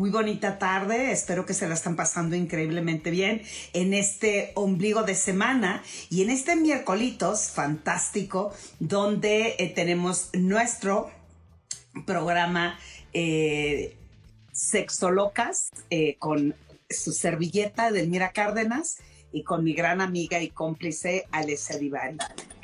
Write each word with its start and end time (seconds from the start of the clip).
Muy 0.00 0.08
bonita 0.08 0.58
tarde, 0.58 1.12
espero 1.12 1.44
que 1.44 1.52
se 1.52 1.68
la 1.68 1.74
están 1.74 1.94
pasando 1.94 2.34
increíblemente 2.34 3.10
bien 3.10 3.42
en 3.74 3.92
este 3.92 4.52
ombligo 4.54 5.02
de 5.02 5.14
semana 5.14 5.82
y 6.08 6.22
en 6.22 6.30
este 6.30 6.56
miércolitos 6.56 7.50
fantástico 7.50 8.50
donde 8.78 9.56
eh, 9.58 9.68
tenemos 9.68 10.30
nuestro 10.32 11.10
programa 12.06 12.78
eh, 13.12 13.94
Sexolocas 14.52 15.68
eh, 15.90 16.16
con 16.18 16.54
su 16.88 17.12
servilleta 17.12 17.90
de 17.90 18.06
Mira 18.06 18.32
Cárdenas 18.32 19.02
y 19.32 19.44
con 19.44 19.62
mi 19.62 19.74
gran 19.74 20.00
amiga 20.00 20.40
y 20.40 20.48
cómplice 20.48 21.26
Alessia 21.30 21.76
Divari. 21.76 22.16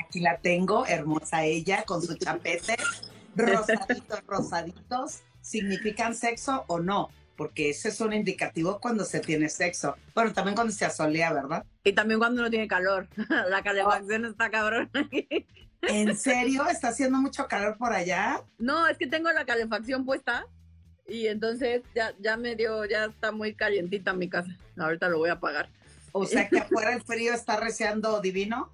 Aquí 0.02 0.20
la 0.20 0.38
tengo, 0.38 0.87
hermosa 0.87 1.45
ella, 1.45 1.82
con 1.82 2.00
su 2.00 2.16
chapete, 2.16 2.78
rosaditos, 3.37 4.23
rosaditos. 4.26 5.20
¿Significan 5.42 6.14
sexo 6.14 6.64
o 6.66 6.80
no? 6.80 7.10
Porque 7.36 7.70
ese 7.70 7.88
es 7.90 8.00
un 8.00 8.12
indicativo 8.12 8.80
cuando 8.80 9.04
se 9.04 9.20
tiene 9.20 9.48
sexo. 9.48 9.96
Bueno, 10.15 10.32
también 10.32 10.54
cuando 10.54 10.73
se 10.73 10.84
asolea, 10.84 11.32
¿verdad? 11.32 11.65
Y 11.84 11.92
también 11.92 12.18
cuando 12.18 12.42
no 12.42 12.51
tiene 12.51 12.66
calor. 12.66 13.09
La 13.48 13.62
calefacción 13.62 14.24
está 14.24 14.51
cabrón. 14.51 14.90
¿En 15.82 16.16
serio? 16.16 16.66
¿Está 16.68 16.88
haciendo 16.88 17.18
mucho 17.18 17.46
calor 17.46 17.76
por 17.76 17.92
allá? 17.92 18.42
No, 18.59 18.87
es 18.88 18.98
que 18.98 19.07
tengo 19.07 19.30
la 19.30 19.45
calefacción 19.45 20.04
puesta 20.04 20.46
y 21.07 21.26
entonces 21.26 21.82
ya, 21.95 22.14
ya 22.18 22.37
me 22.37 22.57
dio, 22.57 22.84
ya 22.84 23.07
está 23.07 23.32
muy 23.32 23.54
calientita 23.54 24.12
mi 24.12 24.29
casa. 24.29 24.57
Ahorita 24.76 25.09
lo 25.09 25.18
voy 25.18 25.30
a 25.30 25.34
apagar. 25.34 25.68
O 26.12 26.26
sea 26.26 26.48
que 26.48 26.59
afuera 26.60 26.92
el 26.95 27.02
frío 27.02 27.34
está 27.34 27.59
reciando 27.59 28.20
divino. 28.20 28.73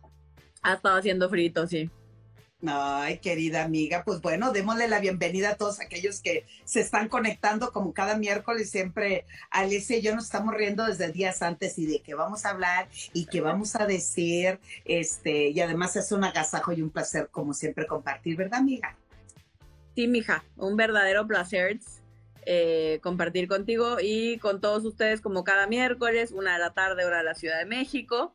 Ha 0.62 0.74
estado 0.74 0.96
haciendo 0.96 1.28
frito, 1.28 1.66
sí. 1.66 1.90
Ay, 2.64 3.18
querida 3.18 3.64
amiga, 3.64 4.04
pues 4.04 4.20
bueno, 4.20 4.52
démosle 4.52 4.86
la 4.86 5.00
bienvenida 5.00 5.50
a 5.50 5.54
todos 5.56 5.80
aquellos 5.80 6.20
que 6.20 6.46
se 6.64 6.80
están 6.80 7.08
conectando 7.08 7.72
como 7.72 7.92
cada 7.92 8.16
miércoles. 8.16 8.70
Siempre 8.70 9.26
Alicia 9.50 9.96
y 9.96 10.02
yo 10.02 10.14
nos 10.14 10.24
estamos 10.24 10.54
riendo 10.54 10.86
desde 10.86 11.10
días 11.10 11.42
antes 11.42 11.76
y 11.78 11.86
de 11.86 12.00
qué 12.00 12.14
vamos 12.14 12.46
a 12.46 12.50
hablar 12.50 12.88
y 13.12 13.26
qué 13.26 13.40
vamos 13.40 13.74
a 13.74 13.86
decir. 13.86 14.60
Este, 14.84 15.48
y 15.48 15.60
además 15.60 15.96
es 15.96 16.12
un 16.12 16.22
agasajo 16.22 16.72
y 16.72 16.82
un 16.82 16.90
placer, 16.90 17.28
como 17.32 17.52
siempre, 17.52 17.86
compartir, 17.86 18.36
¿verdad, 18.36 18.60
amiga? 18.60 18.96
Sí, 19.96 20.06
mija, 20.06 20.44
un 20.56 20.76
verdadero 20.76 21.26
placer 21.26 21.80
eh, 22.44 22.98
compartir 23.02 23.46
contigo 23.46 23.98
y 24.00 24.38
con 24.38 24.60
todos 24.60 24.84
ustedes 24.84 25.20
como 25.20 25.44
cada 25.44 25.66
miércoles, 25.66 26.32
una 26.32 26.54
de 26.54 26.58
la 26.60 26.74
tarde, 26.74 27.04
hora 27.04 27.18
de 27.18 27.24
la 27.24 27.34
Ciudad 27.34 27.58
de 27.58 27.66
México. 27.66 28.32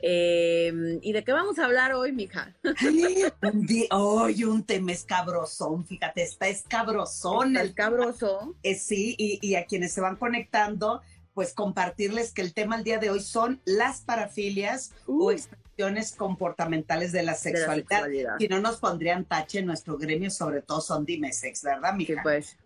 Eh, 0.00 0.98
¿Y 1.02 1.12
de 1.12 1.24
qué 1.24 1.32
vamos 1.32 1.58
a 1.58 1.64
hablar 1.64 1.94
hoy, 1.94 2.12
mija? 2.12 2.54
Hoy 3.90 4.44
un 4.44 4.64
tema 4.64 4.92
escabrosón, 4.92 5.86
fíjate, 5.86 6.22
está 6.22 6.48
escabrosón. 6.48 7.56
el 7.56 7.74
cabroso. 7.74 8.54
Eh, 8.62 8.74
sí, 8.74 9.16
y, 9.18 9.54
a 9.54 9.64
quienes 9.64 9.92
se 9.92 10.00
van 10.00 10.16
conectando, 10.16 11.02
pues 11.34 11.54
compartirles 11.54 12.32
que 12.32 12.42
el 12.42 12.52
tema 12.52 12.76
el 12.76 12.84
día 12.84 12.98
de 12.98 13.10
hoy 13.10 13.20
son 13.20 13.60
las 13.64 14.02
parafilias 14.02 14.92
o 15.06 15.26
uh. 15.26 15.30
expresiones 15.30 16.12
comportamentales 16.12 17.12
de 17.12 17.22
la, 17.22 17.34
sexualidad. 17.34 18.06
Si 18.38 18.48
no 18.48 18.60
nos 18.60 18.76
pondrían 18.78 19.24
tache 19.24 19.60
en 19.60 19.66
nuestro 19.66 19.96
gremio, 19.98 20.30
sobre 20.30 20.62
todo 20.62 20.80
son 20.80 21.04
Dimesex, 21.04 21.62
¿verdad, 21.62 21.94
mija? 21.94 22.14
Sí, 22.14 22.20
pues. 22.22 22.56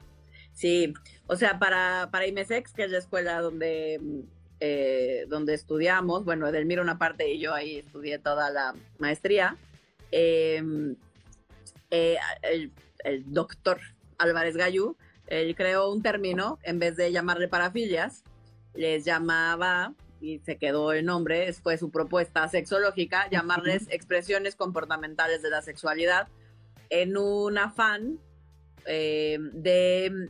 Sí, 0.53 0.94
o 1.26 1.37
sea, 1.37 1.59
para, 1.59 2.09
para 2.10 2.26
Imesex, 2.26 2.72
que 2.72 2.84
es 2.84 2.91
la 2.91 2.99
escuela 2.99 3.41
donde 3.41 4.00
eh, 4.62 5.25
donde 5.28 5.54
estudiamos, 5.54 6.26
bueno, 6.26 6.47
Edelmira 6.47 6.82
una 6.82 6.98
parte 6.98 7.32
y 7.32 7.41
yo 7.41 7.54
ahí 7.54 7.78
estudié 7.78 8.19
toda 8.19 8.50
la 8.50 8.75
maestría, 8.98 9.56
em, 10.10 10.97
eh, 11.91 12.19
el, 12.43 12.70
doctor 13.32 13.81
Álvarez 14.19 14.59
Gallú, 14.59 14.99
él 15.28 15.54
creó 15.56 15.91
un 15.91 16.03
término, 16.03 16.59
en 16.62 16.78
vez 16.78 16.94
de 16.97 17.10
llamarle 17.10 17.49
parafilias, 17.49 18.22
les 18.75 19.06
llamaba, 19.06 19.94
y 20.20 20.41
se 20.41 20.59
quedó 20.59 20.93
el 20.93 21.06
nombre, 21.06 21.50
fue 21.54 21.78
su 21.78 21.91
propuesta 21.91 22.47
sexológica, 22.49 23.31
llamarles 23.31 23.87
expresiones 23.88 24.56
comportamentales 24.56 25.41
de 25.41 25.49
la 25.49 25.62
sexualidad, 25.62 26.28
en 26.91 27.16
un 27.16 27.56
afán 27.56 28.19
eh, 28.84 29.38
de 29.54 30.28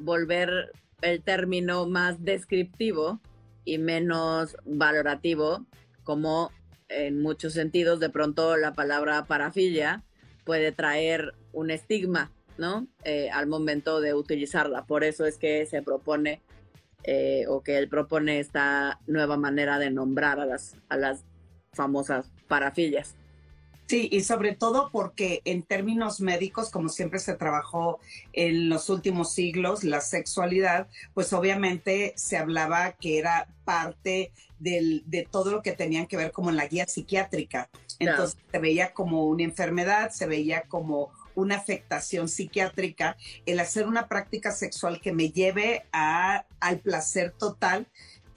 volver 0.00 0.70
el 1.02 1.22
término 1.22 1.88
más 1.88 2.22
descriptivo 2.24 3.20
y 3.68 3.76
menos 3.78 4.56
valorativo, 4.64 5.66
como 6.02 6.50
en 6.88 7.20
muchos 7.20 7.52
sentidos 7.52 8.00
de 8.00 8.08
pronto 8.08 8.56
la 8.56 8.72
palabra 8.72 9.26
parafilia 9.26 10.04
puede 10.44 10.72
traer 10.72 11.34
un 11.52 11.70
estigma, 11.70 12.32
¿no? 12.56 12.86
Eh, 13.04 13.28
al 13.30 13.46
momento 13.46 14.00
de 14.00 14.14
utilizarla. 14.14 14.86
Por 14.86 15.04
eso 15.04 15.26
es 15.26 15.36
que 15.36 15.66
se 15.66 15.82
propone 15.82 16.40
eh, 17.04 17.44
o 17.48 17.62
que 17.62 17.76
él 17.76 17.90
propone 17.90 18.40
esta 18.40 19.00
nueva 19.06 19.36
manera 19.36 19.78
de 19.78 19.90
nombrar 19.90 20.40
a 20.40 20.46
las, 20.46 20.76
a 20.88 20.96
las 20.96 21.26
famosas 21.74 22.32
parafilias. 22.48 23.17
Sí, 23.88 24.06
y 24.12 24.22
sobre 24.22 24.54
todo 24.54 24.90
porque 24.92 25.40
en 25.46 25.62
términos 25.62 26.20
médicos, 26.20 26.68
como 26.68 26.90
siempre 26.90 27.18
se 27.20 27.34
trabajó 27.34 28.00
en 28.34 28.68
los 28.68 28.90
últimos 28.90 29.32
siglos, 29.32 29.82
la 29.82 30.02
sexualidad, 30.02 30.88
pues 31.14 31.32
obviamente 31.32 32.12
se 32.14 32.36
hablaba 32.36 32.92
que 32.92 33.18
era 33.18 33.48
parte 33.64 34.30
del, 34.58 35.04
de 35.06 35.26
todo 35.30 35.52
lo 35.52 35.62
que 35.62 35.72
tenían 35.72 36.06
que 36.06 36.18
ver 36.18 36.32
como 36.32 36.50
en 36.50 36.56
la 36.56 36.66
guía 36.66 36.86
psiquiátrica. 36.86 37.70
Entonces 37.98 38.36
se 38.52 38.58
veía 38.58 38.92
como 38.92 39.24
una 39.24 39.44
enfermedad, 39.44 40.10
se 40.10 40.26
veía 40.26 40.64
como 40.68 41.10
una 41.34 41.56
afectación 41.56 42.28
psiquiátrica, 42.28 43.16
el 43.46 43.58
hacer 43.58 43.86
una 43.86 44.06
práctica 44.06 44.52
sexual 44.52 45.00
que 45.00 45.12
me 45.12 45.30
lleve 45.30 45.86
a, 45.92 46.44
al 46.60 46.80
placer 46.80 47.30
total 47.30 47.86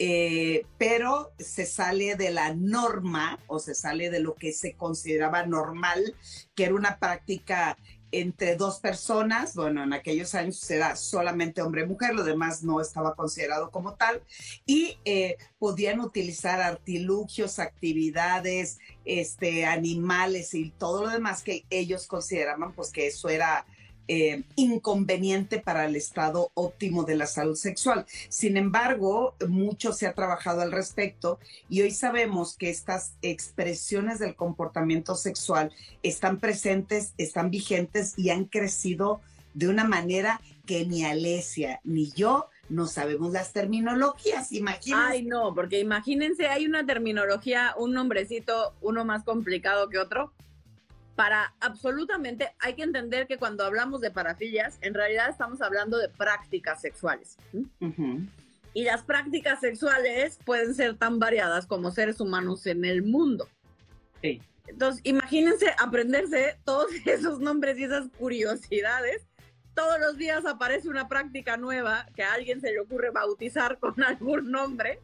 eh, 0.04 0.66
pero 0.80 1.32
se 1.38 1.68
sale 1.68 2.16
de 2.16 2.32
la 2.32 2.56
norma 2.56 3.38
o 3.46 3.60
se 3.60 3.76
sale 3.76 4.10
de 4.10 4.20
lo 4.20 4.34
que 4.34 4.52
se 4.52 4.74
consideraba 4.74 5.46
normal, 5.46 6.16
que 6.56 6.64
era 6.64 6.74
una 6.74 6.98
práctica 6.98 7.78
entre 8.12 8.56
dos 8.56 8.80
personas, 8.80 9.54
bueno, 9.54 9.84
en 9.84 9.94
aquellos 9.94 10.34
años 10.34 10.70
era 10.72 10.96
solamente 10.96 11.62
hombre-mujer, 11.62 12.16
lo 12.16 12.24
demás 12.24 12.64
no 12.64 12.82
estaba 12.82 13.14
considerado 13.14 13.70
como 13.70 13.94
tal, 13.94 14.24
y 14.66 14.98
eh, 15.06 15.38
podían 15.60 16.00
utilizar 16.00 16.62
artilugios, 16.62 17.60
actividades, 17.60 18.80
este, 19.06 19.68
animales 19.68 20.56
y 20.56 20.72
todo 20.72 21.04
lo 21.04 21.10
demás 21.12 21.44
que 21.44 21.64
ellos 21.70 22.08
consideraban 22.08 22.74
pues 22.74 22.90
que 22.90 23.06
eso 23.06 23.30
era 23.30 23.68
eh, 24.14 24.44
inconveniente 24.58 25.60
para 25.60 25.86
el 25.86 25.96
estado 25.96 26.52
óptimo 26.54 27.06
de 27.06 27.16
la 27.16 27.28
salud 27.28 27.56
sexual. 27.56 28.06
Sin 28.28 28.58
embargo, 28.58 29.36
mucho 29.48 29.94
se 29.94 30.06
ha 30.06 30.12
trabajado 30.12 30.60
al 30.60 30.74
respecto 30.74 31.40
y 31.70 31.82
hoy 31.82 31.92
sabemos 31.92 32.58
que 32.58 32.70
estas 32.70 33.14
expresiones 33.22 34.20
del 34.20 34.36
comportamiento 34.36 35.16
sexual 35.16 35.72
están 36.04 36.40
presentes, 36.40 37.14
están 37.18 37.52
vigentes 37.52 38.14
y 38.18 38.32
han 38.32 38.44
crecido 38.44 39.22
de 39.54 39.70
una 39.70 39.86
manera 39.86 40.42
que 40.66 40.86
ni 40.86 41.06
Alesia 41.06 41.80
ni 41.86 42.12
yo 42.12 42.50
no 42.68 42.88
sabemos 42.88 43.32
las 43.32 43.54
terminologías. 43.54 44.52
Ay, 45.00 45.24
no, 45.24 45.56
porque 45.56 45.80
imagínense, 45.80 46.48
hay 46.48 46.66
una 46.66 46.86
terminología, 46.86 47.76
un 47.78 47.94
nombrecito, 47.94 48.74
uno 48.82 49.06
más 49.06 49.24
complicado 49.24 49.88
que 49.88 50.00
otro 50.00 50.34
para 51.16 51.54
absolutamente, 51.60 52.50
hay 52.60 52.74
que 52.74 52.84
entender 52.84 53.28
que 53.28 53.38
cuando 53.38 53.66
hablamos 53.66 54.02
de 54.02 54.12
parafilias, 54.12 54.78
en 54.82 54.94
realidad 54.94 55.30
estamos 55.30 55.62
hablando 55.62 55.98
de 55.98 56.10
prácticas 56.10 56.82
sexuales. 56.82 57.38
Y 58.74 58.84
las 58.84 59.04
prácticas 59.04 59.60
sexuales 59.60 60.40
pueden 60.46 60.74
ser 60.74 60.96
tan 60.96 61.20
variadas 61.20 61.68
como 61.68 61.92
seres 61.92 62.22
humanos 62.22 62.66
en 62.66 62.86
el 62.86 63.04
mundo. 63.04 63.48
Entonces, 64.68 65.02
imagínense 65.04 65.68
aprenderse 65.78 66.58
todos 66.64 66.90
esos 67.06 67.40
nombres 67.40 67.78
y 67.78 67.84
esas 67.84 68.08
curiosidades. 68.18 69.28
Todos 69.76 70.00
los 70.00 70.18
días 70.18 70.46
aparece 70.46 70.90
una 70.90 71.08
práctica 71.08 71.58
nueva 71.58 72.06
que 72.16 72.24
a 72.24 72.34
alguien 72.34 72.62
se 72.62 72.72
le 72.72 72.80
ocurre 72.80 73.10
bautizar 73.10 73.80
con 73.80 74.02
algún 74.04 74.50
nombre. 74.50 75.00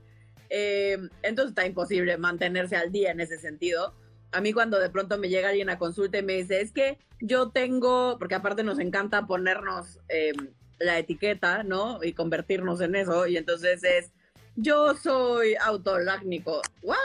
Eh, 0.49 0.97
entonces 1.23 1.49
está 1.49 1.65
imposible 1.65 2.17
mantenerse 2.17 2.77
al 2.77 2.91
día 2.93 3.11
en 3.11 3.19
ese 3.19 3.37
sentido 3.37 3.93
a 4.31 4.41
mí 4.41 4.53
cuando 4.53 4.79
de 4.79 4.89
pronto 4.89 5.17
me 5.17 5.29
llega 5.29 5.49
alguien 5.49 5.69
a 5.69 5.77
consulta 5.77 6.17
y 6.17 6.23
me 6.23 6.33
dice, 6.33 6.61
es 6.61 6.71
que 6.71 6.97
yo 7.19 7.49
tengo, 7.49 8.17
porque 8.19 8.35
aparte 8.35 8.63
nos 8.63 8.79
encanta 8.79 9.25
ponernos, 9.25 9.99
em, 10.09 10.53
la 10.79 10.99
etiqueta, 10.99 11.63
¿no? 11.63 12.03
Y 12.03 12.13
convertirnos 12.13 12.81
en 12.81 12.95
eso. 12.95 13.27
Y 13.27 13.37
entonces 13.37 13.83
es, 13.83 14.11
yo 14.55 14.95
soy 14.95 15.55
autolácnico. 15.55 16.61
¿What? 16.81 16.97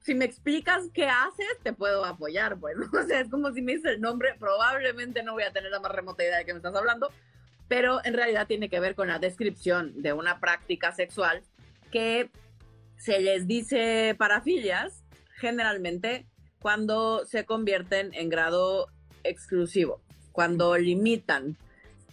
Si 0.00 0.14
me 0.14 0.24
explicas 0.24 0.84
qué 0.92 1.06
haces, 1.06 1.58
te 1.62 1.72
puedo 1.72 2.04
apoyar, 2.04 2.58
pues. 2.58 2.76
O 2.92 3.06
sea, 3.06 3.20
es 3.20 3.28
como 3.28 3.52
si 3.52 3.62
me 3.62 3.72
dices 3.72 3.92
el 3.92 4.00
nombre, 4.00 4.34
probablemente 4.38 5.22
no 5.22 5.32
voy 5.32 5.44
a 5.44 5.52
tener 5.52 5.70
la 5.70 5.80
más 5.80 5.92
remota 5.92 6.24
idea 6.24 6.38
de 6.38 6.44
qué 6.44 6.52
me 6.52 6.58
estás 6.58 6.74
hablando, 6.74 7.10
pero 7.68 8.00
en 8.04 8.14
realidad 8.14 8.46
tiene 8.46 8.68
que 8.68 8.80
ver 8.80 8.94
con 8.94 9.08
la 9.08 9.18
descripción 9.18 10.02
de 10.02 10.12
una 10.12 10.40
práctica 10.40 10.92
sexual 10.92 11.42
que 11.90 12.30
se 13.00 13.18
les 13.18 13.46
dice 13.46 14.14
parafilias 14.18 15.02
generalmente 15.36 16.26
cuando 16.60 17.24
se 17.24 17.46
convierten 17.46 18.12
en 18.12 18.28
grado 18.28 18.88
exclusivo, 19.24 20.02
cuando 20.32 20.76
limitan 20.76 21.56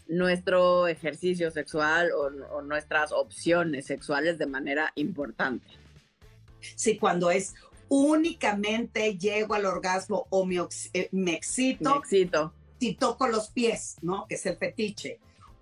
nuestro 0.07 0.88
ejercicio 0.88 1.51
sexual 1.51 2.12
o, 2.13 2.62
nuestras 2.62 3.12
opciones 3.12 3.86
sexuales 3.86 4.38
de 4.38 4.45
manera 4.45 4.94
importante. 4.95 5.68
Sí, 6.62 6.98
cuando 6.98 7.31
es 7.31 7.56
únicamente 7.90 9.18
llego 9.18 9.56
al 9.56 9.66
orgasmo 9.66 10.25
o 10.30 10.45
me, 10.45 10.56
eh, 10.94 11.10
me 11.12 11.33
excito, 11.33 11.92
me 11.92 11.98
excito. 11.98 12.54
si 12.80 12.95
toco 12.95 13.28
los 13.28 13.50
pies, 13.50 13.98
¿no? 14.01 14.25
Que 14.28 14.36
es 14.36 14.45
el 14.45 14.56
fetiche. 14.56 15.19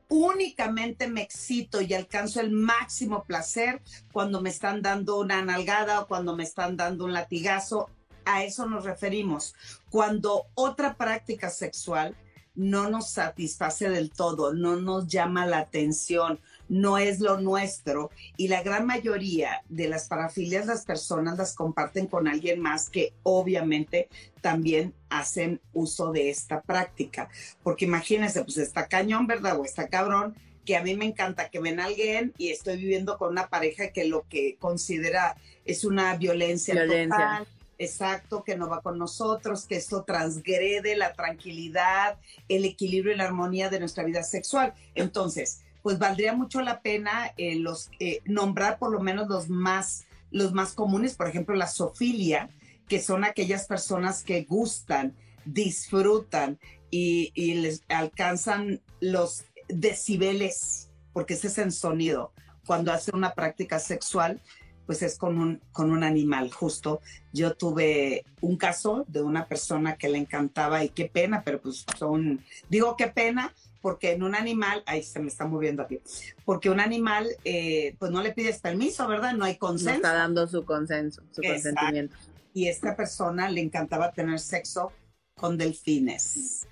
Únicamente 0.09 1.07
me 1.07 1.21
excito 1.21 1.81
y 1.81 1.93
alcanzo 1.93 2.39
el 2.39 2.51
máximo 2.51 3.23
placer 3.23 3.81
cuando 4.11 4.41
me 4.41 4.49
están 4.49 4.81
dando 4.81 5.19
una 5.19 5.41
nalgada 5.43 6.01
o 6.01 6.07
cuando 6.07 6.35
me 6.35 6.43
están 6.43 6.77
dando 6.77 7.05
un 7.05 7.13
latigazo. 7.13 7.89
A 8.25 8.43
eso 8.43 8.65
nos 8.65 8.85
referimos. 8.85 9.53
Cuando 9.89 10.47
otra 10.55 10.95
práctica 10.95 11.49
sexual 11.49 12.15
no 12.55 12.89
nos 12.89 13.09
satisface 13.11 13.89
del 13.89 14.11
todo, 14.11 14.53
no 14.53 14.77
nos 14.77 15.07
llama 15.07 15.45
la 15.45 15.59
atención, 15.59 16.39
no 16.69 16.97
es 16.97 17.19
lo 17.19 17.39
nuestro. 17.39 18.11
Y 18.37 18.47
la 18.47 18.63
gran 18.63 18.85
mayoría 18.85 19.63
de 19.69 19.87
las 19.87 20.07
parafilias 20.07 20.65
las 20.65 20.85
personas 20.85 21.37
las 21.37 21.53
comparten 21.53 22.07
con 22.07 22.27
alguien 22.27 22.59
más 22.59 22.89
que 22.89 23.13
obviamente 23.23 24.09
también 24.41 24.93
hacen 25.09 25.61
uso 25.73 26.11
de 26.11 26.29
esta 26.29 26.61
práctica. 26.61 27.29
Porque 27.63 27.85
imagínense, 27.85 28.43
pues 28.43 28.57
está 28.57 28.87
cañón, 28.87 29.27
¿verdad? 29.27 29.59
O 29.59 29.65
está 29.65 29.87
cabrón 29.87 30.35
que 30.65 30.75
a 30.75 30.83
mí 30.83 30.95
me 30.95 31.05
encanta 31.05 31.49
que 31.49 31.59
ven 31.59 31.79
a 31.79 31.85
alguien 31.85 32.33
y 32.37 32.49
estoy 32.49 32.77
viviendo 32.77 33.17
con 33.19 33.29
una 33.29 33.49
pareja 33.49 33.89
que 33.89 34.05
lo 34.05 34.27
que 34.27 34.57
considera 34.59 35.37
es 35.63 35.85
una 35.85 36.17
violencia, 36.17 36.73
violencia. 36.73 37.15
total 37.15 37.47
exacto, 37.77 38.43
que 38.43 38.55
no 38.55 38.69
va 38.69 38.81
con 38.81 38.97
nosotros, 38.97 39.65
que 39.65 39.75
esto 39.75 40.03
transgrede 40.03 40.95
la 40.95 41.13
tranquilidad, 41.13 42.17
el 42.47 42.65
equilibrio 42.65 43.13
y 43.13 43.17
la 43.17 43.25
armonía 43.25 43.69
de 43.69 43.79
nuestra 43.79 44.03
vida 44.03 44.23
sexual. 44.23 44.73
Entonces, 44.95 45.61
pues 45.85 45.99
valdría 45.99 46.33
mucho 46.33 46.61
la 46.61 46.81
pena 46.81 47.31
eh, 47.37 47.59
los, 47.59 47.91
eh, 47.99 48.23
nombrar 48.25 48.79
por 48.79 48.91
lo 48.91 49.01
menos 49.01 49.27
los 49.27 49.49
más, 49.49 50.05
los 50.31 50.51
más 50.51 50.73
comunes, 50.73 51.13
por 51.13 51.27
ejemplo, 51.27 51.53
la 51.53 51.67
sofilia, 51.67 52.49
que 52.87 52.99
son 52.99 53.23
aquellas 53.23 53.67
personas 53.67 54.23
que 54.23 54.45
gustan, 54.45 55.13
disfrutan 55.45 56.57
y, 56.89 57.31
les 57.61 57.83
alcanzan 57.87 58.81
los 58.99 59.43
decibeles, 59.67 60.89
porque 61.13 61.35
ese 61.35 61.49
es 61.49 61.59
el 61.59 61.71
sonido, 61.71 62.31
cuando 62.65 62.91
hacen 62.91 63.13
una 63.13 63.35
práctica 63.35 63.77
sexual 63.77 64.41
pues 64.87 65.03
es 65.03 65.17
con 65.17 65.37
un, 65.37 65.61
con 65.71 65.91
un 65.91 66.03
animal, 66.03 66.51
justo. 66.51 67.01
Yo 67.33 67.55
tuve 67.55 68.23
un 68.41 68.57
caso 68.57 69.03
de 69.07 69.21
una 69.21 69.47
persona 69.47 69.97
que 69.97 70.09
le 70.09 70.17
encantaba 70.19 70.83
y 70.83 70.89
qué 70.89 71.05
pena, 71.05 71.43
pero 71.43 71.59
pues 71.61 71.85
son, 71.97 72.43
digo 72.69 72.95
qué 72.95 73.07
pena, 73.07 73.53
porque 73.85 74.13
en 74.13 74.23
un 74.23 74.33
animal, 74.33 74.81
ahí 74.87 75.03
se 75.03 75.19
me 75.19 75.27
está 75.27 75.45
moviendo 75.45 75.83
aquí, 75.83 76.01
porque 76.43 76.71
un 76.71 76.79
animal, 76.79 77.29
eh, 77.43 77.95
pues 77.99 78.11
no 78.11 78.23
le 78.23 78.31
pides 78.31 78.57
permiso, 78.57 79.07
¿verdad? 79.07 79.33
No 79.33 79.45
hay 79.45 79.57
consenso. 79.57 79.91
No 79.91 79.95
está 79.97 80.13
dando 80.15 80.47
su 80.47 80.65
consenso, 80.65 81.21
su 81.29 81.43
consentimiento. 81.43 82.15
Y 82.51 82.67
esta 82.67 82.95
persona 82.95 83.47
le 83.47 83.61
encantaba 83.61 84.11
tener 84.11 84.39
sexo 84.39 84.91
con 85.35 85.55
delfines. 85.55 86.65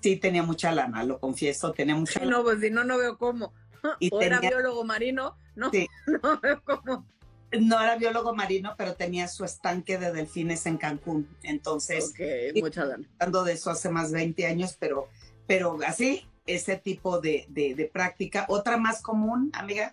Sí, 0.00 0.16
tenía 0.16 0.42
mucha 0.42 0.72
lana, 0.72 1.04
lo 1.04 1.20
confieso, 1.20 1.70
tenía 1.70 1.94
mucha 1.94 2.18
lana. 2.18 2.32
No, 2.32 2.42
pues 2.42 2.58
si 2.62 2.70
no, 2.70 2.82
no 2.82 2.98
veo 2.98 3.16
cómo. 3.16 3.52
o 4.10 4.20
era 4.20 4.40
biólogo 4.40 4.82
marino, 4.82 5.36
no, 5.54 5.70
no 6.24 6.40
veo 6.40 6.60
cómo. 6.64 7.06
No 7.52 7.80
era 7.80 7.94
biólogo 7.94 8.34
marino, 8.34 8.74
pero 8.76 8.96
tenía 8.96 9.28
su 9.28 9.44
estanque 9.44 9.98
de 9.98 10.10
delfines 10.10 10.66
en 10.66 10.78
Cancún. 10.78 11.28
Entonces, 11.44 12.10
okay, 12.10 12.60
mucha 12.60 12.82
hablando 12.82 13.44
de 13.44 13.52
eso 13.52 13.70
hace 13.70 13.88
más 13.88 14.10
de 14.10 14.16
20 14.16 14.46
años, 14.46 14.76
pero, 14.80 15.08
pero 15.48 15.76
así, 15.84 16.24
ese 16.46 16.76
tipo 16.76 17.20
de, 17.20 17.46
de, 17.48 17.90
práctica. 17.92 18.46
Otra 18.48 18.76
más 18.76 19.02
común, 19.02 19.50
amiga. 19.52 19.92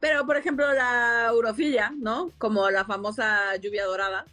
Pero, 0.00 0.26
por 0.26 0.36
ejemplo, 0.36 0.72
la 0.72 1.30
urofilia, 1.32 1.92
¿no? 1.96 2.32
Como 2.38 2.68
la 2.70 2.84
famosa 2.84 3.54
lluvia 3.56 3.84
dorada. 3.84 4.24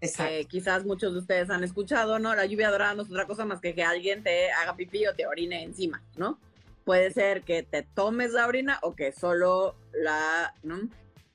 Exacto. 0.00 0.48
quizás 0.48 0.84
muchos 0.84 1.12
de 1.12 1.20
ustedes 1.20 1.48
han 1.48 1.62
escuchado, 1.62 2.18
¿no? 2.18 2.34
La 2.34 2.44
lluvia 2.44 2.72
dorada 2.72 2.94
no 2.94 3.02
es 3.02 3.10
otra 3.10 3.24
cosa 3.28 3.44
más 3.44 3.60
que 3.60 3.72
que 3.72 3.84
alguien 3.84 4.24
te 4.24 4.50
haga 4.50 4.74
pipí 4.74 5.06
o 5.06 5.14
te 5.14 5.28
orine 5.28 5.62
encima, 5.62 6.02
¿no? 6.16 6.40
puede 6.84 7.10
ser 7.10 7.42
que 7.42 7.62
te 7.62 7.82
tomes 7.82 8.32
la 8.32 8.46
orina 8.46 8.78
o 8.82 8.94
que 8.94 9.12
solo 9.12 9.76
la, 9.92 10.54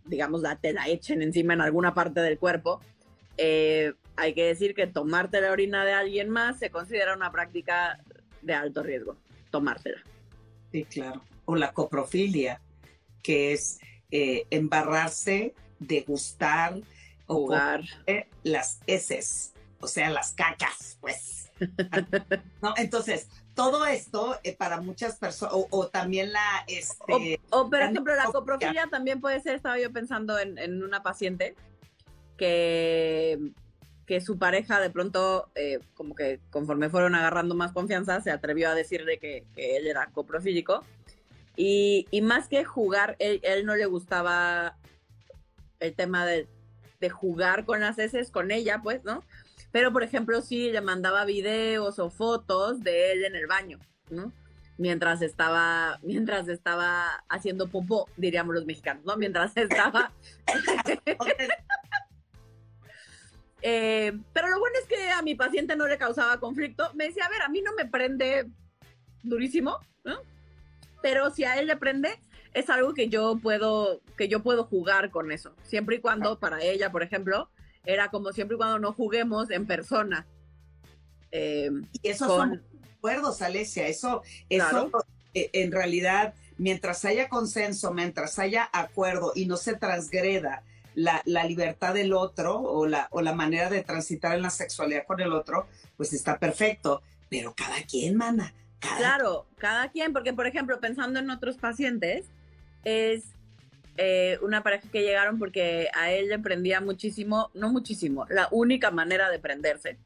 digamos, 0.05 0.41
la, 0.41 0.57
te 0.57 0.73
la 0.73 0.87
echen 0.87 1.21
encima 1.21 1.53
en 1.53 1.61
alguna 1.61 1.93
parte 1.93 2.19
del 2.21 2.37
cuerpo. 2.37 2.81
Eh, 3.37 3.93
hay 4.15 4.33
que 4.33 4.45
decir 4.45 4.73
que 4.73 4.87
tomarte 4.87 5.41
la 5.41 5.51
orina 5.51 5.85
de 5.85 5.93
alguien 5.93 6.29
más 6.29 6.59
se 6.59 6.71
considera 6.71 7.15
una 7.15 7.31
práctica 7.31 7.99
de 8.47 8.53
alto 8.53 8.81
riesgo, 8.81 9.17
tomártela. 9.51 10.01
Sí, 10.71 10.85
claro. 10.85 11.21
O 11.45 11.55
la 11.55 11.71
coprofilia, 11.73 12.61
que 13.21 13.53
es 13.53 13.79
eh, 14.09 14.47
embarrarse, 14.49 15.53
degustar, 15.79 16.79
jugar 17.27 17.83
las 18.43 18.79
heces, 18.87 19.53
o 19.79 19.87
sea, 19.87 20.09
las 20.09 20.33
cacas, 20.33 20.97
pues. 21.01 21.51
¿No? 22.61 22.73
Entonces, 22.77 23.27
todo 23.53 23.85
esto 23.85 24.39
eh, 24.43 24.55
para 24.55 24.79
muchas 24.81 25.17
personas, 25.17 25.55
o, 25.71 25.87
también 25.87 26.31
la... 26.31 26.63
Este, 26.67 27.41
o, 27.49 27.69
por 27.69 27.81
ejemplo, 27.81 28.15
la 28.15 28.25
coprofilia 28.25 28.87
también 28.87 29.19
puede 29.19 29.39
ser, 29.41 29.55
estaba 29.55 29.79
yo 29.79 29.91
pensando 29.91 30.37
en, 30.39 30.83
una 30.83 31.03
paciente 31.03 31.55
que, 32.37 33.51
que 34.07 34.21
su 34.21 34.39
pareja 34.39 34.79
de 34.79 34.89
pronto, 34.89 35.51
eh, 35.53 35.79
como 35.93 36.15
que 36.15 36.39
conforme 36.49 36.89
fueron 36.89 37.13
agarrando 37.13 37.55
más 37.55 37.73
confianza, 37.73 38.21
se 38.21 38.31
atrevió 38.31 38.69
a 38.69 38.75
decirle 38.75 39.19
que, 39.19 39.45
él 39.57 39.85
era 39.85 40.07
coprofílico. 40.07 40.83
Y, 41.57 42.07
más 42.23 42.47
que 42.47 42.63
jugar, 42.63 43.17
él, 43.19 43.65
no 43.65 43.75
le 43.75 43.85
gustaba 43.85 44.77
el 45.79 45.93
tema 45.93 46.25
de, 46.25 46.47
de 47.01 47.09
jugar 47.09 47.65
con 47.65 47.81
las 47.81 47.99
heces, 47.99 48.31
con 48.31 48.51
ella, 48.51 48.79
pues, 48.81 49.03
¿no? 49.03 49.23
Pero, 49.71 49.91
por 49.91 50.03
ejemplo, 50.03 50.41
sí 50.41 50.71
le 50.71 50.81
mandaba 50.81 51.25
videos 51.25 51.99
o 51.99 52.09
fotos 52.09 52.79
de 52.81 53.11
él 53.11 53.25
en 53.25 53.35
el 53.35 53.47
baño, 53.47 53.79
¿no? 54.09 54.31
Mientras 54.77 55.21
estaba, 55.21 55.99
mientras 56.01 56.47
estaba 56.47 57.23
haciendo 57.27 57.67
popó, 57.67 58.07
diríamos 58.15 58.55
los 58.55 58.65
mexicanos, 58.65 59.03
¿no? 59.03 59.17
Mientras 59.17 59.57
estaba... 59.57 60.13
Eh, 63.69 64.17
pero 64.31 64.47
lo 64.47 64.59
bueno 64.59 64.77
es 64.81 64.87
que 64.87 65.09
a 65.09 65.21
mi 65.21 65.35
paciente 65.35 65.75
no 65.75 65.87
le 65.87 65.97
causaba 65.97 66.39
conflicto. 66.39 66.89
Me 66.93 67.07
decía, 67.07 67.25
a 67.25 67.29
ver, 67.29 67.41
a 67.41 67.49
mí 67.49 67.61
no 67.61 67.73
me 67.73 67.83
prende 67.83 68.47
durísimo, 69.23 69.77
¿no? 70.05 70.19
Pero 71.01 71.31
si 71.31 71.43
a 71.43 71.59
él 71.59 71.67
le 71.67 71.75
prende, 71.75 72.17
es 72.53 72.69
algo 72.69 72.93
que 72.93 73.09
yo 73.09 73.37
puedo, 73.43 73.99
que 74.15 74.29
yo 74.29 74.41
puedo 74.41 74.63
jugar 74.63 75.11
con 75.11 75.33
eso. 75.33 75.53
Siempre 75.63 75.97
y 75.97 75.99
cuando 75.99 76.39
para 76.39 76.61
ella, 76.63 76.93
por 76.93 77.03
ejemplo, 77.03 77.49
era 77.83 78.09
como 78.09 78.31
siempre 78.31 78.55
y 78.55 78.57
cuando 78.57 78.79
no 78.79 78.93
juguemos 78.93 79.51
en 79.51 79.67
persona. 79.67 80.25
Eh, 81.31 81.69
y 82.01 82.07
esos 82.07 82.29
son 82.29 82.63
acuerdos, 82.95 83.41
Alesia, 83.41 83.89
eso, 83.89 84.23
eso 84.47 84.91
eh, 85.33 85.49
en 85.51 85.73
realidad, 85.73 86.35
mientras 86.57 87.03
haya 87.03 87.27
consenso, 87.27 87.91
mientras 87.91 88.39
haya 88.39 88.69
acuerdo 88.71 89.33
y 89.35 89.45
no 89.45 89.57
se 89.57 89.75
transgreda 89.75 90.63
la, 90.97 91.43
libertad 91.43 91.93
del 91.93 92.11
otro 92.11 92.59
o 92.59 92.87
la, 92.87 93.07
o 93.11 93.21
la 93.21 93.33
manera 93.33 93.69
de 93.69 93.83
transitar 93.83 94.35
en 94.35 94.41
la 94.41 94.49
sexualidad 94.49 95.05
con 95.05 95.21
el 95.21 95.31
otro, 95.31 95.67
pues 95.95 96.11
está 96.11 96.39
perfecto. 96.39 97.03
Pero 97.29 97.53
cada 97.55 97.83
quien, 97.83 98.15
mana. 98.15 98.53
claro, 98.79 99.45
cada 99.57 99.91
quien, 99.91 100.11
porque 100.11 100.33
por 100.33 100.47
ejemplo, 100.47 100.79
pensando 100.79 101.19
en 101.19 101.29
otros 101.29 101.57
pacientes, 101.57 102.25
es 102.83 103.25
eh, 103.97 104.39
una 104.41 104.63
pareja 104.63 104.89
que 104.91 105.03
llegaron 105.03 105.37
porque 105.37 105.89
a 105.93 106.11
él 106.11 106.29
le 106.29 106.39
prendía 106.39 106.81
muchísimo, 106.81 107.51
no 107.53 107.69
muchísimo, 107.69 108.25
la 108.29 108.47
única 108.51 108.89
manera 108.89 109.29
de 109.29 109.39
prenderse 109.39 109.97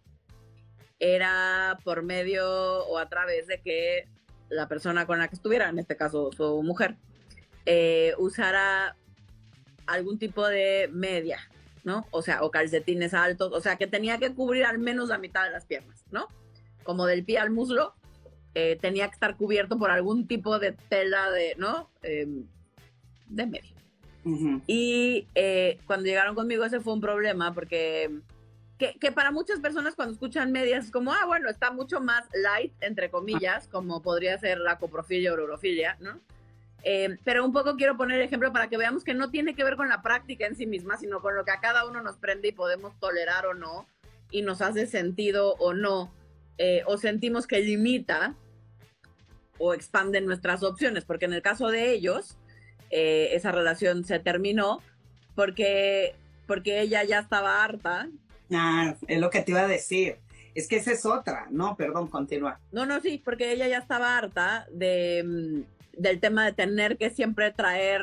era 1.00 1.77
por 1.83 2.03
medio 2.03 2.86
o 2.86 2.98
a 2.98 3.07
través 3.07 3.48
de 3.48 3.62
que 3.62 4.07
la 4.50 4.67
persona 4.67 5.05
con 5.05 5.19
la 5.19 5.27
que 5.27 5.36
estuviera, 5.36 5.69
en 5.69 5.79
este 5.79 5.95
caso 5.95 6.31
su 6.33 6.62
mujer, 6.63 6.95
eh, 7.65 8.13
usara 8.17 8.95
algún 9.85 10.19
tipo 10.19 10.47
de 10.47 10.89
media, 10.91 11.39
¿no? 11.83 12.05
O 12.11 12.21
sea, 12.21 12.43
o 12.43 12.51
calcetines 12.51 13.13
altos, 13.13 13.51
o 13.53 13.61
sea, 13.61 13.75
que 13.75 13.88
tenía 13.88 14.17
que 14.17 14.33
cubrir 14.33 14.65
al 14.65 14.79
menos 14.79 15.09
la 15.09 15.17
mitad 15.17 15.43
de 15.43 15.51
las 15.51 15.65
piernas, 15.65 16.03
¿no? 16.11 16.27
Como 16.83 17.05
del 17.05 17.23
pie 17.23 17.39
al 17.39 17.51
muslo, 17.51 17.93
eh, 18.53 18.77
tenía 18.81 19.07
que 19.07 19.13
estar 19.13 19.38
cubierto 19.38 19.77
por 19.77 19.91
algún 19.91 20.27
tipo 20.27 20.59
de 20.59 20.73
tela 20.73 21.31
de, 21.31 21.55
¿no? 21.57 21.89
Em, 22.03 22.45
de 23.27 23.45
medio. 23.47 23.75
Y 24.67 25.27
eh, 25.33 25.79
cuando 25.88 26.05
llegaron 26.05 26.35
conmigo 26.35 26.63
ese 26.63 26.79
fue 26.79 26.93
un 26.93 27.01
problema 27.01 27.55
porque 27.55 28.21
que, 29.00 29.11
para 29.11 29.31
muchas 29.31 29.59
personas 29.59 29.95
cuando 29.95 30.13
escuchan 30.13 30.51
medias 30.51 30.85
es 30.85 30.91
como, 30.91 31.13
ah, 31.13 31.25
bueno, 31.25 31.50
está 31.50 31.71
mucho 31.71 32.01
más 32.01 32.25
light, 32.33 32.73
entre 32.81 33.11
comillas, 33.11 33.67
como 33.67 34.01
podría 34.01 34.38
ser 34.39 34.57
la 34.57 34.79
coprofilia 34.79 35.31
o 35.31 35.35
urofilia, 35.35 35.97
¿no? 36.00 36.19
Eh, 36.83 37.17
pero 37.23 37.45
un 37.45 37.53
poco 37.53 37.75
quiero 37.75 37.95
poner 37.95 38.19
el 38.19 38.25
ejemplo 38.25 38.51
para 38.51 38.67
que 38.67 38.77
veamos 38.77 39.03
que 39.03 39.13
no 39.13 39.29
tiene 39.29 39.53
que 39.53 39.63
ver 39.63 39.75
con 39.75 39.89
la 39.89 40.01
práctica 40.01 40.47
en 40.47 40.55
sí 40.55 40.65
misma, 40.65 40.97
sino 40.97 41.21
con 41.21 41.35
lo 41.35 41.45
que 41.45 41.51
a 41.51 41.59
cada 41.59 41.85
uno 41.85 42.01
nos 42.01 42.17
prende 42.17 42.47
y 42.47 42.51
podemos 42.51 43.00
tolerar 43.00 43.45
o 43.45 43.53
no, 43.53 43.85
y 44.31 44.41
nos 44.41 44.61
hace 44.61 44.88
sentido 44.88 45.55
o 45.59 45.73
no, 45.73 46.11
o 46.85 46.97
sentimos 46.97 47.47
que 47.47 47.59
limita 47.59 48.35
o 49.61 49.73
expanden 49.75 50.25
nuestras 50.25 50.63
opciones, 50.63 51.05
porque 51.05 51.25
en 51.25 51.33
el 51.33 51.41
caso 51.41 51.69
de 51.69 51.91
ellos, 51.91 52.35
eh, 52.89 53.29
esa 53.33 53.51
relación 53.51 54.03
se 54.03 54.19
terminó 54.19 54.81
porque, 55.35 56.15
porque 56.47 56.81
ella 56.81 57.03
ya 57.03 57.19
estaba 57.19 57.63
harta. 57.63 58.09
Ah, 58.51 58.95
es 59.07 59.19
lo 59.19 59.29
que 59.29 59.41
te 59.41 59.51
iba 59.51 59.61
a 59.61 59.67
decir. 59.67 60.17
Es 60.55 60.67
que 60.67 60.77
esa 60.77 60.91
es 60.91 61.05
otra, 61.05 61.47
no, 61.51 61.77
perdón, 61.77 62.07
continúa. 62.07 62.59
No, 62.71 62.85
no, 62.85 63.00
sí, 63.00 63.21
porque 63.23 63.51
ella 63.53 63.67
ya 63.67 63.77
estaba 63.77 64.17
harta 64.17 64.65
de, 64.71 65.23
mm, 65.23 65.61
del 65.93 66.19
tema 66.19 66.45
de 66.45 66.53
tener 66.53 66.98
que 66.98 67.10
siempre 67.10 67.51
traer 67.51 68.01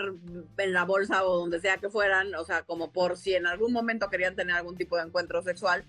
en 0.58 0.72
la 0.72 0.84
bolsa 0.84 1.24
o 1.24 1.38
donde 1.38 1.60
sea 1.60 1.78
que 1.78 1.88
fueran, 1.88 2.34
o 2.34 2.44
sea, 2.44 2.62
como 2.62 2.92
por 2.92 3.16
si 3.16 3.34
en 3.34 3.46
algún 3.46 3.72
momento 3.72 4.10
querían 4.10 4.36
tener 4.36 4.56
algún 4.56 4.76
tipo 4.76 4.96
de 4.96 5.04
encuentro 5.04 5.42
sexual, 5.42 5.84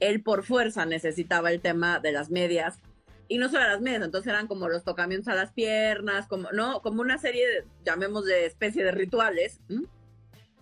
él 0.00 0.22
por 0.22 0.44
fuerza 0.44 0.86
necesitaba 0.86 1.50
el 1.50 1.60
tema 1.60 2.00
de 2.00 2.12
las 2.12 2.30
medias 2.30 2.80
y 3.28 3.38
no 3.38 3.48
solo 3.48 3.64
las 3.64 3.80
medias, 3.80 4.02
entonces 4.02 4.30
eran 4.30 4.46
como 4.46 4.68
los 4.68 4.84
tocamientos 4.84 5.28
a 5.28 5.34
las 5.34 5.52
piernas, 5.52 6.26
como, 6.26 6.50
¿no? 6.52 6.82
Como 6.82 7.00
una 7.00 7.18
serie, 7.18 7.46
de, 7.46 7.64
llamemos 7.84 8.26
de 8.26 8.46
especie 8.46 8.84
de 8.84 8.92
rituales, 8.92 9.60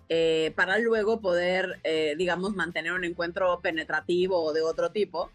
eh, 0.08 0.52
para 0.56 0.78
luego 0.78 1.20
poder, 1.20 1.80
eh, 1.84 2.14
digamos, 2.16 2.54
mantener 2.54 2.92
un 2.92 3.04
encuentro 3.04 3.60
penetrativo 3.60 4.42
o 4.42 4.52
de 4.52 4.62
otro 4.62 4.92
tipo. 4.92 5.30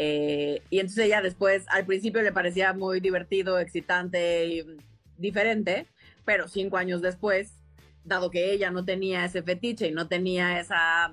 Eh, 0.00 0.62
y 0.70 0.78
entonces 0.78 1.06
ella 1.06 1.20
después, 1.20 1.64
al 1.68 1.84
principio 1.84 2.22
le 2.22 2.30
parecía 2.30 2.72
muy 2.72 3.00
divertido, 3.00 3.58
excitante 3.58 4.46
y 4.46 4.64
diferente, 5.18 5.86
pero 6.24 6.46
cinco 6.46 6.76
años 6.76 7.02
después, 7.02 7.52
dado 8.04 8.30
que 8.30 8.52
ella 8.52 8.70
no 8.70 8.84
tenía 8.84 9.24
ese 9.24 9.42
fetiche 9.42 9.88
y 9.88 9.92
no 9.92 10.06
tenía 10.06 10.60
esa 10.60 11.12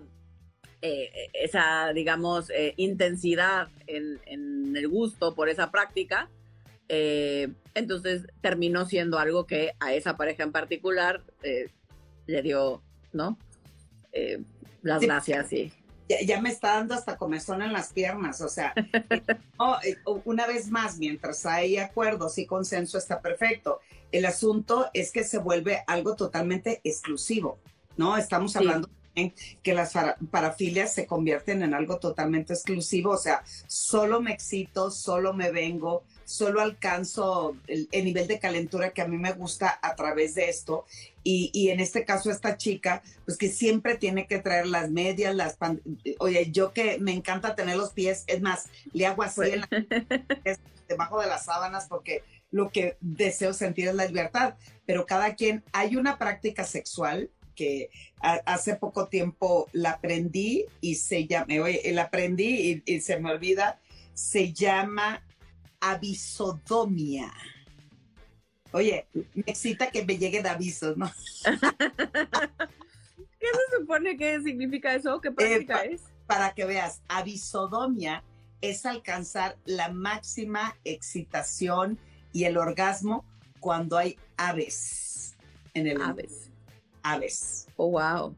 eh, 0.84 1.10
esa, 1.34 1.94
digamos, 1.94 2.52
eh, 2.52 2.76
intensidad 2.78 3.70
en, 3.88 4.76
el 4.76 4.88
gusto 4.88 5.34
por 5.34 5.50
esa 5.50 5.72
práctica, 5.72 6.30
entonces 6.88 8.28
terminó 8.42 8.86
siendo 8.86 9.18
algo 9.18 9.48
que 9.48 9.72
a 9.80 9.94
esa 9.94 10.18
pareja 10.18 10.44
en 10.44 10.52
particular 10.52 11.24
le 12.28 12.42
dio, 12.44 12.84
¿no? 13.14 13.40
las 14.84 15.02
gracias 15.02 15.52
y... 15.54 15.74
Ya, 16.08 16.40
me 16.40 16.50
está 16.50 16.76
dando 16.76 16.94
hasta 16.94 17.18
comezón 17.18 17.64
en 17.64 17.74
las 17.74 17.92
piernas, 17.92 18.40
o 18.42 18.48
sea, 18.48 18.74
una 20.26 20.46
vez 20.46 20.70
más, 20.70 20.98
mientras 20.98 21.46
hay 21.46 21.78
acuerdos 21.78 22.38
y 22.38 22.46
consenso 22.46 22.98
está 22.98 23.22
perfecto. 23.22 23.80
El 24.12 24.26
asunto 24.26 24.90
es 24.94 25.12
que 25.12 25.24
se 25.24 25.40
vuelve 25.40 25.84
algo 25.88 26.16
totalmente 26.16 26.80
exclusivo, 26.84 27.58
¿no? 27.98 28.18
Estamos 28.18 28.56
hablando 28.56 28.88
que 29.64 29.74
las 29.74 29.94
parafilias 30.30 30.94
se 30.94 31.06
convierten 31.06 31.64
en 31.64 31.74
algo 31.74 32.00
totalmente 32.00 32.54
exclusivo, 32.54 33.12
o 33.12 33.18
sea, 33.18 33.44
solo 33.68 34.22
me 34.22 34.34
excito, 34.34 34.92
solo 34.92 35.34
me 35.34 35.52
vengo, 35.52 36.04
solo 36.26 36.62
alcanzo 36.62 37.56
el, 37.68 37.88
nivel 37.92 38.28
de 38.28 38.40
calentura 38.40 38.92
que 38.92 39.02
a 39.02 39.08
mí 39.08 39.18
me 39.18 39.32
gusta 39.32 39.80
a 39.82 39.96
través 39.96 40.36
de 40.36 40.50
esto. 40.50 40.86
Y, 41.28 41.70
en 41.70 41.80
este 41.80 42.06
caso, 42.06 42.30
esta 42.30 42.56
chica, 42.56 43.02
pues 43.26 43.36
que 43.36 43.50
siempre 43.50 43.98
tiene 43.98 44.28
que 44.28 44.38
traer 44.38 44.68
las 44.68 44.92
medias, 44.92 45.34
las 45.34 45.58
Oye, 46.20 46.52
yo 46.52 46.72
que 46.72 47.00
me 47.00 47.14
encanta 47.14 47.56
tener 47.56 47.78
los 47.78 47.94
pies, 47.94 48.26
es 48.28 48.42
más, 48.42 48.66
le 48.94 49.08
hago 49.08 49.24
así 49.24 49.42
en 49.42 49.64
debajo 50.88 51.20
de 51.20 51.26
las 51.26 51.46
sábanas 51.46 51.88
porque 51.90 52.24
lo 52.52 52.70
que 52.70 52.98
deseo 53.02 53.54
sentir 53.54 53.88
es 53.88 53.96
la 53.96 54.06
libertad. 54.06 54.54
Pero 54.86 55.08
cada 55.08 55.34
quien, 55.34 55.64
hay 55.74 55.96
una 55.96 56.20
práctica 56.20 56.64
sexual 56.64 57.32
que 57.56 57.90
hace 58.22 58.76
poco 58.76 59.08
tiempo 59.08 59.68
la 59.72 59.92
aprendí 59.92 60.66
y 60.82 60.96
se 60.96 61.26
llama, 61.26 61.56
oye, 61.64 61.82
la 61.92 62.04
aprendí 62.04 62.84
y, 62.86 63.02
se 63.02 63.20
me 63.20 63.32
olvida, 63.32 63.80
se 64.14 64.54
llama 64.54 65.24
avisodomia. 65.80 67.34
Oye, 68.76 69.08
me 69.14 69.44
excita 69.46 69.90
que 69.90 70.06
me 70.06 70.18
lleguen 70.18 70.46
avisos, 70.48 70.98
¿no? 70.98 71.10
¿Qué 73.40 73.48
se 73.48 73.78
supone 73.80 74.18
que 74.18 74.42
significa 74.42 74.94
eso? 74.94 75.22
¿Qué 75.22 75.30
eh, 75.30 75.32
práctica 75.32 75.84
es? 75.84 76.02
Para 76.28 76.54
que 76.54 76.66
veas, 76.66 77.02
avisodomia 77.08 78.24
es 78.62 78.86
alcanzar 78.86 79.58
la 79.66 79.90
máxima 79.90 80.76
excitación 80.84 81.98
y 82.34 82.44
el 82.46 82.58
orgasmo 82.58 83.24
cuando 83.60 83.98
hay 83.98 84.18
aves 84.38 85.36
en 85.74 85.88
el 85.88 86.02
aves 86.02 86.50
aves. 87.06 87.68
Oh, 87.78 87.92
wow. 87.92 88.36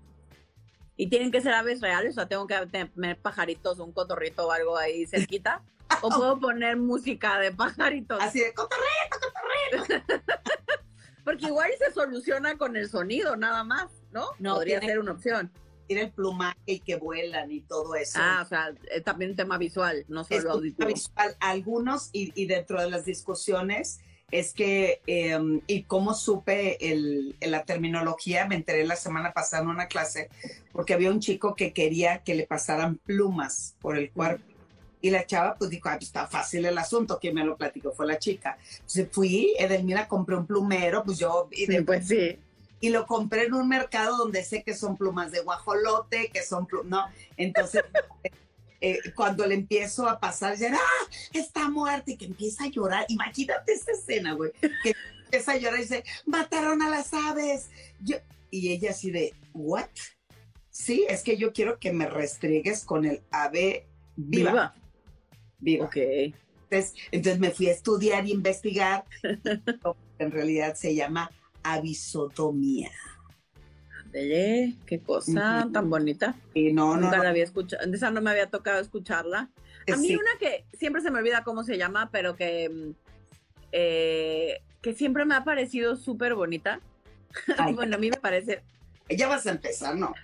¿Y 0.97 1.07
tienen 1.07 1.31
que 1.31 1.41
ser 1.41 1.53
aves 1.53 1.79
reales? 1.81 2.11
O 2.11 2.15
sea, 2.15 2.27
tengo 2.27 2.45
que 2.47 2.55
tener 2.67 3.17
pajaritos, 3.17 3.79
un 3.79 3.91
cotorrito 3.91 4.47
o 4.47 4.51
algo 4.51 4.77
ahí 4.77 5.05
cerquita. 5.07 5.63
¿O 6.01 6.09
puedo 6.09 6.39
poner 6.39 6.77
música 6.77 7.39
de 7.39 7.51
pajaritos? 7.51 8.19
Así 8.21 8.39
de 8.39 8.53
cotorrito, 8.53 9.17
cotorrito. 9.21 10.03
Porque 11.23 11.47
igual 11.47 11.71
se 11.77 11.91
soluciona 11.93 12.57
con 12.57 12.77
el 12.77 12.89
sonido, 12.89 13.35
nada 13.35 13.63
más, 13.63 13.91
¿no? 14.11 14.27
no 14.39 14.55
Podría 14.55 14.79
ser 14.79 14.99
una 14.99 15.11
opción. 15.11 15.51
Tiene 15.85 16.03
el 16.03 16.11
plumaje 16.11 16.57
y 16.65 16.79
que 16.79 16.95
vuelan 16.95 17.51
y 17.51 17.61
todo 17.61 17.95
eso. 17.95 18.19
Ah, 18.21 18.41
o 18.45 18.47
sea, 18.47 18.73
es 18.91 19.03
también 19.03 19.31
un 19.31 19.37
tema 19.37 19.57
visual, 19.57 20.05
no 20.07 20.23
solo 20.23 20.51
auditivo. 20.51 20.87
visual. 20.87 21.35
Algunos, 21.39 22.09
y, 22.13 22.31
y 22.35 22.45
dentro 22.45 22.81
de 22.81 22.89
las 22.89 23.05
discusiones, 23.05 23.99
es 24.31 24.53
que, 24.53 25.01
em, 25.07 25.61
y 25.67 25.83
cómo 25.83 26.13
supe 26.13 26.91
el, 26.91 27.35
la 27.39 27.63
terminología, 27.63 28.45
me 28.45 28.55
enteré 28.55 28.85
la 28.85 28.97
semana 28.97 29.33
pasada 29.33 29.63
en 29.63 29.69
una 29.69 29.87
clase, 29.87 30.29
porque 30.73 30.93
había 30.93 31.11
un 31.11 31.21
chico 31.21 31.55
que 31.55 31.73
quería 31.73 32.23
que 32.23 32.35
le 32.35 32.45
pasaran 32.45 32.97
plumas 32.97 33.75
por 33.79 33.97
el 33.97 34.11
cuerpo. 34.11 34.43
Y 35.01 35.09
la 35.11 35.25
chava 35.25 35.55
pues 35.55 35.69
dijo, 35.69 35.89
ah, 35.89 35.95
pues 35.95 36.07
está 36.07 36.27
fácil 36.27 36.65
el 36.65 36.77
asunto, 36.77 37.19
quien 37.19 37.35
me 37.35 37.45
lo 37.45 37.55
platicó 37.55 37.91
fue 37.91 38.07
la 38.07 38.17
chica. 38.17 38.57
Entonces 38.71 39.07
fui, 39.11 39.53
Edelmira 39.57 40.07
compré 40.07 40.35
un 40.35 40.45
plumero, 40.45 41.03
pues 41.03 41.19
yo... 41.19 41.49
Y 41.51 41.81
pues 41.81 42.07
sí. 42.07 42.39
Y 42.79 42.89
lo 42.89 43.05
compré 43.07 43.45
en 43.45 43.53
un 43.53 43.67
mercado 43.67 44.17
donde 44.17 44.43
sé 44.43 44.63
que 44.63 44.75
son 44.75 44.97
plumas 44.97 45.31
de 45.31 45.41
guajolote, 45.41 46.29
que 46.29 46.43
son 46.43 46.67
plumas, 46.67 46.89
no, 46.89 47.05
entonces 47.35 47.83
Eh, 48.79 48.99
cuando 49.15 49.45
le 49.47 49.55
empiezo 49.55 50.07
a 50.07 50.19
pasar, 50.19 50.55
ya, 50.55 50.71
¡ah! 50.73 51.09
Está 51.33 51.69
muerta 51.69 52.11
y 52.11 52.17
que 52.17 52.25
empieza 52.25 52.65
a 52.65 52.67
llorar. 52.67 53.05
Imagínate 53.09 53.73
esta 53.73 53.91
escena, 53.91 54.33
güey. 54.33 54.51
Que 54.83 54.93
empieza 55.23 55.53
a 55.53 55.57
llorar 55.57 55.79
y 55.79 55.83
dice, 55.83 56.03
mataron 56.25 56.81
a 56.81 56.89
las 56.89 57.13
aves. 57.13 57.69
Yo, 58.01 58.17
y 58.51 58.71
ella 58.71 58.91
así 58.91 59.11
de, 59.11 59.33
¿what? 59.53 59.89
Sí, 60.69 61.05
es 61.09 61.23
que 61.23 61.37
yo 61.37 61.53
quiero 61.53 61.79
que 61.79 61.91
me 61.91 62.07
restregues 62.07 62.85
con 62.85 63.05
el 63.05 63.23
ave 63.31 63.87
viva. 64.15 64.51
Viva. 64.51 64.75
Ok. 65.81 65.97
Entonces, 65.97 66.95
entonces 67.11 67.39
me 67.39 67.51
fui 67.51 67.67
a 67.67 67.71
estudiar 67.71 68.25
y 68.25 68.31
investigar. 68.31 69.05
en 70.19 70.31
realidad 70.31 70.75
se 70.75 70.95
llama 70.95 71.31
avisotomía 71.63 72.91
qué 74.85 74.99
cosa 75.05 75.67
tan 75.71 75.89
bonita. 75.89 76.35
Y 76.53 76.73
no, 76.73 76.95
Nunca 76.97 77.17
no. 77.17 77.23
la 77.23 77.29
había 77.29 77.43
escuchado, 77.43 77.83
esa 77.91 78.11
no 78.11 78.21
me 78.21 78.31
había 78.31 78.49
tocado 78.49 78.79
escucharla. 78.79 79.49
A 79.91 79.95
mí 79.95 80.15
una 80.15 80.31
que 80.39 80.65
siempre 80.77 81.01
se 81.01 81.11
me 81.11 81.19
olvida 81.19 81.43
cómo 81.43 81.63
se 81.63 81.77
llama, 81.77 82.09
pero 82.11 82.35
que, 82.35 82.69
mm, 82.69 82.91
eh, 83.71 84.61
que 84.81 84.93
siempre 84.93 85.25
me 85.25 85.35
ha 85.35 85.43
parecido 85.43 85.95
súper 85.95 86.35
bonita. 86.35 86.81
bueno, 87.75 87.95
a 87.95 87.99
mí 87.99 88.09
me 88.09 88.17
parece... 88.17 88.63
Ya 89.09 89.27
vas 89.27 89.47
a 89.47 89.51
empezar, 89.51 89.95
¿no? 89.95 90.07
a 90.07 90.09
mí 90.09 90.15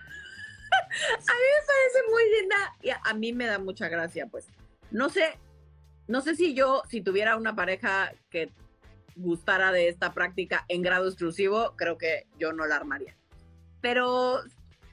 me 1.03 1.67
parece 1.67 2.11
muy 2.11 2.23
linda 2.39 2.55
y 2.81 2.89
a, 2.89 3.13
mí 3.13 3.31
me 3.31 3.45
da 3.45 3.59
mucha 3.59 3.87
gracia, 3.87 4.27
pues. 4.27 4.47
No 4.93 5.09
sé, 5.09 5.37
no 6.07 6.21
sé 6.21 6.37
si 6.37 6.53
yo, 6.53 6.83
si 6.89 7.01
tuviera 7.01 7.35
una 7.35 7.53
pareja 7.53 8.13
que 8.29 8.49
gustara 9.17 9.73
de 9.73 9.89
esta 9.89 10.13
práctica 10.13 10.63
en 10.69 10.81
grado 10.81 11.07
exclusivo, 11.07 11.73
creo 11.75 11.97
que 11.97 12.25
yo 12.39 12.53
no 12.53 12.65
la 12.65 12.77
armaría 12.77 13.17
pero 13.83 14.39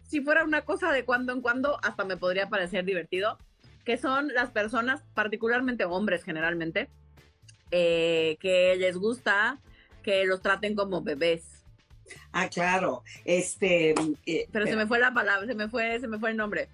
si 0.02 0.20
fuera 0.20 0.44
una 0.44 0.62
cosa 0.62 0.90
de 0.90 1.04
cuando 1.04 1.32
en 1.32 1.40
cuando, 1.40 1.78
hasta 1.82 2.04
me 2.04 2.16
podría 2.16 2.48
parecer 2.48 2.84
divertido, 2.84 3.38
que 3.84 3.96
son 3.96 4.34
las 4.34 4.50
personas, 4.50 5.02
particularmente 5.14 5.84
hombres 5.84 6.24
generalmente, 6.24 6.90
eh, 7.70 8.36
que 8.40 8.74
les 8.76 8.96
gusta 8.96 9.60
que 10.02 10.26
los 10.26 10.42
traten 10.42 10.74
como 10.74 11.02
bebés. 11.02 11.64
Ah, 12.32 12.48
claro. 12.48 13.04
Este. 13.24 13.94
Eh, 14.26 14.48
pero, 14.50 14.66
se 14.66 14.74
me 14.74 14.88
fue 14.88 14.98
la 14.98 15.14
palabra, 15.14 15.46
se 15.46 15.54
me 15.54 15.68
fue, 15.68 16.00
se 16.00 16.08
me 16.08 16.18
fue 16.18 16.30
el 16.30 16.36
nombre. 16.36 16.68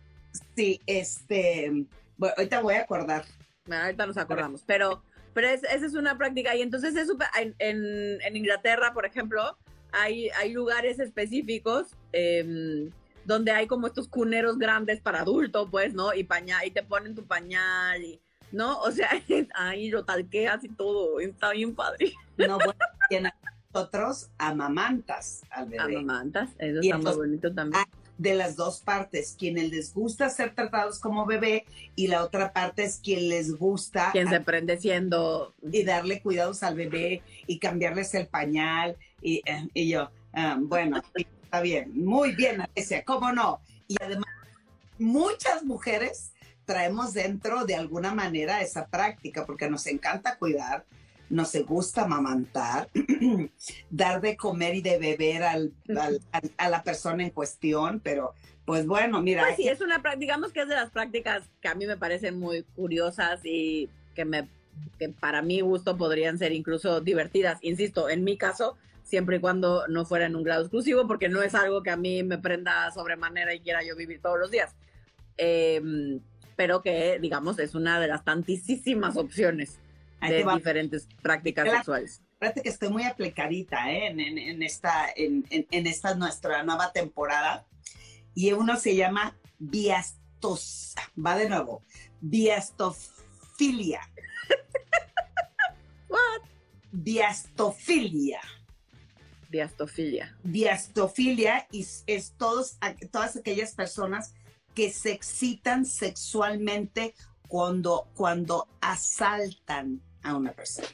Sí, 0.56 0.80
este. 0.86 1.84
Bueno, 2.16 2.34
ahorita 2.36 2.60
voy 2.60 2.74
a 2.74 2.80
acordar. 2.82 3.24
ahorita 3.70 4.06
nos 4.06 4.16
acordamos. 4.16 4.62
Pero 4.66 5.02
Pero 5.34 5.48
es, 5.48 5.62
esa 5.64 5.84
es 5.84 5.92
una 5.94 6.16
práctica 6.16 6.56
y 6.56 6.62
entonces 6.62 6.96
es 6.96 7.08
súper- 7.08 7.28
en, 7.38 7.54
en- 7.58 8.20
en 8.22 8.36
Inglaterra, 8.36 8.94
por 8.94 9.04
ejemplo, 9.04 9.58
hay, 9.92 10.30
hay 10.30 10.52
lugares 10.52 10.98
específicos 10.98 11.88
em, 12.12 12.90
donde 13.26 13.50
hay 13.52 13.66
como 13.66 13.86
estos 13.86 14.08
cuneros 14.08 14.56
grandes 14.56 15.00
para 15.02 15.20
adultos, 15.20 15.68
pues, 15.70 15.92
¿no? 15.92 16.14
Y 16.14 16.24
pañal, 16.24 16.66
y 16.66 16.70
te 16.70 16.82
ponen 16.82 17.14
tu 17.14 17.26
pañal 17.26 18.02
y, 18.02 18.18
¿no? 18.50 18.78
O 18.80 18.90
sea, 18.92 19.10
ahí 19.54 19.90
lo 19.90 20.04
talqueas 20.06 20.64
y 20.64 20.68
todo, 20.70 21.20
está 21.20 21.50
bien 21.50 21.74
padre. 21.74 22.14
No, 22.38 22.56
bueno, 22.58 23.30
nosotros 23.74 24.30
amamantas 24.38 25.42
al 25.50 25.66
bebé. 25.68 25.96
Amamantas, 25.98 26.50
eso 26.58 26.80
Y 26.82 26.86
está 26.90 26.96
muy 26.98 27.14
bonito 27.14 27.52
también. 27.52 27.84
De 28.18 28.34
las 28.34 28.56
dos 28.56 28.80
partes, 28.80 29.36
quienes 29.38 29.70
les 29.70 29.92
gusta 29.92 30.30
ser 30.30 30.54
tratados 30.54 30.98
como 30.98 31.26
bebé 31.26 31.66
y 31.96 32.06
la 32.06 32.24
otra 32.24 32.52
parte 32.52 32.84
es 32.84 32.98
quien 33.02 33.28
les 33.28 33.54
gusta 33.56 34.10
Quien 34.12 34.28
se 34.30 34.40
prende 34.40 34.78
siendo... 34.78 35.54
y 35.70 35.84
darle 35.84 36.22
cuidados 36.22 36.62
al 36.62 36.76
bebé 36.76 37.22
y 37.46 37.58
cambiarles 37.58 38.14
el 38.14 38.26
pañal 38.26 38.96
y, 39.20 39.42
eh, 39.44 39.68
y 39.74 39.90
yo, 39.90 40.10
ah, 40.32 40.56
bueno, 40.58 41.02
está 41.42 41.60
bien, 41.60 41.92
muy 41.94 42.34
bien, 42.34 42.62
Alicia, 42.62 43.04
¿cómo 43.04 43.32
no? 43.32 43.60
Y 43.86 43.96
además, 44.02 44.30
muchas 44.98 45.62
mujeres 45.62 46.32
traemos 46.64 47.14
dentro 47.14 47.64
de 47.64 47.76
alguna 47.76 48.12
manera 48.14 48.60
esa 48.60 48.86
práctica 48.86 49.46
porque 49.46 49.70
nos 49.70 49.86
encanta 49.86 50.36
cuidar, 50.36 50.84
nos 51.28 51.54
gusta 51.66 52.02
amamantar, 52.02 52.88
dar 53.90 54.20
de 54.20 54.36
comer 54.36 54.74
y 54.76 54.82
de 54.82 54.98
beber 54.98 55.42
al, 55.42 55.72
al- 55.98 56.20
al- 56.32 56.52
a 56.56 56.68
la 56.68 56.82
persona 56.82 57.22
en 57.24 57.30
cuestión, 57.30 58.00
pero 58.00 58.32
pues 58.64 58.86
bueno, 58.86 59.22
mira, 59.22 59.42
Pues 59.44 59.56
sí, 59.56 59.68
es 59.68 59.80
una 59.80 60.02
práctica, 60.02 60.20
digamos 60.20 60.52
que 60.52 60.62
es 60.62 60.68
de 60.68 60.74
las 60.74 60.90
prácticas 60.90 61.44
que 61.60 61.68
a 61.68 61.74
mí 61.74 61.86
me 61.86 61.96
parecen 61.96 62.38
muy 62.38 62.62
curiosas 62.74 63.40
y 63.44 63.88
que 64.14 64.24
me 64.24 64.48
que 64.98 65.08
para 65.08 65.40
mi 65.40 65.60
gusto 65.60 65.96
podrían 65.96 66.36
ser 66.36 66.52
incluso 66.52 67.00
divertidas. 67.00 67.58
Insisto, 67.62 68.10
en 68.10 68.24
mi 68.24 68.36
caso, 68.36 68.76
siempre 69.04 69.36
y 69.36 69.40
cuando 69.40 69.86
no 69.88 70.04
fuera 70.04 70.26
en 70.26 70.36
un 70.36 70.42
grado 70.42 70.62
exclusivo, 70.62 71.06
porque 71.06 71.30
no 71.30 71.42
es 71.42 71.54
algo 71.54 71.82
que 71.82 71.90
a 71.90 71.96
mí 71.96 72.22
me 72.22 72.36
prenda 72.38 72.90
sobremanera 72.92 73.54
y 73.54 73.60
quiera 73.60 73.82
yo 73.82 73.96
vivir 73.96 74.20
todos 74.20 74.38
los 74.38 74.50
días. 74.50 74.74
Em, 75.38 76.20
pero 76.56 76.82
que, 76.82 77.18
digamos, 77.20 77.58
es 77.58 77.74
una 77.74 78.00
de 78.00 78.08
las 78.08 78.24
tantísimas 78.24 79.16
opciones 79.16 79.78
de 80.20 80.44
diferentes 80.54 81.06
prácticas 81.22 81.64
Claro. 81.64 81.78
sexuales. 81.78 82.22
Fíjate 82.40 82.62
que 82.62 82.68
estoy 82.68 82.90
muy 82.90 83.04
aplicadita 83.04 83.90
¿eh? 83.92 84.08
en, 84.08 84.20
en- 84.20 84.38
en 84.38 84.62
esta, 84.62 85.06
en, 85.14 85.44
en- 85.50 85.86
esta 85.86 86.14
nuestra 86.14 86.62
nueva 86.62 86.92
temporada. 86.92 87.66
Y 88.34 88.52
uno 88.52 88.76
se 88.76 88.94
llama 88.94 89.36
biastos. 89.58 90.94
Va 91.18 91.36
de 91.36 91.48
nuevo. 91.48 91.82
Biastofilia. 92.20 94.00
What? 96.08 96.42
Biastofilia. 96.92 98.40
Diastofilia. 99.48 100.36
Biastofilia 100.42 101.66
es, 101.72 102.04
es 102.06 102.32
todos, 102.36 102.78
todas 103.10 103.36
aquellas 103.36 103.74
personas 103.74 104.34
que 104.74 104.90
se 104.90 105.12
excitan 105.12 105.86
sexualmente 105.86 107.14
cuando, 107.48 108.08
cuando 108.14 108.68
asaltan 108.80 110.02
a 110.26 110.36
una 110.36 110.52
persona. 110.52 110.88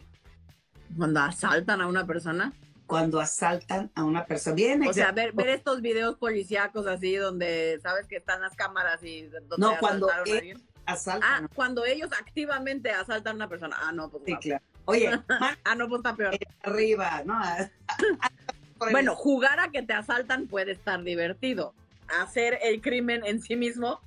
Cuando 0.97 1.21
asaltan 1.21 1.81
a 1.81 1.87
una 1.87 2.07
persona. 2.07 2.53
Cuando 2.87 3.21
asaltan 3.21 3.91
a 3.95 4.05
una 4.05 4.27
persona. 4.27 4.55
Bien, 4.57 4.87
O 4.87 4.93
sea, 4.93 5.13
ver, 5.13 5.33
ver 5.33 5.49
estos 5.49 5.81
videos 5.81 6.17
policíacos 6.17 6.87
así 6.87 7.17
donde 7.17 7.79
sabes 7.83 8.07
que 8.07 8.17
están 8.17 8.43
las 8.43 8.55
cámaras 8.55 9.03
y 9.03 9.23
donde 9.23 9.57
No, 9.57 9.77
cuando 9.81 10.11
a 10.11 10.17
alguien. 10.17 10.63
asaltan. 10.85 11.45
Ah, 11.45 11.49
cuando 11.55 11.85
ellos 11.87 12.11
activamente 12.21 12.91
asaltan 12.91 13.33
a 13.33 13.37
una 13.37 13.49
persona. 13.49 13.77
Ah, 13.81 13.93
no, 13.93 14.11
pues 14.11 14.25
Sí, 14.27 14.37
claro. 14.37 14.63
Oye, 14.85 15.11
Ah, 15.65 15.75
no, 15.75 15.89
pues 15.89 16.01
está 16.01 16.15
peor. 16.15 16.37
arriba, 16.63 17.23
¿no? 17.25 17.41
Bueno, 18.91 19.15
jugar 19.15 19.61
a 19.61 19.71
que 19.71 19.83
te 19.83 19.93
asaltan 19.93 20.49
puede 20.49 20.73
estar 20.73 21.01
divertido. 21.05 21.73
Hacer 22.21 22.59
el 22.63 22.81
crimen 22.81 23.25
en 23.25 23.41
sí 23.41 23.55
mismo, 23.55 24.01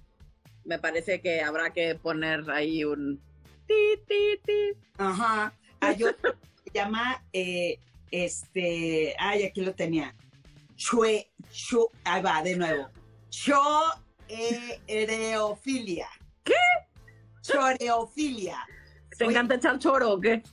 me 0.65 0.79
parece 0.79 1.21
que 1.21 1.41
habrá 1.41 1.69
que 1.71 1.95
poner 1.95 2.51
ahí 2.51 2.83
un 2.83 3.21
ti, 3.67 3.97
ti, 4.07 4.39
ti. 4.45 4.73
Ajá. 4.97 5.53
Hay 5.79 6.03
otro 6.03 6.33
que 6.39 6.47
se 6.63 6.71
llama, 6.73 7.23
eh, 7.33 7.79
este, 8.11 9.15
ay, 9.19 9.43
aquí 9.43 9.61
lo 9.61 9.73
tenía. 9.73 10.15
Chue, 10.75 11.31
chu, 11.51 11.89
ahí 12.03 12.21
va, 12.21 12.41
de 12.43 12.55
nuevo. 12.55 12.89
Choreofilia. 14.27 16.07
¿Qué? 16.43 16.53
Choreofilia. 17.41 18.65
¿Te 19.17 19.23
Oye. 19.25 19.33
encanta 19.33 19.55
echar 19.55 19.79
choro 19.79 20.13
o 20.13 20.19
qué? 20.19 20.43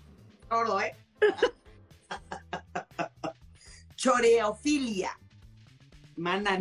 Todo, 0.48 0.80
¿eh? 0.80 0.94
Choreofilia. 3.96 5.18
Mana, 6.16 6.58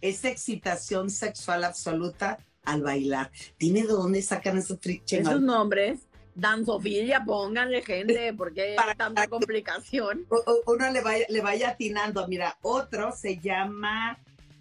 es 0.00 0.24
excitación 0.24 1.10
sexual 1.10 1.64
absoluta 1.64 2.38
al 2.68 2.82
bailar. 2.82 3.30
Dime 3.58 3.82
de 3.82 3.88
dónde 3.88 4.22
sacan 4.22 4.58
esos 4.58 4.78
fri- 4.80 5.02
Esos 5.10 5.40
nombres, 5.40 6.00
danzofilia, 6.34 7.24
pónganle 7.24 7.82
gente, 7.82 8.32
porque 8.34 8.74
Para- 8.76 8.92
hay 8.92 8.96
tanta 8.96 9.26
complicación. 9.28 10.26
Uno 10.66 10.90
le 10.90 11.00
vaya, 11.00 11.26
le 11.28 11.40
vaya 11.40 11.70
atinando. 11.70 12.26
Mira, 12.28 12.58
otro 12.62 13.12
se 13.12 13.38
llama 13.38 14.18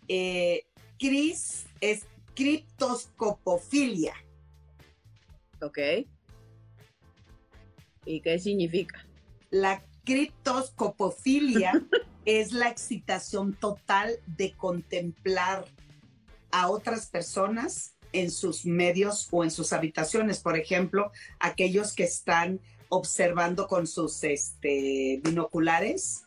eh, 0.07 0.65
Cris, 0.97 1.65
es 1.81 2.05
criptoscopofilia. 2.33 4.13
¿Ok? 5.61 5.77
¿Y 8.05 8.21
qué 8.21 8.39
significa? 8.39 9.05
La 9.49 9.83
criptoscopofilia 10.05 11.73
es 12.25 12.53
la 12.53 12.69
excitación 12.69 13.53
total 13.53 14.11
de 14.25 14.53
contemplar 14.53 15.65
a 16.51 16.69
otras 16.69 17.07
personas 17.07 17.96
en 18.13 18.31
sus 18.31 18.65
medios 18.65 19.27
o 19.31 19.43
en 19.43 19.51
sus 19.51 19.73
habitaciones. 19.73 20.39
Por 20.39 20.57
ejemplo, 20.57 21.11
aquellos 21.39 21.93
que 21.93 22.03
están 22.03 22.59
observando 22.89 23.67
con 23.67 23.85
sus 23.87 24.23
este, 24.23 25.19
binoculares 25.23 26.23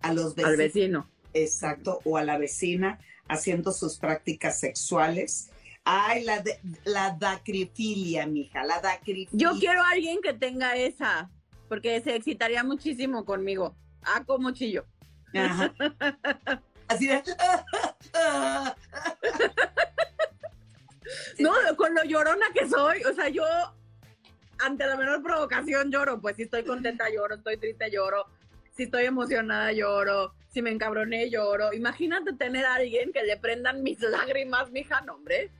a 0.00 0.12
los 0.12 0.36
Al 0.38 0.56
vecinos. 0.56 0.58
vecino. 0.58 1.10
Exacto, 1.32 2.00
o 2.04 2.16
a 2.16 2.24
la 2.24 2.38
vecina 2.38 2.98
haciendo 3.28 3.70
sus 3.72 3.98
prácticas 3.98 4.58
sexuales. 4.58 5.50
Ay, 5.84 6.24
la, 6.24 6.40
de- 6.40 6.58
la 6.84 7.16
dacrifilia, 7.18 8.26
mija, 8.26 8.64
la 8.64 8.80
dacrifilia. 8.80 9.30
Yo 9.52 9.58
quiero 9.58 9.82
a 9.82 9.90
alguien 9.90 10.18
que 10.22 10.32
tenga 10.34 10.74
esa, 10.76 11.30
porque 11.68 12.00
se 12.02 12.16
excitaría 12.16 12.64
muchísimo 12.64 13.24
conmigo. 13.24 13.76
Ah, 14.02 14.24
como 14.26 14.50
chillo. 14.50 14.84
Ajá. 15.34 15.72
Así 16.88 17.06
de... 17.06 17.22
No, 21.38 21.52
con 21.76 21.94
lo 21.94 22.02
llorona 22.04 22.46
que 22.54 22.68
soy, 22.68 23.02
o 23.04 23.14
sea, 23.14 23.28
yo 23.28 23.44
ante 24.58 24.86
la 24.86 24.96
menor 24.96 25.22
provocación 25.22 25.90
lloro, 25.90 26.20
pues 26.20 26.36
si 26.36 26.42
estoy 26.42 26.64
contenta 26.64 27.08
lloro, 27.10 27.36
estoy 27.36 27.56
triste 27.56 27.90
lloro, 27.90 28.26
si 28.76 28.84
estoy 28.84 29.04
emocionada 29.06 29.72
lloro, 29.72 30.34
si 30.52 30.62
me 30.62 30.70
encabroné 30.70 31.30
lloro. 31.30 31.72
Imagínate 31.72 32.32
tener 32.34 32.64
a 32.66 32.74
alguien 32.74 33.12
que 33.12 33.22
le 33.22 33.36
prendan 33.36 33.82
mis 33.82 34.00
lágrimas, 34.00 34.70
mija, 34.70 35.00
no, 35.00 35.14
hombre. 35.14 35.50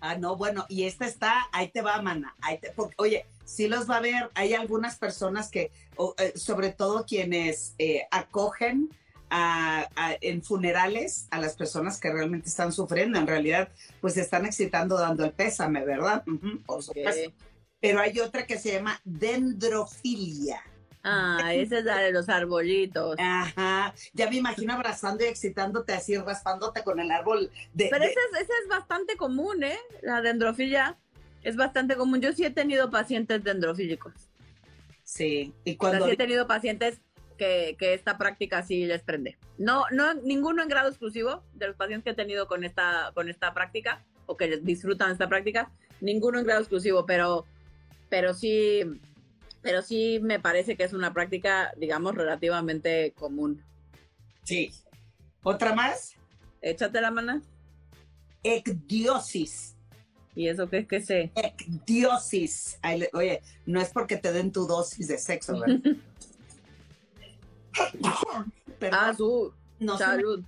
Ah, 0.00 0.14
no, 0.14 0.36
bueno, 0.36 0.64
y 0.68 0.84
esta 0.84 1.06
está, 1.06 1.48
ahí 1.52 1.68
te 1.70 1.82
va, 1.82 2.00
mana. 2.00 2.34
Ahí 2.40 2.58
te- 2.58 2.70
porque, 2.70 2.94
oye, 2.98 3.26
sí 3.44 3.66
los 3.68 3.90
va 3.90 3.96
a 3.96 4.00
ver, 4.00 4.30
hay 4.34 4.54
algunas 4.54 4.96
personas 4.96 5.50
que, 5.50 5.72
o, 5.96 6.14
eh, 6.18 6.32
sobre 6.36 6.70
todo 6.70 7.04
quienes 7.04 7.74
eh, 7.78 8.06
acogen 8.10 8.88
a- 9.30 9.88
a- 9.96 10.16
en 10.20 10.42
funerales 10.42 11.26
a 11.30 11.40
las 11.40 11.54
personas 11.56 12.00
que 12.00 12.12
realmente 12.12 12.48
están 12.48 12.72
sufriendo, 12.72 13.18
en 13.18 13.26
realidad, 13.26 13.68
pues 14.00 14.14
se 14.14 14.20
están 14.22 14.46
excitando 14.46 14.98
dando 14.98 15.24
el 15.24 15.32
pésame, 15.32 15.84
¿verdad? 15.84 16.24
Por 16.66 16.82
supuesto. 16.82 17.32
Pero 17.80 18.00
hay 18.00 18.18
otra 18.20 18.46
que 18.46 18.58
se 18.58 18.72
llama 18.72 19.00
dendrofilia. 19.04 20.62
Ah, 21.04 21.54
esa 21.54 21.78
es 21.78 21.84
la 21.84 21.98
de 21.98 22.10
los 22.12 22.28
arbolitos. 22.28 23.16
Ajá, 23.18 23.94
ya 24.12 24.28
me 24.28 24.36
imagino 24.36 24.74
abrazando 24.74 25.24
y 25.24 25.28
excitándote 25.28 25.92
así, 25.92 26.16
raspándote 26.16 26.82
con 26.82 26.98
el 27.00 27.10
árbol 27.10 27.50
de... 27.72 27.86
Pero 27.88 28.04
de- 28.04 28.10
esa 28.10 28.20
es, 28.32 28.42
esa 28.42 28.52
es 28.62 28.68
bastante 28.68 29.16
común, 29.16 29.62
¿eh? 29.62 29.78
La 30.02 30.20
dendrofilia 30.20 30.98
es 31.42 31.56
bastante 31.56 31.94
común. 31.96 32.20
Yo 32.20 32.32
sí 32.32 32.44
he 32.44 32.50
tenido 32.50 32.90
pacientes 32.90 33.42
dendrofílicos. 33.44 34.12
Sí, 35.04 35.54
y 35.64 35.70
O 35.70 35.72
sea, 35.72 35.78
cuando... 35.78 36.06
sí 36.06 36.12
he 36.12 36.16
tenido 36.16 36.46
pacientes 36.46 37.00
que, 37.38 37.76
que 37.78 37.94
esta 37.94 38.18
práctica 38.18 38.62
sí 38.62 38.84
les 38.84 39.02
prende. 39.02 39.38
No, 39.56 39.84
no, 39.90 40.12
ninguno 40.14 40.62
en 40.62 40.68
grado 40.68 40.88
exclusivo 40.88 41.42
de 41.54 41.68
los 41.68 41.76
pacientes 41.76 42.04
que 42.04 42.10
he 42.10 42.24
tenido 42.24 42.46
con 42.46 42.64
esta, 42.64 43.12
con 43.14 43.30
esta 43.30 43.54
práctica 43.54 44.04
o 44.26 44.36
que 44.36 44.58
disfrutan 44.58 45.10
esta 45.10 45.28
práctica, 45.28 45.70
ninguno 46.02 46.38
en 46.38 46.44
grado 46.44 46.60
exclusivo, 46.60 47.06
pero, 47.06 47.46
pero 48.10 48.34
sí, 48.34 48.82
pero 49.62 49.80
sí 49.80 50.20
me 50.22 50.38
parece 50.38 50.76
que 50.76 50.84
es 50.84 50.92
una 50.92 51.14
práctica, 51.14 51.72
digamos, 51.76 52.14
relativamente 52.14 53.14
común. 53.16 53.62
Sí. 54.44 54.70
¿Otra 55.42 55.74
más? 55.74 56.14
Échate 56.60 57.00
la 57.00 57.10
mano. 57.10 57.40
Ecdiosis. 58.42 59.74
¿Y 60.34 60.48
eso 60.48 60.68
qué 60.68 60.78
es 60.78 60.86
que 60.86 61.00
sé? 61.00 61.32
Ecdiosis. 61.34 62.78
Oye, 63.12 63.40
no 63.66 63.80
es 63.80 63.90
porque 63.90 64.16
te 64.18 64.32
den 64.32 64.52
tu 64.52 64.66
dosis 64.66 65.08
de 65.08 65.18
sexo, 65.18 65.58
¿verdad? 65.58 65.80
ah, 68.92 69.14
su 69.16 69.52
no 69.80 69.98
salud. 69.98 70.42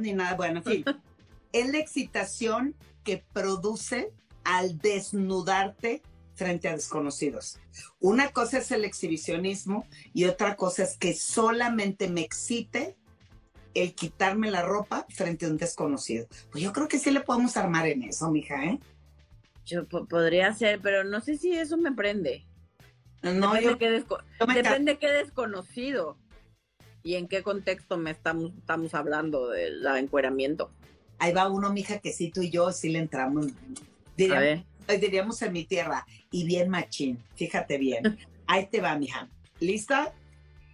ni 0.00 0.12
nada. 0.12 0.34
Bueno, 0.34 0.58
en 0.58 0.64
fin. 0.64 0.84
es 1.52 1.70
la 1.70 1.78
excitación 1.78 2.74
que 3.04 3.24
produce 3.32 4.12
al 4.44 4.78
desnudarte 4.78 6.02
frente 6.34 6.68
a 6.68 6.72
desconocidos. 6.72 7.58
Una 7.98 8.30
cosa 8.30 8.58
es 8.58 8.70
el 8.70 8.84
exhibicionismo 8.84 9.86
y 10.12 10.26
otra 10.26 10.56
cosa 10.56 10.82
es 10.82 10.96
que 10.96 11.14
solamente 11.14 12.08
me 12.08 12.20
excite 12.20 12.96
el 13.74 13.94
quitarme 13.94 14.50
la 14.50 14.62
ropa 14.62 15.06
frente 15.08 15.46
a 15.46 15.48
un 15.48 15.56
desconocido. 15.56 16.26
Pues 16.50 16.62
yo 16.62 16.72
creo 16.72 16.88
que 16.88 16.98
sí 16.98 17.10
le 17.10 17.20
podemos 17.20 17.56
armar 17.56 17.86
en 17.86 18.02
eso, 18.02 18.30
mija, 18.30 18.64
¿eh? 18.64 18.80
Yo 19.64 19.86
podría 19.86 20.52
ser, 20.54 20.80
pero 20.80 21.04
no 21.04 21.20
sé 21.20 21.36
si 21.36 21.52
eso 21.56 21.76
me 21.76 21.92
prende. 21.92 22.46
No, 23.22 23.54
depende, 23.54 23.64
yo, 23.64 23.78
qué, 23.78 24.54
depende 24.54 24.98
qué 24.98 25.08
desconocido 25.08 26.16
y 27.06 27.14
en 27.14 27.26
qué 27.28 27.42
contexto 27.44 27.96
me 27.96 28.10
estamos, 28.10 28.50
estamos 28.58 28.92
hablando 28.92 29.50
del 29.50 29.86
encueramiento. 29.96 30.72
Ahí 31.18 31.32
va 31.32 31.48
uno, 31.48 31.72
mija, 31.72 32.00
que 32.00 32.12
sí 32.12 32.32
tú 32.32 32.42
y 32.42 32.50
yo 32.50 32.72
sí 32.72 32.88
le 32.88 32.98
entramos. 32.98 33.46
Diríamos, 34.16 34.64
diríamos 35.00 35.40
en 35.42 35.52
mi 35.52 35.64
tierra, 35.64 36.04
y 36.32 36.44
bien 36.44 36.68
machín, 36.68 37.22
fíjate 37.36 37.78
bien. 37.78 38.18
Ahí 38.48 38.66
te 38.66 38.80
va, 38.80 38.98
mija. 38.98 39.28
¿Lista? 39.60 40.12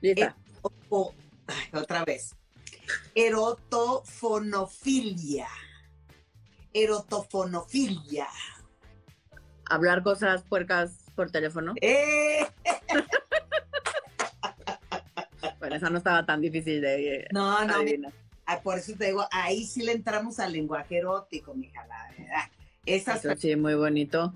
Lista. 0.00 0.34
Eh, 0.62 0.68
otra 1.74 2.06
vez. 2.06 2.34
Erotofonofilia. 3.14 5.48
Erotofonofilia. 6.72 8.28
Hablar 9.66 10.02
cosas 10.02 10.44
puercas 10.44 10.96
por 11.14 11.30
teléfono. 11.30 11.74
¡Eh! 11.82 12.46
bueno, 15.62 15.76
esa 15.76 15.90
no 15.90 15.98
estaba 15.98 16.26
tan 16.26 16.40
difícil 16.40 16.80
de. 16.80 17.28
No, 17.30 17.64
no. 17.64 17.74
Ah, 18.46 18.60
por 18.60 18.78
eso 18.78 18.94
te 18.98 19.06
digo, 19.06 19.24
ahí 19.30 19.64
sí 19.64 19.84
le 19.84 19.92
entramos 19.92 20.40
al 20.40 20.52
lenguaje 20.52 20.96
erótico, 20.96 21.54
mija, 21.54 21.86
la 21.86 22.10
verdad. 22.10 22.50
Esas 22.84 23.22
sí, 23.38 23.54
muy 23.54 23.74
bonito. 23.76 24.34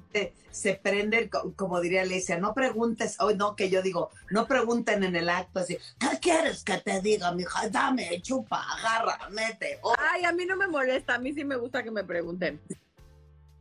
Se, 0.52 0.74
prende, 0.74 1.28
como 1.56 1.80
diría 1.80 2.02
Alicia, 2.02 2.38
no 2.38 2.54
preguntes, 2.54 3.16
hoy 3.18 3.34
no, 3.34 3.56
que 3.56 3.70
yo 3.70 3.82
digo, 3.82 4.10
no 4.30 4.46
pregunten 4.46 5.02
en 5.02 5.16
el 5.16 5.28
acto 5.28 5.58
así, 5.58 5.76
¿qué 5.98 6.20
quieres 6.20 6.62
que 6.62 6.78
te 6.78 7.00
diga, 7.00 7.32
mija? 7.32 7.68
Dame, 7.70 8.22
chupa, 8.22 8.62
agarra, 8.74 9.28
mete. 9.30 9.80
Ay, 9.98 10.22
a 10.22 10.30
mí 10.30 10.46
no 10.46 10.56
me 10.56 10.68
molesta, 10.68 11.16
a 11.16 11.18
mí 11.18 11.32
sí 11.32 11.44
me 11.44 11.56
gusta 11.56 11.82
que 11.82 11.90
me 11.90 12.04
pregunten. 12.04 12.60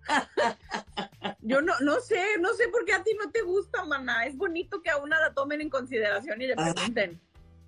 yo 1.41 1.61
no, 1.61 1.73
no 1.79 1.99
sé, 1.99 2.21
no 2.39 2.53
sé 2.53 2.67
por 2.67 2.85
qué 2.85 2.93
a 2.93 3.03
ti 3.03 3.09
no 3.17 3.31
te 3.31 3.41
gusta, 3.41 3.83
maná. 3.85 4.27
Es 4.27 4.37
bonito 4.37 4.83
que 4.83 4.91
a 4.91 4.97
una 4.97 5.19
la 5.19 5.33
tomen 5.33 5.61
en 5.61 5.71
consideración 5.71 6.39
y 6.43 6.45
le 6.45 6.55
pregunten. 6.55 7.19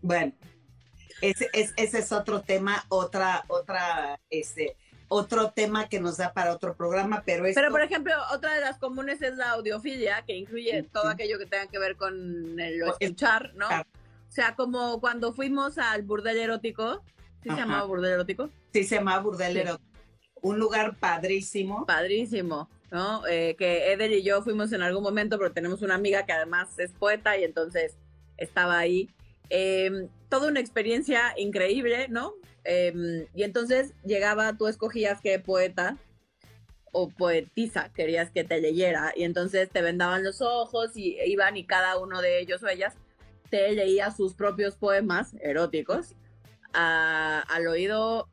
Bueno, 0.07 0.33
ese, 1.21 1.49
ese 1.53 1.99
es 1.99 2.11
otro 2.11 2.41
tema, 2.41 2.85
otra, 2.89 3.43
otra, 3.47 4.19
este 4.29 4.77
otro 5.09 5.51
tema 5.51 5.87
que 5.87 5.99
nos 5.99 6.17
da 6.17 6.33
para 6.33 6.53
otro 6.53 6.75
programa, 6.75 7.23
pero 7.25 7.45
es. 7.45 7.55
Pero, 7.55 7.71
por 7.71 7.81
ejemplo, 7.81 8.13
otra 8.33 8.53
de 8.55 8.61
las 8.61 8.77
comunes 8.77 9.21
es 9.21 9.35
la 9.37 9.51
audiofilia, 9.51 10.23
que 10.25 10.35
incluye 10.35 10.83
todo 10.91 11.07
aquello 11.07 11.37
que 11.39 11.45
tenga 11.45 11.67
que 11.67 11.79
ver 11.79 11.95
con 11.95 12.59
el 12.59 12.81
escuchar, 12.99 13.53
¿no? 13.55 13.67
O 13.67 14.31
sea, 14.31 14.55
como 14.55 14.99
cuando 14.99 15.33
fuimos 15.33 15.77
al 15.77 16.03
burdel 16.03 16.37
erótico, 16.37 17.03
¿sí 17.41 17.49
se 17.49 17.55
llamaba 17.55 17.85
burdel 17.85 18.13
erótico? 18.13 18.49
Sí, 18.73 18.83
se 18.83 18.95
llamaba 18.95 19.21
burdel 19.21 19.57
erótico. 19.57 19.87
Un 20.41 20.59
lugar 20.59 20.97
padrísimo. 20.97 21.85
Padrísimo, 21.85 22.69
¿no? 22.91 23.25
Eh, 23.27 23.55
que 23.57 23.93
Eder 23.93 24.11
y 24.11 24.23
yo 24.23 24.41
fuimos 24.41 24.71
en 24.73 24.81
algún 24.81 25.03
momento, 25.03 25.37
pero 25.37 25.51
tenemos 25.53 25.81
una 25.81 25.95
amiga 25.95 26.25
que 26.25 26.33
además 26.33 26.77
es 26.77 26.91
poeta 26.91 27.37
y 27.37 27.43
entonces 27.45 27.95
estaba 28.35 28.77
ahí. 28.77 29.09
Em, 29.49 30.09
toda 30.29 30.49
una 30.49 30.59
experiencia 30.59 31.33
increíble, 31.37 32.07
¿no? 32.09 32.33
Em, 32.63 33.25
y 33.33 33.43
entonces 33.43 33.93
llegaba, 34.03 34.57
tú 34.57 34.67
escogías 34.67 35.21
qué 35.21 35.39
poeta 35.39 35.97
o 36.91 37.09
poetisa 37.09 37.91
querías 37.93 38.31
que 38.31 38.43
te 38.43 38.59
leyera, 38.59 39.13
y 39.15 39.23
entonces 39.23 39.69
te 39.69 39.81
vendaban 39.81 40.23
los 40.23 40.41
ojos 40.41 40.97
y 40.97 41.17
iban 41.25 41.55
y 41.55 41.65
cada 41.65 41.97
uno 41.97 42.21
de 42.21 42.39
ellos 42.39 42.63
o 42.63 42.67
ellas 42.67 42.95
te 43.49 43.71
leía 43.71 44.11
sus 44.11 44.33
propios 44.33 44.75
poemas 44.75 45.33
eróticos 45.41 46.15
al 46.73 47.67
oído 47.67 48.29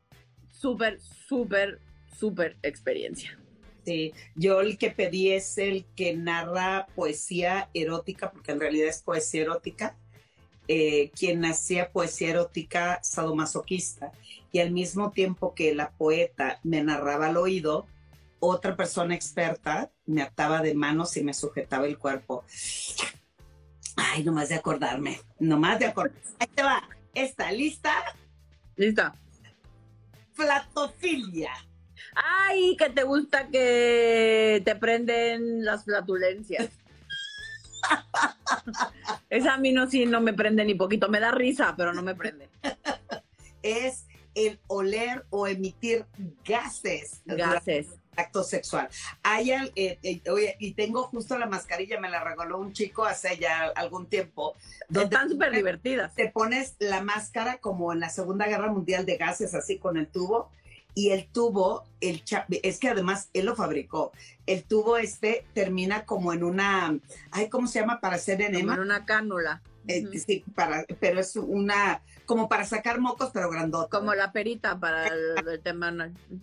súper, 0.51 0.99
súper, 0.99 1.79
súper 2.17 2.57
experiencia. 2.61 3.39
Sí, 3.85 4.13
yo 4.35 4.61
el 4.61 4.77
que 4.77 4.89
pedí 4.89 5.31
es 5.31 5.57
el 5.57 5.85
que 5.95 6.15
narra 6.15 6.87
poesía 6.95 7.69
erótica, 7.73 8.31
porque 8.31 8.51
en 8.51 8.59
realidad 8.59 8.89
es 8.89 9.01
poesía 9.03 9.43
erótica, 9.43 9.95
eh, 10.67 11.11
quien 11.17 11.45
hacía 11.45 11.91
poesía 11.91 12.29
erótica 12.29 12.99
sadomasoquista 13.03 14.11
y 14.51 14.59
al 14.59 14.71
mismo 14.71 15.11
tiempo 15.11 15.53
que 15.53 15.75
la 15.75 15.91
poeta 15.91 16.59
me 16.63 16.83
narraba 16.83 17.27
al 17.27 17.37
oído, 17.37 17.85
otra 18.39 18.75
persona 18.75 19.15
experta 19.15 19.91
me 20.05 20.21
ataba 20.21 20.61
de 20.61 20.73
manos 20.73 21.17
y 21.17 21.23
me 21.23 21.33
sujetaba 21.33 21.87
el 21.87 21.97
cuerpo. 21.97 22.43
Ay, 23.95 24.23
nomás 24.23 24.49
de 24.49 24.55
acordarme, 24.55 25.21
nomás 25.39 25.79
de 25.79 25.85
acordarme. 25.85 26.21
Ahí 26.39 26.47
te 26.53 26.63
va. 26.63 26.87
¿Está 27.13 27.51
lista? 27.51 27.93
Lista. 28.75 29.13
Flatofilia. 30.33 31.51
Ay, 32.13 32.75
que 32.77 32.89
te 32.89 33.03
gusta 33.03 33.47
que 33.47 34.61
te 34.63 34.75
prenden 34.75 35.63
las 35.63 35.85
flatulencias. 35.85 36.69
Esa 39.29 39.55
a 39.55 39.57
mí 39.57 39.71
no, 39.71 39.89
sí, 39.89 40.05
no 40.05 40.21
me 40.21 40.33
prende 40.33 40.65
ni 40.65 40.75
poquito. 40.75 41.09
Me 41.09 41.19
da 41.19 41.31
risa, 41.31 41.73
pero 41.75 41.93
no 41.93 42.01
me 42.01 42.15
prende. 42.15 42.49
es 43.61 44.05
el 44.35 44.59
oler 44.67 45.25
o 45.29 45.47
emitir 45.47 46.05
gases. 46.45 47.21
Gases. 47.25 47.87
Acto 48.17 48.43
sexual. 48.43 48.87
Hay, 49.23 49.51
eh, 49.51 49.99
eh, 50.01 50.55
y 50.59 50.71
tengo 50.73 51.03
justo 51.03 51.37
la 51.37 51.47
mascarilla, 51.47 51.99
me 51.99 52.09
la 52.09 52.23
regaló 52.23 52.59
un 52.59 52.71
chico 52.71 53.03
hace 53.03 53.37
ya 53.37 53.65
algún 53.75 54.07
tiempo. 54.07 54.55
Donde 54.87 55.15
Están 55.15 55.29
súper 55.29 55.51
divertidas. 55.51 56.15
Te 56.15 56.29
pones 56.29 56.75
la 56.79 57.01
máscara 57.01 57.57
como 57.57 57.91
en 57.91 57.99
la 57.99 58.09
Segunda 58.09 58.47
Guerra 58.47 58.71
Mundial 58.71 59.05
de 59.05 59.17
gases, 59.17 59.53
así 59.53 59.79
con 59.79 59.97
el 59.97 60.07
tubo, 60.07 60.49
y 60.95 61.09
el 61.09 61.27
tubo, 61.27 61.83
el 61.99 62.23
es 62.63 62.79
que 62.79 62.89
además 62.89 63.29
él 63.33 63.45
lo 63.45 63.55
fabricó. 63.55 64.13
El 64.47 64.63
tubo 64.63 64.97
este 64.97 65.45
termina 65.53 66.05
como 66.05 66.31
en 66.31 66.43
una, 66.43 66.97
ay, 67.31 67.49
¿cómo 67.49 67.67
se 67.67 67.81
llama 67.81 67.99
para 67.99 68.15
hacer 68.15 68.41
enema? 68.41 68.75
en 68.75 68.79
una 68.79 69.05
cánula. 69.05 69.61
Eh, 69.87 70.05
sí, 70.17 70.43
para, 70.55 70.85
pero 70.99 71.19
es 71.19 71.35
una, 71.35 72.01
como 72.25 72.49
para 72.49 72.65
sacar 72.65 72.99
mocos, 72.99 73.29
pero 73.33 73.51
grandota. 73.51 73.99
Como 73.99 74.15
la 74.15 74.31
perita 74.31 74.79
para 74.79 75.07
el, 75.07 75.61
tema 75.61 75.93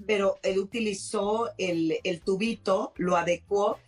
Pero 0.06 0.38
él 0.42 0.58
utilizó 0.58 1.50
el, 1.58 1.98
el, 2.04 2.20
tubito, 2.20 2.92
lo 2.98 3.16
adecuó 3.16 3.78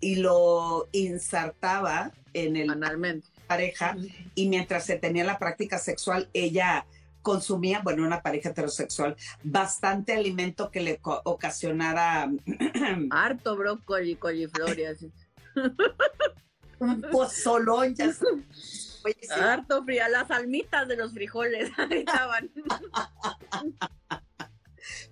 y 0.00 0.16
lo 0.16 0.88
insertaba 0.92 2.12
en 2.34 2.56
el 2.56 2.70
Analmente. 2.70 3.28
pareja 3.46 3.96
y 4.34 4.48
mientras 4.48 4.84
se 4.84 4.96
tenía 4.96 5.24
la 5.24 5.38
práctica 5.38 5.78
sexual, 5.78 6.28
ella 6.34 6.86
consumía, 7.22 7.80
bueno, 7.82 8.04
una 8.04 8.22
pareja 8.22 8.50
heterosexual, 8.50 9.16
bastante 9.42 10.12
alimento 10.12 10.70
que 10.70 10.80
le 10.80 11.00
ocasionara... 11.02 12.30
Harto 13.10 13.56
brócoli, 13.56 14.16
coliflor 14.16 14.78
y 14.78 14.84
así. 14.84 15.12
Un 16.78 17.02
pozolón, 17.02 17.94
ya 17.94 18.12
Harto 19.40 19.84
fría, 19.84 20.08
las 20.08 20.30
almitas 20.30 20.86
de 20.88 20.96
los 20.96 21.12
frijoles 21.12 21.70
estaban. 21.90 22.50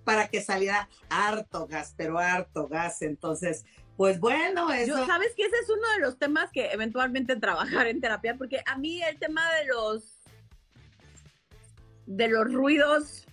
Para 0.05 0.29
que 0.29 0.43
saliera 0.43 0.89
harto 1.09 1.67
gas, 1.67 1.95
pero 1.97 2.19
harto 2.19 2.69
gas. 2.69 3.03
Entonces, 3.03 3.65
pues 3.97 4.21
bueno, 4.21 4.73
eso. 4.73 5.07
Sabes 5.07 5.35
que 5.35 5.45
ese 5.45 5.57
es 5.57 5.69
uno 5.69 5.89
de 5.95 6.01
los 6.01 6.19
temas 6.19 6.51
que 6.53 6.71
eventualmente 6.73 7.37
trabajar 7.37 7.87
en 7.87 8.01
terapia, 8.01 8.37
porque 8.37 8.63
a 8.67 8.77
mí 8.77 9.03
el 9.03 9.19
tema 9.19 9.43
de 9.55 9.67
los 9.67 10.16
de 12.07 12.29
los 12.29 12.53
ruidos 12.53 13.27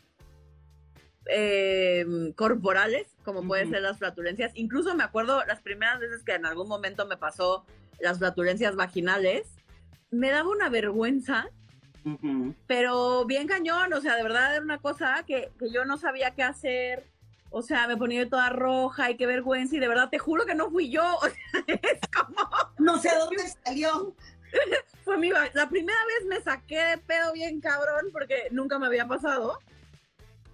eh, 1.27 2.05
corporales, 2.35 3.07
como 3.23 3.45
pueden 3.47 3.69
ser 3.69 3.81
las 3.81 3.97
flatulencias. 3.97 4.51
Incluso 4.55 4.93
me 4.95 5.03
acuerdo 5.03 5.43
las 5.45 5.61
primeras 5.61 5.99
veces 5.99 6.23
que 6.23 6.33
en 6.33 6.45
algún 6.45 6.67
momento 6.67 7.05
me 7.05 7.17
pasó 7.17 7.65
las 7.99 8.19
flatulencias 8.19 8.75
vaginales, 8.75 9.47
me 10.11 10.29
daba 10.29 10.49
una 10.49 10.69
vergüenza, 10.69 11.49
pero 12.67 13.25
bien 13.25 13.47
cañón, 13.47 13.93
o 13.93 14.01
sea, 14.01 14.15
de 14.15 14.23
verdad 14.23 14.55
era 14.55 14.63
una 14.63 14.79
cosa 14.79 15.23
que, 15.25 15.51
yo 15.71 15.85
no 15.85 15.97
sabía 15.97 16.31
qué 16.31 16.43
hacer. 16.43 17.09
O 17.55 17.61
sea, 17.61 17.87
me 17.87 17.95
ponía 17.95 18.27
toda 18.27 18.49
roja 18.49 19.11
y 19.11 19.15
qué 19.15 19.27
vergüenza. 19.27 19.75
Y 19.75 19.79
de 19.79 19.87
verdad 19.87 20.09
te 20.09 20.17
juro 20.17 20.45
que 20.45 20.55
no 20.55 20.69
fui 20.69 20.89
yo. 20.89 21.03
O 21.21 21.29
sea, 21.29 21.63
es 21.67 21.99
como. 22.13 22.49
No 22.79 22.99
sé 22.99 23.09
dónde 23.17 23.43
salió. 23.65 24.15
Fue 25.03 25.17
mi. 25.17 25.29
La 25.53 25.69
primera 25.69 25.99
vez 26.07 26.27
me 26.27 26.41
saqué 26.41 26.77
de 26.77 26.97
pedo 26.97 27.33
bien 27.33 27.59
cabrón 27.59 28.09
porque 28.11 28.47
nunca 28.51 28.79
me 28.79 28.87
había 28.87 29.07
pasado. 29.07 29.59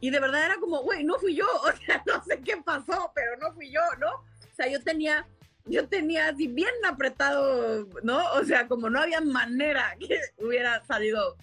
Y 0.02 0.10
de 0.12 0.20
verdad 0.20 0.46
era 0.46 0.56
como, 0.56 0.82
güey, 0.82 1.04
no 1.04 1.20
fui 1.20 1.36
yo. 1.36 1.46
O 1.64 1.72
sea, 1.86 2.04
no 2.06 2.24
sé 2.24 2.40
qué 2.42 2.58
pasó, 2.58 3.12
pero 3.14 3.38
no 3.38 3.54
fui 3.54 3.72
yo, 3.72 3.82
¿no? 4.00 4.30
sea, 4.60 4.72
yo 4.72 4.84
tenía, 4.84 5.26
yo 5.66 5.88
tenía 5.88 6.30
así 6.30 6.48
bien 6.48 6.74
apretado, 6.86 7.88
¿no? 8.04 8.22
O 8.34 8.44
sea, 8.44 8.68
como 8.68 8.90
no 8.90 9.00
había 9.00 9.22
manera 9.22 9.96
que 10.00 10.20
hubiera 10.38 10.84
salido 10.86 11.38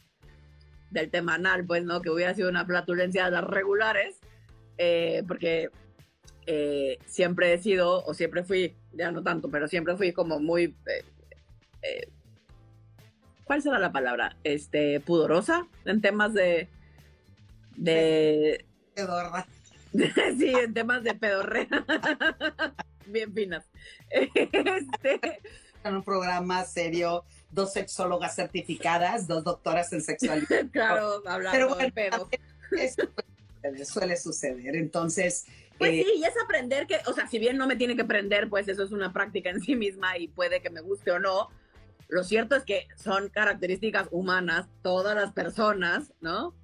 del 0.91 1.11
tema 1.11 1.35
anal, 1.35 1.65
pues, 1.67 1.83
¿no? 1.85 2.01
Que 2.03 2.11
hubiera 2.11 2.35
sido 2.35 2.49
una 2.51 2.67
flatulencia 2.67 3.25
de 3.25 3.31
las 3.31 3.45
regulares, 3.45 4.21
eh, 4.79 5.23
porque 5.27 5.71
eh, 6.47 6.99
siempre 7.07 7.55
he 7.55 7.59
sido, 7.59 8.05
o 8.05 8.15
siempre 8.15 8.45
fui, 8.45 8.77
ya 8.93 9.11
no 9.11 9.23
tanto, 9.23 9.51
pero 9.51 9.67
siempre 9.67 9.97
fui 9.97 10.13
como 10.13 10.39
muy... 10.39 10.77
Eh, 11.83 12.09
¿Cuál 13.47 13.63
será 13.63 13.79
la 13.79 13.93
palabra? 13.93 14.37
Este, 14.43 14.99
pudorosa 14.99 15.69
en 15.85 16.01
temas 16.01 16.35
de... 16.35 16.69
de... 17.77 18.67
Pedorra. 18.93 19.47
sí, 19.93 20.49
en 20.49 20.75
temas 20.75 21.05
de 21.05 21.15
pedorrea. 21.15 21.69
Bien 23.07 23.33
finas. 23.33 23.65
Este... 24.11 25.41
En 25.85 25.95
un 25.95 26.03
programa 26.03 26.65
serio, 26.65 27.25
dos 27.53 27.73
sexólogas 27.73 28.35
certificadas, 28.35 29.29
dos 29.29 29.45
doctoras 29.45 29.93
en 29.93 30.03
sexualidad. 30.03 30.67
claro, 30.73 31.23
hablando 31.25 31.53
Pero 31.53 31.69
bueno, 31.69 31.85
de 31.85 31.93
pedo. 31.93 32.29
Eso 32.73 33.09
suele 33.85 34.17
suceder. 34.17 34.75
Entonces, 34.75 35.47
pues 35.79 35.93
eh, 35.93 36.05
sí, 36.05 36.21
y 36.21 36.25
es 36.25 36.35
aprender 36.43 36.89
que, 36.89 36.99
o 37.07 37.13
sea, 37.13 37.29
si 37.29 37.39
bien 37.39 37.57
no 37.57 37.69
me 37.69 37.77
tiene 37.77 37.95
que 37.95 38.03
aprender, 38.03 38.49
pues 38.49 38.67
eso 38.67 38.83
es 38.83 38.91
una 38.91 39.13
práctica 39.13 39.51
en 39.51 39.61
sí 39.61 39.77
misma 39.77 40.19
y 40.19 40.27
puede 40.27 40.61
que 40.61 40.71
me 40.71 40.81
guste 40.81 41.13
o 41.13 41.21
no. 41.21 41.49
Lo 42.09 42.25
cierto 42.25 42.57
es 42.57 42.65
que 42.65 42.89
son 42.97 43.29
características 43.29 44.09
humanas, 44.11 44.67
todas 44.83 45.15
las 45.15 45.33
personas, 45.33 46.13
¿no? 46.21 46.55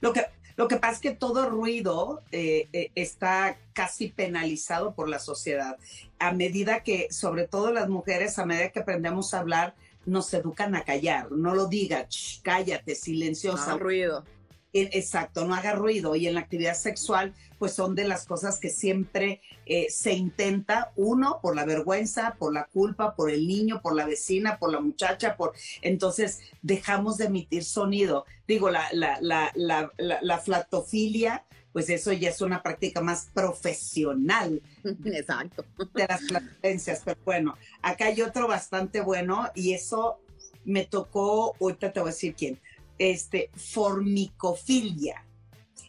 Lo 0.00 0.12
que, 0.12 0.26
lo 0.56 0.68
que 0.68 0.76
pasa 0.76 0.94
es 0.94 1.00
que 1.00 1.10
todo 1.12 1.48
ruido 1.48 2.22
eh, 2.32 2.68
eh, 2.72 2.90
está 2.94 3.56
casi 3.72 4.08
penalizado 4.08 4.94
por 4.94 5.08
la 5.08 5.18
sociedad. 5.18 5.78
A 6.18 6.32
medida 6.32 6.82
que, 6.82 7.08
sobre 7.10 7.46
todo 7.46 7.72
las 7.72 7.88
mujeres, 7.88 8.38
a 8.38 8.44
medida 8.44 8.70
que 8.70 8.80
aprendemos 8.80 9.34
a 9.34 9.40
hablar, 9.40 9.74
nos 10.04 10.32
educan 10.34 10.74
a 10.74 10.84
callar. 10.84 11.30
No 11.30 11.54
lo 11.54 11.66
digas, 11.66 12.40
cállate, 12.42 12.94
silenciosa. 12.94 13.72
No 13.72 13.78
ruido. 13.78 14.24
Exacto, 14.72 15.46
no 15.46 15.54
haga 15.54 15.72
ruido. 15.72 16.14
Y 16.14 16.26
en 16.26 16.34
la 16.34 16.40
actividad 16.40 16.74
sexual, 16.74 17.34
pues 17.58 17.72
son 17.72 17.94
de 17.94 18.06
las 18.06 18.26
cosas 18.26 18.58
que 18.58 18.68
siempre 18.68 19.40
eh, 19.66 19.86
se 19.90 20.12
intenta, 20.12 20.92
uno, 20.96 21.40
por 21.42 21.56
la 21.56 21.64
vergüenza, 21.64 22.36
por 22.38 22.52
la 22.52 22.64
culpa, 22.64 23.14
por 23.14 23.30
el 23.30 23.46
niño, 23.46 23.80
por 23.80 23.94
la 23.94 24.06
vecina, 24.06 24.58
por 24.58 24.70
la 24.72 24.80
muchacha, 24.80 25.36
por... 25.36 25.52
Entonces 25.80 26.40
dejamos 26.62 27.16
de 27.16 27.26
emitir 27.26 27.64
sonido. 27.64 28.26
Digo, 28.46 28.70
la, 28.70 28.88
la, 28.92 29.18
la, 29.20 29.50
la, 29.54 29.90
la 29.96 30.38
flatofilia, 30.38 31.44
pues 31.72 31.88
eso 31.88 32.12
ya 32.12 32.28
es 32.28 32.40
una 32.42 32.62
práctica 32.62 33.00
más 33.00 33.30
profesional. 33.32 34.62
Exacto. 35.04 35.64
De 35.94 36.06
las 36.06 36.20
flatulencias. 36.20 37.02
Pero 37.04 37.18
bueno, 37.24 37.56
acá 37.82 38.06
hay 38.06 38.20
otro 38.20 38.48
bastante 38.48 39.00
bueno 39.00 39.50
y 39.54 39.72
eso 39.72 40.20
me 40.64 40.84
tocó, 40.84 41.56
ahorita 41.58 41.92
te 41.92 42.00
voy 42.00 42.10
a 42.10 42.12
decir 42.12 42.34
quién 42.34 42.60
este, 42.98 43.50
formicofilia. 43.54 45.24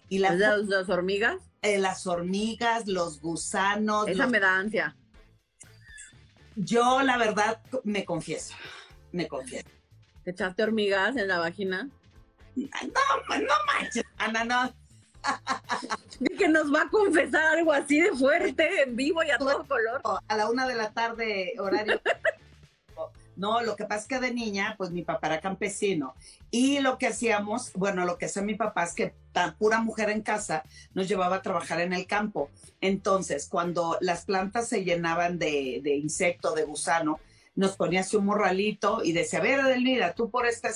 Y 0.08 0.20
la, 0.20 0.34
¿Las, 0.34 0.90
hormigas? 0.90 1.38
Eh, 1.62 1.78
las 1.78 2.08
hormigas, 2.08 2.88
los 2.88 3.22
gusanos. 3.22 4.08
Esa 4.08 4.28
me 4.28 4.40
da 4.40 4.58
ansia. 4.58 4.96
Yo, 6.56 7.02
la 7.02 7.18
verdad, 7.18 7.62
me 7.84 8.06
confieso, 8.06 8.56
me 9.12 9.28
confieso. 9.28 9.70
¿Te 10.24 10.32
echaste 10.32 10.64
hormigas 10.64 11.16
en 11.16 11.28
la 11.28 11.40
vagina? 11.40 11.90
No, 12.56 13.38
no 13.38 13.54
manches, 13.68 14.04
Ana, 14.18 14.44
no. 14.44 14.74
que 16.38 16.48
nos 16.48 16.74
va 16.74 16.84
a 16.84 16.90
confesar 16.90 17.58
algo 17.58 17.72
así 17.72 18.00
de 18.00 18.12
fuerte, 18.12 18.84
en 18.84 18.96
vivo 18.96 19.24
y 19.24 19.32
a 19.32 19.38
todo 19.38 19.66
color. 19.66 20.02
A 20.28 20.38
la 20.38 20.50
una 20.50 20.68
de 20.68 20.76
la 20.76 20.92
tarde, 20.92 21.54
horario 21.60 22.02
No, 23.40 23.62
lo 23.62 23.78
que 23.78 23.86
pasa 23.86 24.02
es 24.02 24.08
que 24.08 24.20
de 24.20 24.34
niña, 24.34 24.76
pues 24.78 24.92
mi 24.92 25.04
papá 25.04 25.28
era 25.28 25.40
campesino 25.40 26.14
y 26.52 26.80
lo 26.80 26.98
que 26.98 27.08
hacíamos, 27.08 27.72
bueno, 27.74 28.06
lo 28.06 28.18
que 28.18 28.26
hacía 28.26 28.42
mi 28.42 28.56
papá 28.56 28.84
es 28.84 28.94
que 28.94 29.14
tan 29.32 29.56
pura 29.56 29.80
mujer 29.80 30.10
en 30.10 30.24
casa 30.24 30.64
nos 30.94 31.08
llevaba 31.08 31.38
a 31.38 31.42
trabajar 31.42 31.80
en 31.80 31.94
el 31.94 32.06
campo. 32.06 32.50
Entonces, 32.82 33.48
cuando 33.48 33.98
las 34.02 34.26
plantas 34.26 34.68
se 34.68 34.84
llenaban 34.84 35.40
de, 35.40 35.80
de 35.82 35.96
insecto, 35.96 36.54
de 36.54 36.66
gusano, 36.66 37.22
nos 37.56 37.78
ponía 37.78 38.02
así 38.02 38.18
un 38.18 38.26
morralito 38.26 39.06
y 39.06 39.14
decía, 39.14 39.40
a 39.40 39.44
ver, 39.44 39.62
Adelmira, 39.62 40.14
tú 40.14 40.30
por 40.30 40.46
este, 40.46 40.68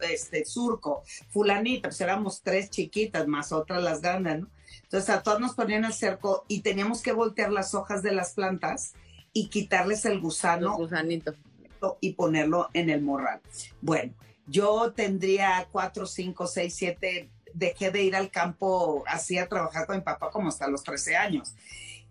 este 0.00 0.44
surco, 0.44 1.04
fulanita, 1.28 1.90
pues 1.90 2.00
éramos 2.00 2.42
tres 2.42 2.70
chiquitas 2.70 3.28
más 3.28 3.52
otras 3.52 3.80
las 3.84 4.00
grandes, 4.00 4.40
¿no? 4.40 4.48
Entonces 4.82 5.10
a 5.10 5.22
todos 5.22 5.38
nos 5.38 5.54
ponían 5.54 5.84
el 5.84 5.92
cerco 5.92 6.44
y 6.48 6.62
teníamos 6.62 7.02
que 7.02 7.12
voltear 7.12 7.52
las 7.52 7.72
hojas 7.72 8.02
de 8.02 8.10
las 8.10 8.32
plantas 8.32 8.94
y 9.32 9.48
quitarles 9.48 10.04
el 10.06 10.20
gusano. 10.20 10.72
El 10.72 10.86
gusanito 10.86 11.34
y 12.00 12.14
ponerlo 12.14 12.70
en 12.72 12.90
el 12.90 13.02
morral. 13.02 13.40
Bueno, 13.80 14.12
yo 14.46 14.92
tendría 14.92 15.68
cuatro, 15.72 16.06
cinco, 16.06 16.46
seis, 16.46 16.74
siete, 16.74 17.30
dejé 17.54 17.90
de 17.90 18.02
ir 18.02 18.16
al 18.16 18.30
campo 18.30 19.04
así 19.06 19.38
a 19.38 19.48
trabajar 19.48 19.86
con 19.86 19.96
mi 19.96 20.02
papá 20.02 20.30
como 20.30 20.48
hasta 20.48 20.68
los 20.68 20.82
13 20.82 21.16
años. 21.16 21.54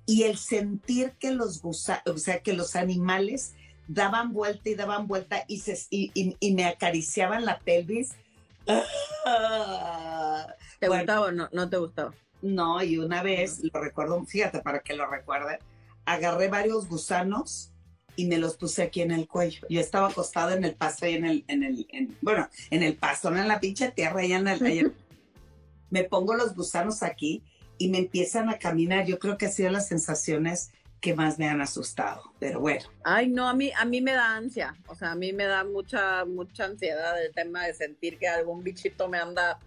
Y 0.05 0.23
el 0.23 0.37
sentir 0.37 1.13
que 1.19 1.31
los 1.31 1.61
gusanos, 1.61 2.03
o 2.07 2.17
sea, 2.17 2.39
que 2.39 2.53
los 2.53 2.75
animales 2.75 3.53
daban 3.87 4.33
vuelta 4.33 4.69
y 4.69 4.75
daban 4.75 5.07
vuelta 5.07 5.43
y, 5.47 5.59
se, 5.59 5.77
y, 5.89 6.53
me 6.53 6.65
acariciaban 6.65 7.45
la 7.45 7.59
pelvis. 7.59 8.13
¿Te 10.79 10.87
gustaba 10.87 11.27
o 11.27 11.31
no, 11.31 11.49
no 11.51 11.69
te 11.69 11.77
gustaba? 11.77 12.13
No, 12.41 12.83
y 12.83 12.97
una 12.97 13.23
vez, 13.23 13.61
lo 13.63 13.79
recuerdo, 13.79 14.23
fíjate 14.25 14.59
para 14.59 14.79
que 14.79 14.93
lo 14.93 15.07
recuerde, 15.07 15.59
agarré 16.05 16.49
varios 16.49 16.89
gusanos 16.89 17.72
y 18.15 18.25
me 18.25 18.37
los 18.37 18.57
puse 18.57 18.83
aquí 18.83 19.01
en 19.01 19.11
el 19.11 19.27
cuello. 19.27 19.65
Yo 19.69 19.79
estaba 19.79 20.09
acostado 20.09 20.51
en 20.51 20.63
el 20.63 20.75
pasto 20.75 21.07
y 21.07 21.15
en 21.15 21.25
el, 21.25 21.45
en 21.47 21.63
el, 21.63 21.87
bueno, 22.21 22.49
en 22.69 22.83
el 22.83 22.95
pasto, 22.95 23.31
no 23.31 23.39
en 23.39 23.47
la 23.47 23.59
pinche 23.59 23.91
tierra, 23.91 24.25
y 24.25 24.33
en 24.33 24.47
el, 24.47 24.93
me 25.89 26.03
pongo 26.03 26.35
los 26.35 26.55
gusanos 26.55 27.03
aquí 27.03 27.43
y 27.77 27.89
me 27.89 27.99
empiezan 27.99 28.49
a 28.49 28.59
caminar. 28.59 29.05
Yo 29.05 29.19
creo 29.19 29.37
que 29.37 29.47
ha 29.47 29.51
sido 29.51 29.69
las 29.69 29.87
sensaciones 29.87 30.71
que 31.03 31.13
más 31.13 31.37
me 31.37 31.49
han 31.49 31.59
asustado, 31.59 32.31
pero 32.39 32.61
bueno. 32.61 32.85
Ay, 33.03 33.27
no, 33.27 33.49
a 33.49 33.53
mí, 33.53 33.71
a 33.75 33.83
mí 33.83 33.99
me 33.99 34.13
da 34.13 34.37
ansia, 34.37 34.73
o 34.87 34.95
sea, 34.95 35.11
a 35.11 35.15
mí 35.15 35.33
me 35.33 35.43
da 35.43 35.65
mucha, 35.65 36.23
mucha 36.23 36.63
ansiedad 36.63 37.21
el 37.21 37.33
tema 37.33 37.65
de 37.65 37.73
sentir 37.73 38.17
que 38.17 38.29
algún 38.29 38.63
bichito 38.63 39.09
me 39.09 39.17
anda, 39.17 39.59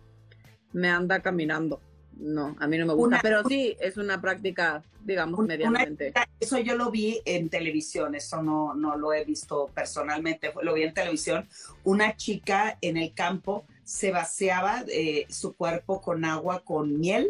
me 0.73 0.89
anda 0.89 1.21
caminando. 1.21 1.83
No, 2.17 2.57
a 2.59 2.67
mí 2.67 2.79
no 2.79 2.87
me 2.87 2.95
gusta, 2.95 3.21
pero 3.23 3.45
sí 3.45 3.77
es 3.79 3.99
una 3.99 4.21
práctica, 4.21 4.83
digamos, 5.05 5.47
medianamente. 5.47 6.15
eso 6.41 6.59
yo 6.59 6.75
lo 6.75 6.91
vi 6.91 7.21
en 7.27 7.51
televisión, 7.51 8.15
eso 8.15 8.43
no, 8.43 8.75
no 8.75 8.97
lo 8.97 9.13
he 9.13 9.25
visto 9.25 9.71
personalmente, 9.75 10.53
lo 10.63 10.73
vi 10.73 10.85
en 10.85 10.95
televisión. 10.95 11.47
Una 11.85 12.17
chica 12.17 12.79
en 12.81 12.97
el 12.97 13.13
campo 13.13 13.67
se 13.85 14.11
vaciaba 14.13 14.83
eh, 14.89 15.27
su 15.29 15.55
cuerpo 15.55 16.01
con 16.01 16.25
agua 16.25 16.61
con 16.65 16.99
miel 16.99 17.29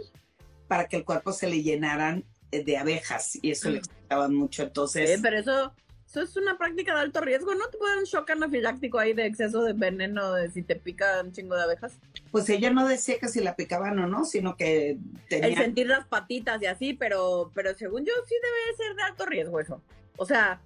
para 0.68 0.87
que 0.87 0.96
el 0.96 1.05
cuerpo 1.05 1.33
se 1.33 1.49
le 1.49 1.62
llenaran 1.62 2.25
eh, 2.53 2.62
de 2.64 2.77
abejas 2.77 3.38
y 3.42 3.51
eso 3.51 3.70
le 3.70 3.79
explicaban 3.79 4.35
mucho. 4.35 4.62
Entonces, 4.62 5.11
eh, 5.11 5.18
pero 5.20 5.38
eso 5.38 5.72
eso 6.20 6.38
es 6.38 6.44
una 6.44 6.59
práctica 6.59 6.94
de 6.94 7.00
alto 7.00 7.20
riesgo, 7.20 7.55
¿no? 7.55 7.68
¿Te 7.68 7.79
puede 7.79 7.92
dar 7.92 7.98
un 7.98 8.05
shock 8.05 8.31
anafiláctico 8.31 8.98
ahí 8.98 9.12
de 9.12 9.26
exceso 9.26 9.62
de 9.62 9.72
veneno 9.72 10.33
de 10.35 10.50
si 10.50 10.62
te 10.62 10.76
pica 10.76 11.20
un 11.22 11.33
chingo 11.33 11.55
de 11.57 11.62
abejas? 11.62 11.98
Pues 12.31 12.48
ella 12.48 12.70
no 12.70 12.87
decía 12.87 13.18
que 13.18 13.29
si 13.29 13.42
la 13.42 13.57
picaban 13.57 13.98
o 13.98 14.07
no, 14.07 14.24
sino 14.24 14.57
que 14.57 14.98
tenía... 15.29 15.48
El 15.48 15.57
sentir 15.57 15.87
las 15.87 16.07
patitas 16.07 16.61
y 16.62 16.66
así, 16.66 16.94
pero, 16.94 17.50
pero 17.55 17.74
según 17.74 18.05
yo 18.05 18.12
sí 18.26 18.35
debe 18.42 18.76
ser 18.76 18.96
de 18.96 19.02
alto 19.02 19.26
riesgo 19.26 19.61
eso. 19.61 19.83
O 20.16 20.24
sea, 20.24 20.61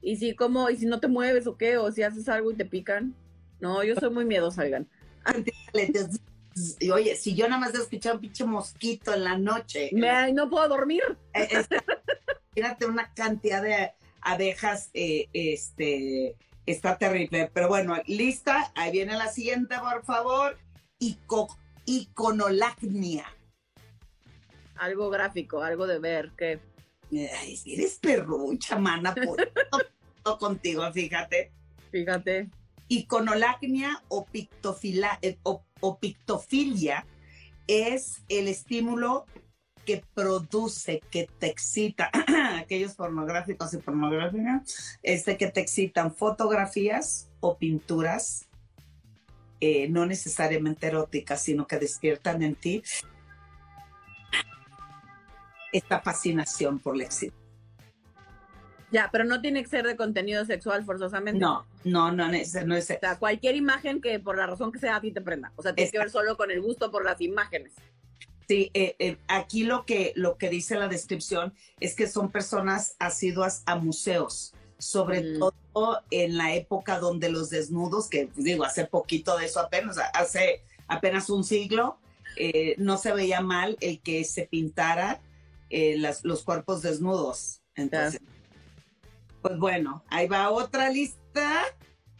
y 0.00 0.16
si 0.16 0.34
como, 0.34 0.70
y 0.70 0.76
si 0.76 0.86
no 0.86 1.00
te 1.00 1.08
mueves 1.08 1.46
o 1.46 1.56
qué, 1.56 1.76
o 1.76 1.90
si 1.90 2.02
haces 2.02 2.28
algo 2.28 2.50
y 2.50 2.56
te 2.56 2.64
pican. 2.64 3.14
No, 3.60 3.82
yo 3.82 3.94
soy 3.96 4.10
muy 4.10 4.24
miedosa, 4.24 4.62
oigan. 4.62 4.88
Y 6.80 6.90
oye, 6.90 7.14
si 7.16 7.34
yo 7.34 7.48
nada 7.48 7.60
más 7.60 7.74
he 7.74 7.78
escuchado 7.78 8.16
un 8.16 8.20
pinche 8.20 8.44
mosquito 8.44 9.14
en 9.14 9.24
la 9.24 9.38
noche. 9.38 9.90
Me, 9.92 10.32
no 10.32 10.48
puedo 10.48 10.68
dormir. 10.68 11.02
Eh, 11.34 11.48
Fíjate 12.54 12.86
una 12.86 13.12
cantidad 13.14 13.62
de 13.62 13.92
abejas, 14.28 14.90
eh, 14.94 15.28
este, 15.32 16.36
está 16.66 16.98
terrible. 16.98 17.50
Pero 17.52 17.68
bueno, 17.68 17.96
lista, 18.06 18.72
ahí 18.74 18.92
viene 18.92 19.16
la 19.16 19.28
siguiente, 19.28 19.76
por 19.78 20.04
favor. 20.04 20.58
Ico, 20.98 21.56
iconolacnia. 21.86 23.26
Algo 24.76 25.10
gráfico, 25.10 25.62
algo 25.62 25.86
de 25.86 25.98
ver, 25.98 26.32
que... 26.36 26.60
eres 27.10 27.98
perrucha, 27.98 28.78
mana, 28.78 29.14
por 29.14 30.38
contigo, 30.38 30.92
fíjate. 30.92 31.52
Fíjate. 31.90 32.50
Iconolacnia 32.88 34.02
o, 34.08 34.24
pictofila, 34.26 35.18
eh, 35.22 35.38
o 35.42 35.98
pictofilia 35.98 37.06
es 37.66 38.22
el 38.28 38.48
estímulo 38.48 39.26
que 39.88 40.04
produce, 40.12 41.00
que 41.10 41.30
te 41.38 41.46
excita, 41.46 42.10
aquellos 42.60 42.92
pornográficos 42.92 43.72
y 43.72 43.78
pornográficas, 43.78 44.98
este 45.02 45.38
que 45.38 45.46
te 45.46 45.60
excitan 45.60 46.14
fotografías 46.14 47.30
o 47.40 47.56
pinturas, 47.56 48.50
eh, 49.60 49.88
no 49.88 50.04
necesariamente 50.04 50.88
eróticas, 50.88 51.40
sino 51.40 51.66
que 51.66 51.78
despiertan 51.78 52.42
en 52.42 52.54
ti 52.54 52.82
esta 55.72 56.02
fascinación 56.02 56.80
por 56.80 56.94
el 56.94 57.00
éxito. 57.00 57.34
Ya, 58.90 59.08
pero 59.10 59.24
no 59.24 59.40
tiene 59.40 59.62
que 59.62 59.70
ser 59.70 59.86
de 59.86 59.96
contenido 59.96 60.44
sexual 60.44 60.84
forzosamente. 60.84 61.40
No, 61.40 61.66
no, 61.84 62.12
no, 62.12 62.28
no 62.28 62.34
es, 62.34 62.54
no 62.66 62.76
es. 62.76 62.90
O 62.90 62.98
sea, 63.00 63.18
cualquier 63.18 63.56
imagen 63.56 64.02
que 64.02 64.20
por 64.20 64.36
la 64.36 64.46
razón 64.46 64.70
que 64.70 64.80
sea 64.80 64.96
a 64.96 65.00
ti 65.00 65.12
te 65.12 65.22
prenda. 65.22 65.50
O 65.56 65.62
sea, 65.62 65.74
tiene 65.74 65.90
que 65.90 65.98
ver 65.98 66.10
solo 66.10 66.36
con 66.36 66.50
el 66.50 66.60
gusto 66.60 66.90
por 66.90 67.06
las 67.06 67.22
imágenes. 67.22 67.72
Sí, 68.48 68.70
eh, 68.72 68.96
eh, 68.98 69.18
aquí 69.28 69.64
lo 69.64 69.84
que, 69.84 70.12
lo 70.16 70.38
que 70.38 70.48
dice 70.48 70.74
la 70.76 70.88
descripción 70.88 71.52
es 71.80 71.94
que 71.94 72.06
son 72.08 72.30
personas 72.30 72.96
asiduas 72.98 73.62
a 73.66 73.76
museos, 73.76 74.54
sobre 74.78 75.20
Mm. 75.22 75.38
todo 75.38 76.00
en 76.10 76.38
la 76.38 76.54
época 76.54 76.98
donde 76.98 77.28
los 77.28 77.50
desnudos, 77.50 78.08
que 78.08 78.28
pues, 78.28 78.44
digo, 78.44 78.64
hace 78.64 78.86
poquito 78.86 79.36
de 79.36 79.44
eso 79.46 79.60
apenas, 79.60 79.98
hace 80.14 80.62
apenas 80.86 81.28
un 81.28 81.44
siglo, 81.44 81.98
eh, 82.36 82.74
no 82.78 82.96
se 82.96 83.12
veía 83.12 83.42
mal 83.42 83.76
el 83.80 84.00
que 84.00 84.24
se 84.24 84.46
pintara 84.46 85.20
las- 85.70 86.24
los 86.24 86.42
cuerpos 86.42 86.80
desnudos. 86.80 87.60
Entonces, 87.74 88.22
pues 89.42 89.58
bueno, 89.58 90.02
ahí 90.08 90.26
va 90.26 90.48
otra 90.50 90.88
lista. 90.88 91.64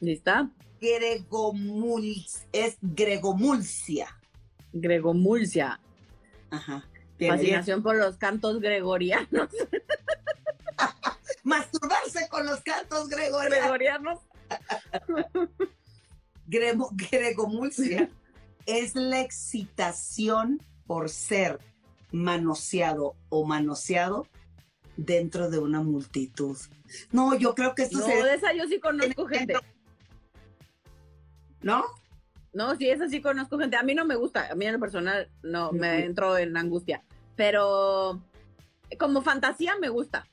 ¿Lista? 0.01 0.51
Gregomuls, 0.81 2.47
es 2.53 2.77
Gregomulcia. 2.83 4.09
Gregomulcia. 4.75 5.81
Ajá. 6.51 6.85
Fascinación 7.19 7.83
por 7.83 7.97
los 7.97 8.17
cantos 8.17 8.61
gregorianos. 8.61 9.49
Masturbarse 11.43 12.29
con 12.29 12.47
los 12.47 12.61
cantos 12.61 13.09
gregorianos. 13.09 13.59
gregorianos. 13.59 14.19
Gremo- 16.47 16.91
Gregomulcia 16.93 18.09
es 18.67 18.95
la 18.95 19.21
excitación 19.21 20.63
por 20.87 21.09
ser 21.11 21.59
manoseado 22.13 23.17
o 23.29 23.45
manoseado 23.45 24.27
dentro 24.97 25.51
de 25.51 25.59
una 25.59 25.83
multitud. 25.83 26.57
No, 27.13 27.35
yo 27.35 27.55
creo 27.55 27.75
que 27.75 27.83
esto 27.83 27.99
No, 27.99 28.07
se... 28.07 28.23
de 28.23 28.35
esa 28.35 28.53
yo 28.55 28.67
sí 28.67 28.81
conozco 28.81 29.27
gente. 29.27 29.55
¿No? 31.61 31.85
No, 32.59 32.75
sí, 32.75 32.91
esa 32.91 33.09
sí 33.09 33.21
conozco 33.21 33.57
gente. 33.57 33.77
A 33.77 33.85
mí 33.85 33.95
no 33.95 34.05
me 34.05 34.17
gusta. 34.17 34.51
A 34.51 34.57
mí 34.57 34.67
en 34.67 34.73
lo 34.73 34.81
personal 34.81 35.31
no 35.45 35.71
me 35.71 36.05
entro 36.05 36.37
en 36.37 36.57
angustia. 36.57 37.05
Pero 37.37 38.21
como 38.99 39.23
fantasía 39.23 39.77
me 39.77 39.89
gusta. 39.89 40.27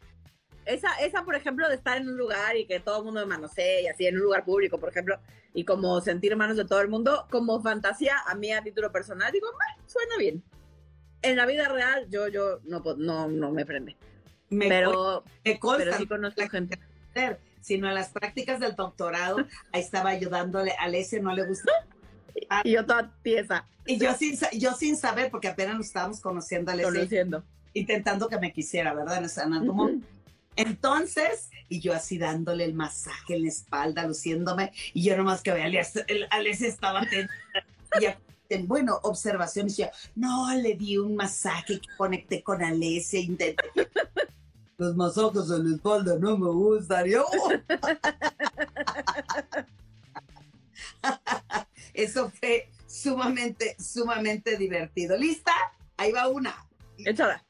Esa, 0.65 0.95
esa, 1.01 1.23
por 1.23 1.35
ejemplo, 1.35 1.69
de 1.69 1.75
estar 1.75 1.97
en 1.97 2.09
un 2.09 2.17
lugar 2.17 2.57
y 2.57 2.65
que 2.65 2.79
todo 2.79 2.97
el 2.97 3.03
mundo 3.05 3.19
me 3.19 3.27
manosee 3.27 3.83
y 3.83 3.87
así 3.87 4.07
en 4.07 4.15
un 4.15 4.23
lugar 4.23 4.43
público, 4.43 4.79
por 4.79 4.89
ejemplo, 4.89 5.19
y 5.53 5.65
como 5.65 6.01
sentir 6.01 6.35
manos 6.35 6.57
de 6.57 6.65
todo 6.65 6.81
el 6.81 6.87
mundo, 6.87 7.27
como 7.29 7.61
fantasía, 7.61 8.15
a 8.25 8.33
mí 8.33 8.51
a 8.51 8.63
título 8.63 8.91
personal, 8.91 9.31
digo, 9.31 9.45
"Meh, 9.51 9.83
suena 9.85 10.17
bien. 10.17 10.41
En 11.21 11.35
la 11.37 11.45
vida 11.45 11.67
real, 11.67 12.07
yo, 12.09 12.27
yo 12.27 12.59
no, 12.63 12.81
no, 12.97 13.27
no 13.27 13.51
me 13.51 13.67
prende. 13.67 13.97
Me, 14.49 14.67
Pero, 14.67 15.23
me 15.43 15.59
consta, 15.59 15.83
pero 15.83 15.97
sí 15.97 16.07
conozco 16.07 16.41
gente. 16.49 16.79
sino 17.61 17.87
en 17.87 17.93
las 17.93 18.09
prácticas 18.09 18.59
del 18.59 18.75
doctorado, 18.75 19.37
ahí 19.71 19.81
estaba 19.81 20.09
ayudándole 20.09 20.71
a 20.71 20.85
Alesia, 20.85 21.21
no 21.21 21.35
le 21.35 21.45
gusta. 21.45 21.71
Y 22.63 22.71
yo 22.71 22.85
toda 22.85 23.13
tiesa, 23.21 23.65
Y 23.85 23.97
yo 23.97 24.13
sin, 24.13 24.37
yo 24.53 24.73
sin 24.73 24.95
saber, 24.97 25.31
porque 25.31 25.47
apenas 25.47 25.77
nos 25.77 25.87
estábamos 25.87 26.19
conociendo 26.19 26.71
a 26.71 26.73
Alesia, 26.73 26.91
conociendo. 26.91 27.43
intentando 27.73 28.27
que 28.27 28.39
me 28.39 28.51
quisiera, 28.51 28.93
¿verdad? 28.93 29.17
En 29.17 29.25
momento. 29.75 30.07
Entonces, 30.57 31.49
y 31.67 31.81
yo 31.81 31.93
así 31.93 32.17
dándole 32.17 32.63
el 32.63 32.73
masaje 32.73 33.35
en 33.35 33.43
la 33.43 33.49
espalda, 33.49 34.07
luciéndome, 34.07 34.71
y 34.93 35.03
yo 35.03 35.17
nomás 35.17 35.41
que 35.41 35.51
veía, 35.51 35.83
Alesia 36.29 36.67
estaba 36.67 37.01
atenta. 37.01 37.33
Y 37.99 38.57
bueno, 38.67 38.99
observación, 39.03 39.67
y 39.67 39.73
yo, 39.73 39.87
no, 40.15 40.53
le 40.55 40.75
di 40.75 40.97
un 40.97 41.15
masaje 41.15 41.79
que 41.79 41.87
conecté 41.97 42.43
con 42.43 42.63
Alesia, 42.63 43.19
intenté. 43.19 43.57
Los 44.77 44.95
masajes 44.95 45.49
en 45.49 45.69
la 45.69 45.75
espalda 45.75 46.17
no 46.19 46.37
me 46.37 46.49
gustan. 46.49 47.05
Yo, 47.05 47.25
"Oh". 47.25 47.49
Eso 51.95 52.29
fue 52.29 52.69
sumamente, 52.87 53.75
sumamente 53.79 54.57
divertido. 54.57 55.17
¿Lista? 55.17 55.53
Ahí 55.97 56.11
va 56.11 56.27
una. 56.27 56.67
Échala. 56.97 57.43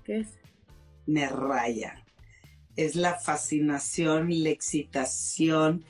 ¿Qué 0.04 0.20
es? 0.20 0.28
me 1.08 1.28
raya. 1.28 2.06
Es 2.76 2.96
la 2.96 3.16
fascinación, 3.16 4.30
la 4.44 4.50
excitación 4.50 5.84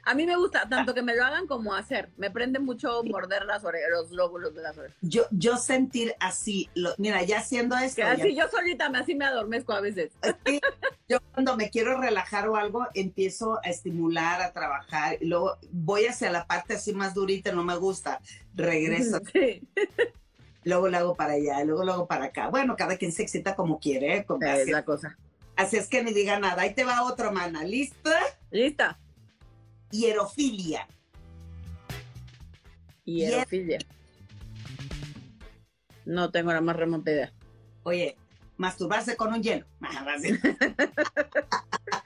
A 0.07 0.15
mí 0.15 0.27
me 0.27 0.37
gusta 0.37 0.69
tanto 0.69 0.93
que 0.95 1.03
me 1.03 1.15
lo 1.17 1.25
hagan 1.25 1.47
como 1.47 1.75
hacer. 1.75 2.11
Me 2.17 2.31
prende 2.31 2.59
mucho 2.59 3.03
morder 3.05 3.45
las 3.47 3.65
orejas, 3.65 3.89
los 3.91 4.11
lóbulos 4.11 4.55
de 4.55 4.63
las 4.63 4.77
orejas. 4.77 4.97
Yo, 5.01 5.25
yo 5.31 5.57
sentir 5.57 6.15
así, 6.21 6.69
lo- 6.75 6.95
mira, 6.99 7.23
ya 7.23 7.39
haciendo 7.39 7.77
esto, 7.77 7.97
Que 7.97 8.03
ya- 8.03 8.13
así 8.13 8.35
yo 8.37 8.49
solita 8.49 8.89
me, 8.91 8.99
así 8.99 9.15
me 9.15 9.25
adormezco 9.25 9.73
a 9.73 9.81
veces. 9.81 10.13
Sí, 10.47 10.61
yo 11.09 11.19
cuando 11.33 11.57
me 11.57 11.71
quiero 11.71 12.01
relajar 12.01 12.49
o 12.49 12.57
algo, 12.57 12.87
empiezo 12.95 13.59
a 13.65 13.69
estimular, 13.71 14.41
a 14.43 14.53
trabajar, 14.53 15.17
y 15.21 15.27
luego 15.27 15.57
voy 15.71 16.07
hacia 16.07 16.31
la 16.31 16.47
parte 16.47 16.75
así 16.75 16.93
más 16.93 17.15
durita, 17.15 17.53
no 17.53 17.65
me 17.65 17.77
gusta, 17.77 18.21
regreso, 18.55 19.21
Sí, 19.33 19.63
luego 20.65 20.89
lo 20.89 20.97
hago 20.97 21.15
para 21.15 21.35
allá, 21.35 21.63
luego 21.65 21.85
lo 21.85 21.93
hago 21.93 22.07
para 22.07 22.27
acá. 22.27 22.49
Bueno, 22.49 22.77
cada 22.77 22.97
quien 22.97 23.13
se 23.13 23.23
excita 23.23 23.55
como 23.55 23.79
quiere, 23.79 24.17
¿eh? 24.19 24.25
Como 24.25 24.45
es 24.47 24.63
así, 24.63 24.71
la 24.71 24.85
cosa. 24.85 25.17
así 25.57 25.77
es 25.77 25.89
que 25.89 26.03
ni 26.03 26.13
diga 26.13 26.39
nada. 26.39 26.63
Ahí 26.63 26.75
te 26.75 26.85
va 26.85 27.05
otro, 27.05 27.33
mana. 27.33 27.65
¿Lista? 27.65 28.19
¿Lista? 28.51 28.99
Hierofilia. 29.95 30.89
Hierofilia. 33.05 33.79
No 36.05 36.31
tengo 36.33 36.53
la 36.53 36.61
más 36.61 36.75
remota 36.75 37.13
idea. 37.13 37.33
Oye, 37.85 38.17
masturbarse 38.57 39.17
con 39.17 39.33
un 39.33 39.43
hielo. 39.43 39.67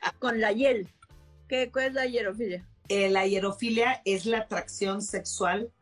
Ah. 0.00 0.12
Con 0.18 0.40
la 0.40 0.52
hiel. 0.52 0.88
¿Qué, 1.48 1.70
¿Cuál 1.72 1.86
es 1.86 1.94
la 1.94 2.06
hierofilia? 2.06 2.68
Eh, 2.88 3.08
la 3.08 3.26
hierofilia 3.26 4.02
es 4.04 4.26
la 4.26 4.38
atracción 4.40 5.00
sexual 5.00 5.72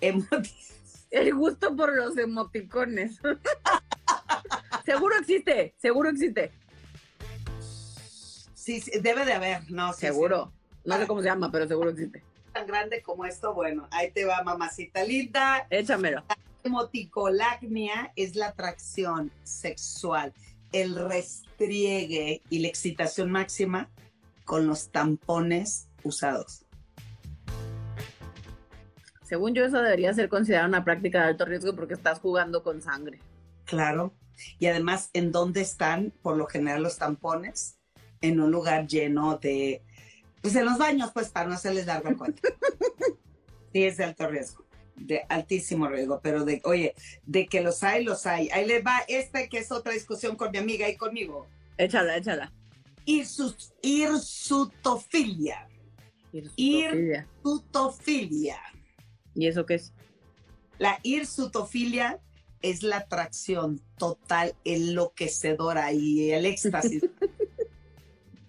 emoti- 0.00 0.72
El 1.12 1.34
gusto 1.36 1.76
por 1.76 1.94
los 1.96 2.18
emoticones. 2.18 3.20
seguro 4.84 5.14
existe, 5.20 5.76
seguro 5.78 6.10
existe. 6.10 6.50
Sí, 8.68 8.82
sí, 8.82 8.90
debe 9.00 9.24
de 9.24 9.32
haber, 9.32 9.70
no, 9.70 9.94
sí, 9.94 10.00
seguro. 10.00 10.52
No 10.84 10.94
Ah. 10.96 10.98
sé 10.98 11.06
cómo 11.06 11.22
se 11.22 11.28
llama, 11.28 11.50
pero 11.50 11.66
seguro 11.66 11.88
existe. 11.88 12.22
Tan 12.52 12.66
grande 12.66 13.00
como 13.00 13.24
esto, 13.24 13.54
bueno, 13.54 13.88
ahí 13.90 14.10
te 14.10 14.26
va, 14.26 14.42
mamacita 14.42 15.04
linda. 15.04 15.66
Échamelo. 15.70 16.22
Emoticolacnia 16.64 18.12
es 18.14 18.36
la 18.36 18.48
atracción 18.48 19.32
sexual 19.42 20.34
el 20.72 20.96
restriegue 20.96 22.42
y 22.50 22.58
la 22.58 22.68
excitación 22.68 23.30
máxima 23.30 23.88
con 24.44 24.66
los 24.66 24.90
tampones 24.90 25.88
usados. 26.02 26.66
Según 29.22 29.54
yo, 29.54 29.64
eso 29.64 29.80
debería 29.80 30.12
ser 30.12 30.28
considerada 30.28 30.68
una 30.68 30.84
práctica 30.84 31.22
de 31.22 31.28
alto 31.28 31.46
riesgo 31.46 31.74
porque 31.74 31.94
estás 31.94 32.18
jugando 32.20 32.62
con 32.62 32.82
sangre. 32.82 33.18
Claro. 33.64 34.12
Y 34.58 34.66
además, 34.66 35.08
¿en 35.14 35.32
dónde 35.32 35.62
están 35.62 36.12
por 36.20 36.36
lo 36.36 36.46
general 36.46 36.82
los 36.82 36.98
tampones? 36.98 37.77
En 38.20 38.40
un 38.40 38.50
lugar 38.50 38.86
lleno 38.86 39.38
de, 39.38 39.82
pues 40.40 40.54
en 40.56 40.64
los 40.64 40.78
baños, 40.78 41.10
pues 41.12 41.28
para 41.28 41.48
no 41.48 41.54
hacerles 41.54 41.86
larga 41.86 42.16
cuenta. 42.16 42.42
sí, 43.72 43.84
es 43.84 43.96
de 43.96 44.04
alto 44.04 44.28
riesgo, 44.28 44.64
de 44.96 45.22
altísimo 45.28 45.88
riesgo, 45.88 46.20
pero 46.22 46.44
de, 46.44 46.60
oye, 46.64 46.94
de 47.26 47.46
que 47.46 47.60
los 47.60 47.82
hay, 47.82 48.04
los 48.04 48.26
hay. 48.26 48.48
Ahí 48.50 48.66
le 48.66 48.82
va 48.82 49.00
este 49.08 49.48
que 49.48 49.58
es 49.58 49.70
otra 49.72 49.92
discusión 49.92 50.36
con 50.36 50.50
mi 50.50 50.58
amiga 50.58 50.88
y 50.88 50.96
conmigo. 50.96 51.46
Échala, 51.76 52.16
échala. 52.16 52.52
Irsus, 53.04 53.72
irsutofilia. 53.82 55.68
Hirsutofilia. 56.32 57.26
Irsutofilia. 57.44 58.60
¿Y 59.34 59.46
eso 59.46 59.64
qué 59.64 59.74
es? 59.74 59.92
La 60.78 60.98
irsutofilia 61.02 62.20
es 62.62 62.82
la 62.82 62.98
atracción 62.98 63.80
total, 63.96 64.54
enloquecedora 64.64 65.92
y 65.92 66.32
el 66.32 66.46
éxtasis 66.46 67.02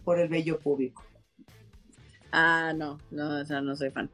por 0.04 0.20
el 0.20 0.30
vello 0.30 0.60
público. 0.60 1.04
Ah, 2.32 2.74
no, 2.76 3.00
no, 3.12 3.42
o 3.42 3.46
sea, 3.46 3.62
no 3.62 3.76
soy 3.76 3.90
fan. 3.92 4.10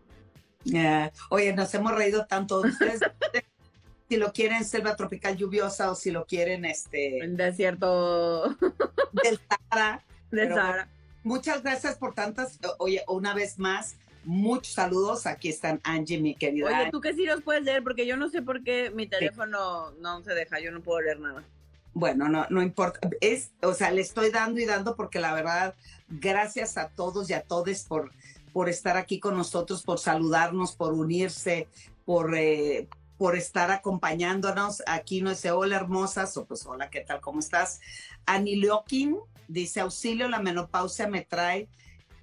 Eh, 0.73 1.11
oye, 1.29 1.53
nos 1.53 1.73
hemos 1.73 1.93
reído 1.93 2.25
tanto. 2.25 2.61
Ustedes, 2.61 2.99
si 4.09 4.17
lo 4.17 4.31
quieren 4.31 4.63
selva 4.65 4.95
tropical 4.95 5.35
lluviosa 5.37 5.91
o 5.91 5.95
si 5.95 6.11
lo 6.11 6.25
quieren 6.25 6.65
este 6.65 7.19
El 7.19 7.37
desierto 7.37 8.49
del 9.23 9.39
Sahara. 9.49 10.03
de 10.31 10.37
Pero- 10.41 10.55
Sahara. 10.55 10.89
Muchas 11.23 11.63
gracias 11.63 11.95
por 11.97 12.13
tantas. 12.13 12.59
Oye, 12.77 13.03
una 13.07 13.33
vez 13.33 13.57
más, 13.57 13.95
muchos 14.25 14.73
saludos. 14.73 15.25
Aquí 15.25 15.49
están 15.49 15.81
Angie, 15.83 16.19
mi 16.21 16.35
querida. 16.35 16.67
Oye, 16.67 16.91
¿tú 16.91 17.01
qué 17.01 17.13
sí 17.15 17.25
los 17.25 17.41
puedes 17.41 17.63
leer? 17.63 17.81
Porque 17.83 18.05
yo 18.05 18.15
no 18.15 18.29
sé 18.29 18.43
por 18.43 18.63
qué 18.63 18.91
mi 18.91 19.07
teléfono 19.07 19.89
no 20.01 20.23
se 20.23 20.35
deja, 20.35 20.59
yo 20.59 20.71
no 20.71 20.81
puedo 20.81 21.01
leer 21.01 21.19
nada. 21.19 21.43
Bueno, 21.95 22.27
no, 22.27 22.45
no 22.49 22.61
importa. 22.61 22.99
Es, 23.21 23.51
o 23.63 23.73
sea, 23.73 23.89
le 23.89 24.01
estoy 24.01 24.29
dando 24.29 24.59
y 24.59 24.65
dando 24.65 24.97
porque 24.97 25.21
la 25.21 25.33
verdad, 25.33 25.75
gracias 26.09 26.77
a 26.77 26.89
todos 26.89 27.29
y 27.29 27.33
a 27.33 27.41
todos 27.41 27.83
por, 27.83 28.11
por 28.51 28.67
estar 28.67 28.97
aquí 28.97 29.21
con 29.21 29.37
nosotros, 29.37 29.81
por 29.81 29.97
saludarnos, 29.97 30.75
por 30.75 30.91
unirse, 30.93 31.69
por, 32.03 32.35
eh, 32.35 32.89
por 33.17 33.37
estar 33.37 33.71
acompañándonos. 33.71 34.83
Aquí 34.87 35.21
no 35.21 35.29
dice 35.29 35.51
hola 35.51 35.77
hermosas, 35.77 36.35
o 36.35 36.43
pues 36.43 36.65
hola, 36.65 36.89
¿qué 36.89 36.99
tal? 36.99 37.21
¿Cómo 37.21 37.39
estás? 37.39 37.79
Aniliokin 38.25 39.17
dice 39.47 39.79
auxilio, 39.79 40.27
la 40.27 40.39
menopausia 40.39 41.07
me 41.07 41.21
trae 41.21 41.69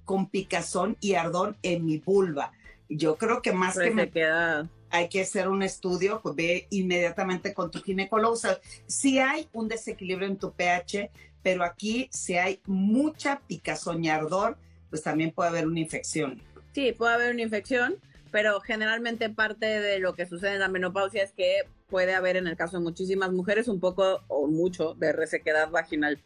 con 0.05 0.29
picazón 0.29 0.97
y 0.99 1.15
ardor 1.15 1.55
en 1.63 1.83
mi 1.83 1.97
vulva. 1.97 2.51
Yo 2.89 3.15
creo 3.15 3.41
que 3.41 3.53
más 3.53 3.73
que 3.73 3.85
Pero 3.85 3.95
me 3.95 4.11
queda... 4.11 4.69
hay 4.93 5.09
que 5.09 5.21
hacer 5.21 5.49
un 5.49 5.63
estudio, 5.63 6.21
pues 6.21 6.35
ve 6.35 6.67
inmediatamente 6.69 7.51
con 7.55 7.71
tu 7.71 7.81
ginecólogo. 7.81 8.35
O 8.35 8.37
sea, 8.37 8.59
si 8.85 9.17
hay 9.17 9.49
un 9.51 9.67
desequilibrio 9.67 10.27
en 10.27 10.37
tu 10.37 10.53
pH, 10.53 11.09
pero 11.41 11.63
aquí 11.63 12.07
si 12.11 12.37
hay 12.37 12.61
mucha 12.67 13.41
picazón 13.47 14.05
y 14.05 14.09
ardor, 14.09 14.55
pues 14.91 15.01
también 15.01 15.31
puede 15.31 15.49
haber 15.49 15.65
una 15.65 15.79
infección. 15.79 16.43
Sí, 16.73 16.91
puede 16.91 17.15
haber 17.15 17.33
una 17.33 17.41
infección, 17.41 17.95
pero 18.31 18.61
generalmente 18.61 19.31
parte 19.31 19.65
de 19.65 19.97
lo 19.97 20.13
que 20.13 20.27
sucede 20.27 20.53
en 20.53 20.59
la 20.59 20.67
menopausia 20.67 21.23
es 21.23 21.31
que 21.31 21.63
puede 21.89 22.13
haber 22.13 22.37
en 22.37 22.45
el 22.45 22.55
caso 22.55 22.77
de 22.77 22.83
muchísimas 22.83 23.31
mujeres 23.31 23.67
un 23.67 23.79
poco 23.79 24.21
o 24.27 24.45
mucho 24.45 24.93
de 24.93 25.11
resequedad 25.11 25.71
vaginal. 25.71 26.21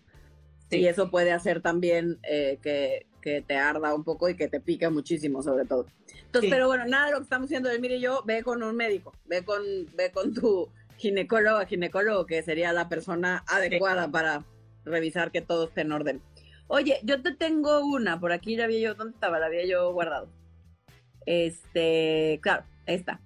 Sí. 0.70 0.80
Y 0.80 0.88
eso 0.90 1.10
puede 1.10 1.32
hacer 1.32 1.62
también 1.62 2.20
eh, 2.24 2.60
que, 2.62 3.06
que 3.22 3.42
te 3.42 3.56
arda 3.56 3.96
un 3.96 4.04
poco 4.04 4.28
y 4.28 4.36
que 4.36 4.50
te 4.50 4.60
pica 4.60 4.90
muchísimo, 4.90 5.42
sobre 5.42 5.64
todo. 5.64 5.86
Entonces, 6.28 6.50
Sí. 6.50 6.54
pero 6.54 6.68
bueno, 6.68 6.86
nada 6.86 7.08
de 7.08 7.12
lo 7.14 7.18
que 7.18 7.24
estamos 7.24 7.48
haciendo 7.48 7.72
él, 7.72 7.80
mire 7.80 8.00
yo, 8.00 8.22
ve 8.26 8.44
con 8.44 8.62
un 8.62 8.76
médico, 8.76 9.14
ve 9.26 9.44
con, 9.44 9.64
ve 9.96 10.12
con 10.12 10.32
tu 10.34 10.70
ginecólogo, 10.98 11.66
ginecólogo, 11.66 12.26
que 12.26 12.44
sería 12.44 12.74
la 12.74 12.90
persona 12.90 13.44
adecuada 13.48 14.10
para 14.10 14.44
revisar 14.84 15.32
que 15.32 15.42
todo 15.42 15.64
esté 15.66 15.82
en 15.82 15.92
orden. 15.94 16.22
Oye, 16.68 17.00
yo 17.04 17.22
te 17.22 17.34
tengo 17.34 17.80
una, 17.86 18.20
por 18.20 18.32
aquí 18.34 18.56
la 18.58 18.66
había 18.66 18.80
yo, 18.80 18.96
¿dónde 18.96 19.14
estaba? 19.14 19.40
La 19.40 19.46
había 19.48 19.66
yo 19.66 19.92
guardado. 19.94 20.30
Este, 21.26 22.40
claro, 22.42 22.66
esta. 22.86 23.22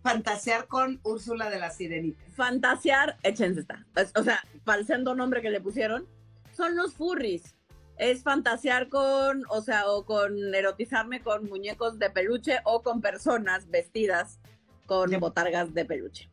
Fantasear 0.03 0.67
con 0.67 0.99
Úrsula 1.03 1.49
de 1.49 1.57
la 1.59 1.71
Sirenita. 1.71 2.21
fantasear, 2.35 3.17
échense 3.23 3.61
esta. 3.61 3.83
Es- 3.95 4.11
O 4.15 4.23
sea, 4.23 4.43
sendo 4.85 5.15
nombre 5.15 5.41
que 5.41 5.49
le 5.49 5.59
pusieron, 5.59 6.07
son 6.55 6.75
los 6.75 6.93
furries. 6.93 7.55
Es 8.01 8.23
fantasear 8.23 8.89
con, 8.89 9.43
o 9.49 9.61
sea, 9.61 9.87
o 9.87 10.05
con 10.05 10.55
erotizarme 10.55 11.21
con 11.21 11.47
muñecos 11.47 11.99
de 11.99 12.09
peluche 12.09 12.57
o 12.63 12.81
con 12.81 12.99
personas 12.99 13.69
vestidas 13.69 14.39
con 14.87 15.11
botargas 15.19 15.71
de 15.75 15.85
peluche. 15.85 16.27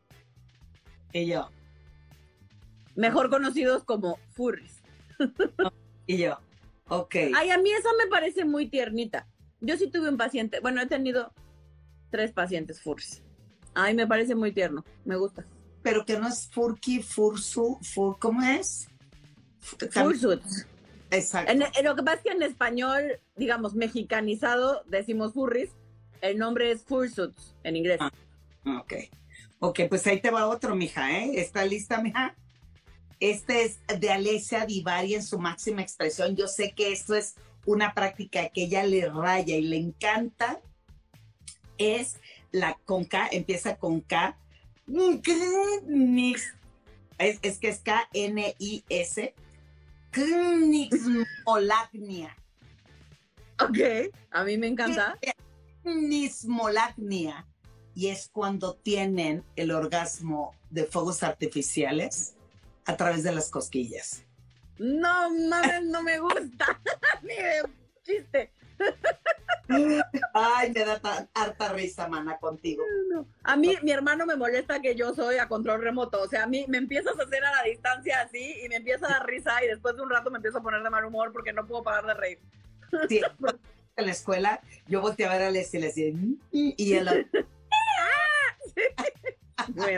Y 1.12 1.26
yo, 1.26 1.50
Mejor 2.96 3.28
conocidos 3.28 3.84
como 3.84 4.18
furries. 4.32 4.82
y 6.06 6.16
yo. 6.16 6.38
Ok. 6.88 7.16
Ay, 7.36 7.50
a 7.50 7.58
mí 7.58 7.70
esa 7.70 7.90
me 7.96 8.08
parece 8.08 8.46
muy 8.46 8.66
tiernita. 8.70 9.28
Yo 9.60 9.76
sí 9.76 9.90
tuve 9.90 10.08
un 10.08 10.16
paciente, 10.16 10.60
bueno, 10.60 10.80
he 10.80 10.86
tenido 10.86 11.32
tres 12.10 12.32
pacientes 12.32 12.80
furries. 12.80 13.22
Ay, 13.74 13.94
me 13.94 14.06
parece 14.06 14.34
muy 14.34 14.52
tierno, 14.52 14.84
me 15.04 15.16
gusta. 15.16 15.44
Pero 15.82 16.06
que 16.06 16.18
no 16.18 16.26
es 16.26 16.48
Furky, 16.50 17.02
Fursu, 17.02 17.78
Fur, 17.82 18.18
¿cómo 18.18 18.42
es? 18.42 18.88
Fursuits. 19.60 20.66
Exacto. 21.10 21.50
En- 21.52 21.62
en 21.62 21.84
lo 21.84 21.96
que 21.96 22.02
pasa 22.02 22.16
es 22.18 22.22
que 22.22 22.30
en 22.30 22.42
español, 22.42 23.18
digamos, 23.36 23.74
mexicanizado, 23.74 24.82
decimos 24.86 25.32
furries. 25.32 25.70
El 26.20 26.38
nombre 26.38 26.70
es 26.72 26.82
fursuits 26.82 27.54
en 27.62 27.76
inglés. 27.76 27.98
Ah. 28.00 28.10
Ok. 28.80 28.94
Ok, 29.60 29.80
pues 29.88 30.06
ahí 30.06 30.20
te 30.20 30.30
va 30.30 30.46
otro, 30.48 30.74
mija, 30.76 31.10
¿eh? 31.18 31.40
¿Está 31.40 31.64
lista, 31.64 32.00
mija? 32.00 32.34
Este 33.20 33.64
es 33.64 33.78
de 33.98 34.10
Alesia 34.10 34.66
Divari 34.66 35.14
en 35.14 35.22
su 35.24 35.38
máxima 35.38 35.82
expresión. 35.82 36.36
Yo 36.36 36.46
sé 36.46 36.72
que 36.72 36.92
esto 36.92 37.14
es 37.14 37.34
una 37.66 37.92
práctica 37.94 38.48
que 38.50 38.64
ella 38.64 38.84
le 38.84 39.08
raya 39.08 39.56
y 39.56 39.62
le 39.62 39.76
encanta. 39.76 40.60
Es 41.78 42.16
la 42.52 42.78
con 42.84 43.04
K, 43.04 43.28
empieza 43.32 43.76
con 43.76 44.00
K. 44.00 44.36
Knix. 44.86 46.54
Es, 47.18 47.38
es 47.42 47.58
que 47.58 47.68
es 47.68 47.80
K-N-I-S. 47.80 49.34
Knixmolagnia. 50.12 52.36
Ok, 53.60 53.78
a 54.30 54.44
mí 54.44 54.56
me 54.56 54.68
encanta. 54.68 55.18
Nismolagnia. 55.84 57.46
Y 57.94 58.08
es 58.08 58.30
cuando 58.32 58.76
tienen 58.76 59.44
el 59.56 59.72
orgasmo 59.72 60.54
de 60.70 60.84
fuegos 60.84 61.22
artificiales 61.22 62.34
a 62.84 62.96
través 62.96 63.24
de 63.24 63.32
las 63.32 63.50
cosquillas. 63.50 64.24
No 64.78 65.30
mames, 65.30 65.84
no 65.84 66.02
me 66.02 66.20
gusta. 66.20 66.80
Ni 67.22 67.34
de 67.34 67.62
chiste. 68.04 68.52
Ay, 70.34 70.72
me 70.72 70.84
da 70.84 70.98
tan 70.98 71.28
harta 71.34 71.72
risa, 71.72 72.08
mana, 72.08 72.38
contigo. 72.38 72.84
No. 73.12 73.26
A 73.42 73.56
mí, 73.56 73.76
mi 73.82 73.90
hermano 73.90 74.24
me 74.24 74.36
molesta 74.36 74.80
que 74.80 74.94
yo 74.94 75.14
soy 75.14 75.36
a 75.36 75.48
control 75.48 75.82
remoto. 75.82 76.22
O 76.22 76.28
sea, 76.28 76.44
a 76.44 76.46
mí 76.46 76.64
me 76.68 76.78
empiezas 76.78 77.18
a 77.18 77.22
hacer 77.24 77.44
a 77.44 77.52
la 77.52 77.62
distancia 77.64 78.20
así 78.20 78.54
y 78.64 78.68
me 78.68 78.76
empieza 78.76 79.06
a 79.06 79.10
dar 79.10 79.26
risa 79.26 79.62
y 79.62 79.68
después 79.68 79.96
de 79.96 80.02
un 80.02 80.10
rato 80.10 80.30
me 80.30 80.36
empiezo 80.36 80.58
a 80.58 80.62
poner 80.62 80.82
de 80.82 80.90
mal 80.90 81.04
humor 81.04 81.32
porque 81.32 81.52
no 81.52 81.66
puedo 81.66 81.82
parar 81.82 82.06
de 82.06 82.14
reír. 82.14 82.40
Sí, 83.08 83.20
en 83.96 84.06
la 84.06 84.12
escuela, 84.12 84.60
yo 84.86 85.00
volteé 85.00 85.26
a 85.26 85.32
ver 85.32 85.42
a 85.42 85.50
Leslie 85.50 85.78
y 85.78 85.82
le 85.82 85.86
decía, 85.88 86.12
"Mm", 86.14 86.34
y 86.50 86.94
él, 86.94 87.08
Güey, 87.10 87.26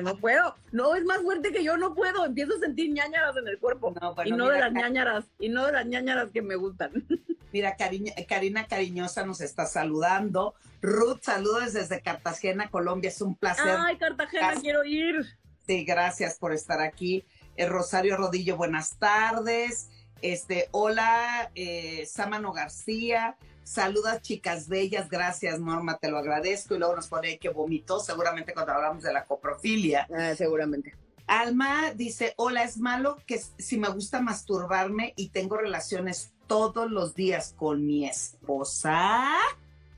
no 0.03 0.17
puedo. 0.17 0.55
No, 0.73 0.95
es 0.95 1.05
más 1.05 1.21
fuerte 1.23 1.53
que 1.53 1.63
yo, 1.63 1.77
no 1.77 1.95
puedo. 1.95 2.25
Empiezo 2.25 2.57
a 2.57 2.61
sentir 2.61 2.91
ñañaras 2.93 3.37
en 3.37 3.49
el 3.49 3.59
cuerpo. 3.59 3.93
no, 4.01 4.15
bueno, 4.15 4.29
y 4.29 4.39
no 4.39 4.45
mira, 4.45 4.55
de 4.55 4.61
las 4.61 4.73
ñañaras, 4.73 5.25
y 5.39 5.49
no 5.49 5.67
de 5.67 5.73
las 5.73 5.87
ñañaras 5.87 6.31
que 6.31 6.43
me 6.43 6.57
gustan. 6.57 6.93
mira, 7.53 7.77
Cariña- 7.77 8.15
Karina 8.29 8.67
Cariñosa 8.67 9.25
nos 9.27 9.41
está 9.41 9.67
saludando. 9.67 10.55
Ruth, 10.83 11.21
saludos 11.23 11.73
desde 11.75 12.01
Cartagena, 12.01 12.71
Colombia, 12.71 13.09
es 13.09 13.21
un 13.21 13.35
placer. 13.35 13.77
Ay, 13.79 13.97
Cartagena, 13.99 14.43
Gracias. 14.43 14.63
quiero 14.63 14.85
ir. 14.85 15.27
Sí, 15.67 15.85
gracias 15.85 16.39
por 16.39 16.53
estar 16.53 16.81
aquí. 16.81 17.25
Eh, 17.57 17.67
Rosario 17.67 18.17
Rodillo, 18.17 18.57
buenas 18.57 18.99
tardes. 18.99 19.91
Este, 20.23 20.69
hola, 20.73 21.51
eh, 21.55 22.07
Sámano 22.07 22.53
García. 22.53 23.37
Saludas, 23.71 24.21
chicas 24.21 24.67
bellas. 24.67 25.09
Gracias, 25.09 25.61
Norma, 25.61 25.97
te 25.97 26.11
lo 26.11 26.19
agradezco. 26.19 26.75
Y 26.75 26.79
luego 26.81 26.97
nos 26.97 27.07
pone 27.07 27.39
que 27.39 27.51
vomitó, 27.51 28.01
seguramente 28.01 28.53
cuando 28.53 28.73
hablamos 28.73 29.05
de 29.05 29.13
la 29.13 29.25
coprofilia. 29.25 30.09
Ah, 30.13 30.35
seguramente. 30.35 30.97
Alma 31.29 31.93
dice, 31.95 32.35
hola, 32.37 32.65
es 32.65 32.79
malo 32.79 33.17
que 33.29 33.39
si 33.39 33.79
me 33.79 33.89
gusta 33.91 34.21
masturbarme 34.21 35.13
y 35.15 35.29
tengo 35.29 35.57
relaciones 35.57 36.33
todos 36.49 36.91
los 36.91 37.15
días 37.15 37.55
con 37.57 37.87
mi 37.87 38.09
esposa. 38.09 39.37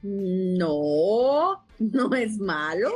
No, 0.03 1.65
no 1.79 2.15
es 2.15 2.37
malo. 2.37 2.91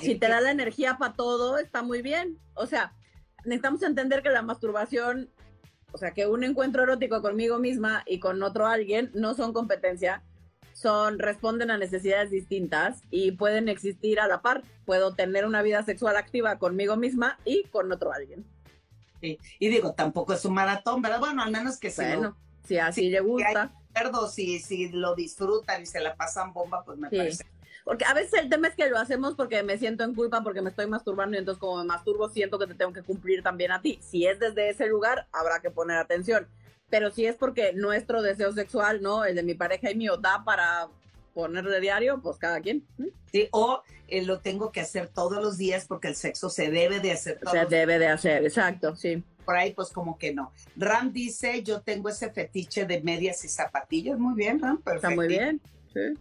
si 0.00 0.14
te 0.14 0.28
da 0.28 0.40
la 0.40 0.50
energía 0.50 0.96
para 0.96 1.12
todo, 1.12 1.58
está 1.58 1.82
muy 1.82 2.00
bien. 2.00 2.38
O 2.54 2.64
sea, 2.66 2.94
necesitamos 3.44 3.82
entender 3.82 4.22
que 4.22 4.30
la 4.30 4.40
masturbación, 4.40 5.28
o 5.96 5.98
sea, 5.98 6.10
que 6.10 6.26
un 6.26 6.44
encuentro 6.44 6.82
erótico 6.82 7.22
conmigo 7.22 7.58
misma 7.58 8.02
y 8.06 8.18
con 8.18 8.42
otro 8.42 8.66
alguien 8.66 9.10
no 9.14 9.32
son 9.32 9.54
competencia, 9.54 10.22
son 10.74 11.18
responden 11.18 11.70
a 11.70 11.78
necesidades 11.78 12.30
distintas 12.30 13.00
y 13.10 13.32
pueden 13.32 13.70
existir 13.70 14.20
a 14.20 14.26
la 14.26 14.42
par. 14.42 14.62
Puedo 14.84 15.14
tener 15.14 15.46
una 15.46 15.62
vida 15.62 15.82
sexual 15.84 16.18
activa 16.18 16.58
conmigo 16.58 16.98
misma 16.98 17.38
y 17.46 17.62
con 17.68 17.90
otro 17.90 18.12
alguien. 18.12 18.44
Sí. 19.22 19.38
Y 19.58 19.68
digo, 19.70 19.94
tampoco 19.94 20.34
es 20.34 20.44
un 20.44 20.52
maratón, 20.52 21.00
¿verdad? 21.00 21.18
Bueno, 21.18 21.42
al 21.42 21.50
menos 21.50 21.78
que 21.78 21.88
si 21.88 22.02
bueno, 22.04 22.36
si 22.62 22.76
así 22.76 23.08
le 23.08 23.20
gusta. 23.20 23.72
Si, 24.30 24.58
si 24.58 24.90
lo 24.90 25.14
disfrutan 25.14 25.80
y 25.80 25.86
se 25.86 26.00
la 26.00 26.14
pasan 26.14 26.52
bomba, 26.52 26.84
pues 26.84 26.98
me 26.98 27.08
parece 27.08 27.46
porque 27.86 28.04
a 28.04 28.14
veces 28.14 28.40
el 28.42 28.48
tema 28.48 28.66
es 28.66 28.74
que 28.74 28.88
lo 28.88 28.98
hacemos 28.98 29.36
porque 29.36 29.62
me 29.62 29.78
siento 29.78 30.02
en 30.02 30.12
culpa 30.12 30.42
porque 30.42 30.60
me 30.60 30.70
estoy 30.70 30.88
masturbando 30.88 31.36
y 31.36 31.38
entonces 31.38 31.60
como 31.60 31.76
me 31.76 31.84
masturbo 31.84 32.28
siento 32.28 32.58
que 32.58 32.66
te 32.66 32.74
tengo 32.74 32.92
que 32.92 33.04
cumplir 33.04 33.44
también 33.44 33.70
a 33.70 33.80
ti. 33.80 34.00
Si 34.02 34.26
es 34.26 34.40
desde 34.40 34.70
ese 34.70 34.88
lugar, 34.88 35.28
habrá 35.30 35.60
que 35.60 35.70
poner 35.70 35.96
atención. 35.96 36.48
Pero 36.90 37.12
si 37.12 37.26
es 37.26 37.36
porque 37.36 37.72
nuestro 37.74 38.22
deseo 38.22 38.52
sexual, 38.52 39.02
¿no? 39.02 39.24
El 39.24 39.36
de 39.36 39.44
mi 39.44 39.54
pareja 39.54 39.88
y 39.88 39.94
mío 39.94 40.16
da 40.16 40.42
para 40.44 40.88
ponerle 41.32 41.78
diario, 41.78 42.20
pues 42.20 42.38
cada 42.38 42.60
quien. 42.60 42.84
Sí, 43.30 43.46
o 43.52 43.84
eh, 44.08 44.24
lo 44.24 44.40
tengo 44.40 44.72
que 44.72 44.80
hacer 44.80 45.06
todos 45.06 45.40
los 45.40 45.56
días 45.56 45.86
porque 45.86 46.08
el 46.08 46.16
sexo 46.16 46.50
se 46.50 46.72
debe 46.72 46.98
de 46.98 47.12
hacer 47.12 47.38
todos 47.38 47.52
Se 47.56 47.66
debe 47.66 48.00
de 48.00 48.08
hacer, 48.08 48.44
exacto, 48.44 48.96
sí. 48.96 49.22
Por 49.44 49.54
ahí, 49.54 49.72
pues 49.72 49.90
como 49.90 50.18
que 50.18 50.34
no. 50.34 50.50
Ram 50.74 51.12
dice, 51.12 51.62
yo 51.62 51.82
tengo 51.82 52.08
ese 52.08 52.32
fetiche 52.32 52.84
de 52.84 53.00
medias 53.00 53.44
y 53.44 53.48
zapatillas. 53.48 54.18
Muy 54.18 54.34
bien, 54.34 54.58
Ram, 54.58 54.82
perfecto. 54.82 55.06
Está 55.06 55.14
muy 55.14 55.28
bien. 55.28 55.60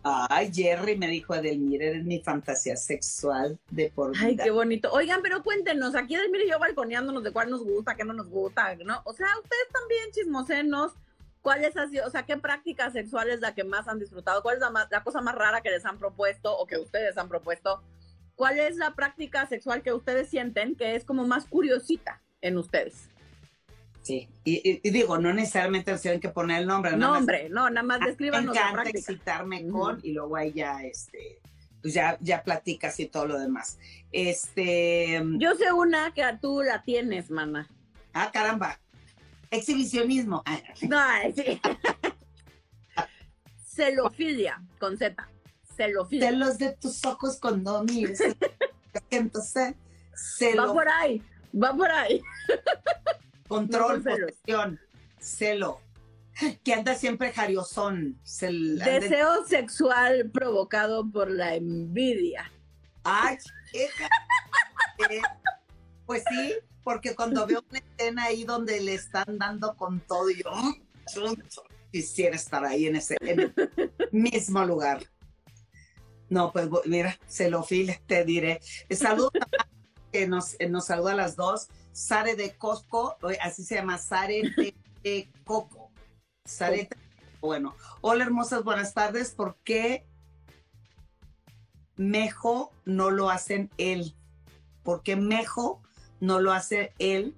Ay, 0.03 0.51
Jerry 0.53 0.97
me 0.97 1.07
dijo 1.07 1.36
Edelmir, 1.36 1.82
eres 1.82 2.05
mi 2.05 2.19
fantasía 2.19 2.76
sexual 2.76 3.57
de 3.69 3.91
por 3.93 4.11
vida. 4.11 4.26
Ay, 4.26 4.38
qué 4.38 4.51
bonito. 4.51 4.91
Oigan, 4.91 5.21
pero 5.21 5.43
cuéntenos, 5.43 5.95
aquí 5.95 6.15
Edelmir 6.15 6.41
y 6.45 6.49
yo 6.49 6.59
balconeándonos 6.59 7.23
de 7.23 7.32
cuál 7.32 7.49
nos 7.49 7.63
gusta, 7.63 7.95
qué 7.95 8.03
no 8.03 8.13
nos 8.13 8.30
gusta, 8.30 8.76
¿no? 8.76 9.01
O 9.05 9.13
sea, 9.13 9.28
ustedes 9.41 9.67
también 9.71 10.11
chismosenos. 10.11 10.93
¿Cuál 11.41 11.63
es 11.63 11.78
así, 11.78 11.99
o 11.99 12.09
sea, 12.09 12.26
qué 12.26 12.38
práctica 12.38 12.89
sexual 12.89 13.30
es 13.30 13.39
la 13.39 13.53
que 13.53 13.63
más 13.63 13.88
han 13.88 13.99
disfrutado? 13.99 14.41
¿Cuál 14.41 14.55
es 14.55 14.61
la, 14.61 14.88
la 14.89 15.03
cosa 15.03 15.21
más 15.21 15.36
rara 15.36 15.61
que 15.61 15.69
les 15.69 15.86
han 15.86 15.99
propuesto 15.99 16.57
o 16.57 16.65
que 16.65 16.80
ustedes 16.80 17.17
han 17.19 17.30
propuesto? 17.30 17.84
¿Cuál 18.36 18.57
es 18.57 18.78
la 18.78 18.95
práctica 18.95 19.45
sexual 19.45 19.84
que 19.84 19.93
ustedes 19.93 20.28
sienten 20.28 20.76
que 20.76 20.95
es 20.95 21.05
como 21.05 21.28
más 21.28 21.45
curiosita 21.45 22.19
en 22.41 22.57
ustedes? 22.57 23.09
Sí, 24.06 24.30
y, 24.43 24.88
digo, 24.91 25.18
no 25.18 25.34
necesariamente 25.34 25.97
tienen 25.97 26.20
que 26.20 26.30
poner 26.30 26.62
el 26.62 26.68
nombre. 26.68 26.95
Nombre, 26.95 27.49
no, 27.49 27.72
nada 27.72 27.82
más 27.82 27.99
describan 28.01 28.45
Me 28.45 28.51
encanta 28.51 28.88
excitarme 28.88 29.68
con 29.68 29.99
y 30.03 30.12
luego 30.12 30.36
ahí 30.36 30.53
ya, 30.53 30.84
este, 30.84 31.41
pues 31.82 31.95
ya, 31.95 32.16
ya 32.22 32.43
platicas 32.43 32.99
y 32.99 33.08
todo 33.08 33.26
lo 33.26 33.39
demás. 33.39 33.80
Este. 34.12 35.24
Yo 35.39 35.56
sé 35.56 35.74
una 35.74 36.14
que 36.14 36.22
tú 36.39 36.62
la 36.62 36.84
tienes, 36.84 37.32
mana. 37.32 37.68
Ah, 38.14 38.30
caramba. 38.32 38.80
Exhibicionismo. 39.49 40.43
No, 40.88 40.99
sí. 41.36 41.60
Celofilia, 43.66 44.62
con 44.80 44.99
Z. 44.99 45.28
Celofilia. 45.76 46.30
Celos 46.30 46.60
de 46.60 46.74
tus 46.74 47.03
ojos 47.06 47.39
con 47.39 47.64
domis. 47.64 48.22
Entonces, 49.10 49.74
celo. 50.14 50.68
Va 50.68 50.74
por 50.74 50.89
ahí, 50.89 51.24
va 51.51 51.76
por 51.76 51.89
ahí. 51.89 52.22
Control, 53.48 54.04
posesión, 54.04 54.80
celo. 55.20 55.82
Que 56.64 56.74
anda 56.74 56.96
siempre 56.96 57.32
jariosón. 57.32 58.20
Deseo 58.24 59.46
sexual 59.48 60.30
provocado 60.32 61.10
por 61.10 61.32
la 61.32 61.56
envidia. 61.56 62.52
Ay, 63.04 63.38
pues 66.06 66.24
sí, 66.30 66.56
porque 66.84 67.16
cuando 67.16 67.48
veo 67.48 67.64
una 67.70 67.80
escena 67.80 68.24
ahí 68.26 68.43
donde 68.43 68.82
le 68.82 68.96
están 68.96 69.38
dando 69.38 69.76
con 69.76 70.02
todo, 70.02 70.30
yo 70.30 70.52
quisiera 71.91 72.36
estar 72.36 72.66
ahí 72.66 72.88
en 72.88 72.98
ese 72.98 73.16
mismo 74.12 74.66
lugar. 74.66 75.04
No, 76.30 76.52
pues 76.52 76.68
mira, 76.86 77.18
celofil, 77.28 77.98
te 78.08 78.26
diré. 78.26 78.60
Saludos 78.89 79.32
que 80.12 80.28
nos, 80.28 80.56
nos 80.70 80.86
saluda 80.86 81.14
a 81.14 81.16
las 81.16 81.36
dos. 81.36 81.70
Sare 81.96 82.36
de 82.36 82.58
Cosco, 82.58 83.18
así 83.41 83.64
se 83.64 83.76
llama, 83.76 83.98
Sare 83.98 84.54
de 85.02 85.32
Coco. 85.46 85.93
Sare, 86.43 86.89
bueno. 87.39 87.74
Hola 88.02 88.26
hermosas, 88.26 88.66
buenas 88.66 88.93
tardes. 88.93 89.32
¿Por 89.32 89.56
qué 89.64 90.06
Mejo 91.96 92.74
no 92.84 93.12
lo 93.12 93.30
hacen 93.30 93.72
él? 93.78 94.14
¿Por 94.84 95.04
qué 95.04 95.16
Mejo 95.16 95.82
no 96.20 96.41
lo 96.41 96.52
hace 96.52 96.93
él? 97.00 97.34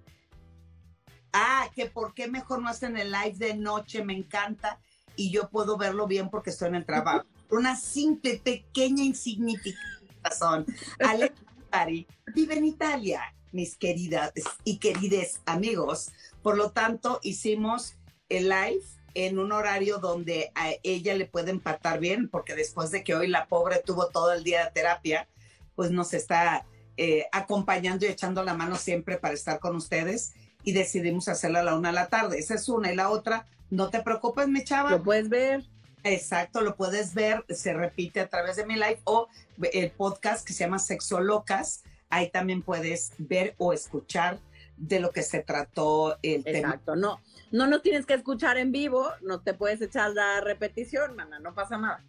Ah, 1.33 1.69
que 1.75 1.85
por 1.85 2.15
qué 2.15 2.27
mejor 2.27 2.59
no 2.59 2.67
hacen 2.67 2.97
el 2.97 3.11
live 3.11 3.35
de 3.37 3.53
noche, 3.53 4.03
me 4.03 4.17
encanta 4.17 4.79
y 5.15 5.29
yo 5.29 5.51
puedo 5.51 5.77
verlo 5.77 6.07
bien 6.07 6.31
porque 6.31 6.49
estoy 6.49 6.69
en 6.69 6.75
el 6.75 6.85
trabajo. 6.85 7.27
Una 7.51 7.75
simple, 7.75 8.41
pequeña, 8.43 9.03
insignificante 9.03 10.17
razón. 10.23 10.65
Ale 11.69 12.07
vive 12.33 12.57
en 12.57 12.65
Italia 12.65 13.21
mis 13.51 13.77
queridas 13.77 14.31
y 14.63 14.77
querides 14.77 15.41
amigos. 15.45 16.11
Por 16.41 16.57
lo 16.57 16.71
tanto, 16.71 17.19
hicimos 17.23 17.95
el 18.29 18.49
live 18.49 18.83
en 19.13 19.39
un 19.39 19.51
horario 19.51 19.97
donde 19.97 20.51
a 20.55 20.71
ella 20.83 21.15
le 21.15 21.25
puede 21.25 21.51
empatar 21.51 21.99
bien, 21.99 22.29
porque 22.29 22.55
después 22.55 22.91
de 22.91 23.03
que 23.03 23.15
hoy 23.15 23.27
la 23.27 23.47
pobre 23.47 23.81
tuvo 23.83 24.09
todo 24.09 24.31
el 24.31 24.43
día 24.43 24.65
de 24.65 24.71
terapia, 24.71 25.27
pues 25.75 25.91
nos 25.91 26.13
está 26.13 26.65
eh, 26.97 27.25
acompañando 27.31 28.05
y 28.05 28.09
echando 28.09 28.43
la 28.43 28.53
mano 28.53 28.75
siempre 28.75 29.17
para 29.17 29.33
estar 29.33 29.59
con 29.59 29.75
ustedes 29.75 30.33
y 30.63 30.73
decidimos 30.73 31.27
hacerla 31.27 31.61
a 31.61 31.63
la 31.63 31.75
una 31.75 31.89
de 31.89 31.95
la 31.95 32.07
tarde. 32.07 32.37
Esa 32.39 32.55
es 32.55 32.69
una 32.69 32.91
y 32.91 32.95
la 32.95 33.09
otra, 33.09 33.47
no 33.69 33.89
te 33.89 34.01
preocupes, 34.01 34.47
mi 34.47 34.63
chava. 34.63 34.91
Lo 34.91 35.03
puedes 35.03 35.29
ver. 35.29 35.65
Exacto, 36.03 36.61
lo 36.61 36.75
puedes 36.75 37.13
ver, 37.13 37.43
se 37.49 37.73
repite 37.73 38.19
a 38.19 38.27
través 38.27 38.55
de 38.55 38.65
mi 38.65 38.75
live 38.75 39.01
o 39.03 39.27
el 39.73 39.91
podcast 39.91 40.45
que 40.45 40.53
se 40.53 40.63
llama 40.63 40.79
Sexo 40.79 41.19
Locas 41.19 41.83
ahí 42.09 42.29
también 42.29 42.61
puedes 42.61 43.13
ver 43.17 43.55
o 43.57 43.73
escuchar 43.73 44.39
de 44.77 44.99
lo 44.99 45.11
que 45.11 45.23
se 45.23 45.41
trató 45.41 46.17
el 46.21 46.43
tema. 46.43 46.69
Exacto, 46.69 46.95
no, 46.95 47.19
no 47.51 47.67
nos 47.67 47.81
tienes 47.81 48.05
que 48.05 48.13
escuchar 48.13 48.57
en 48.57 48.71
vivo, 48.71 49.09
no 49.21 49.41
te 49.41 49.53
puedes 49.53 49.81
echar 49.81 50.11
la 50.13 50.39
repetición, 50.41 51.15
mana, 51.15 51.39
no 51.39 51.53
pasa 51.53 51.77
nada. 51.77 52.03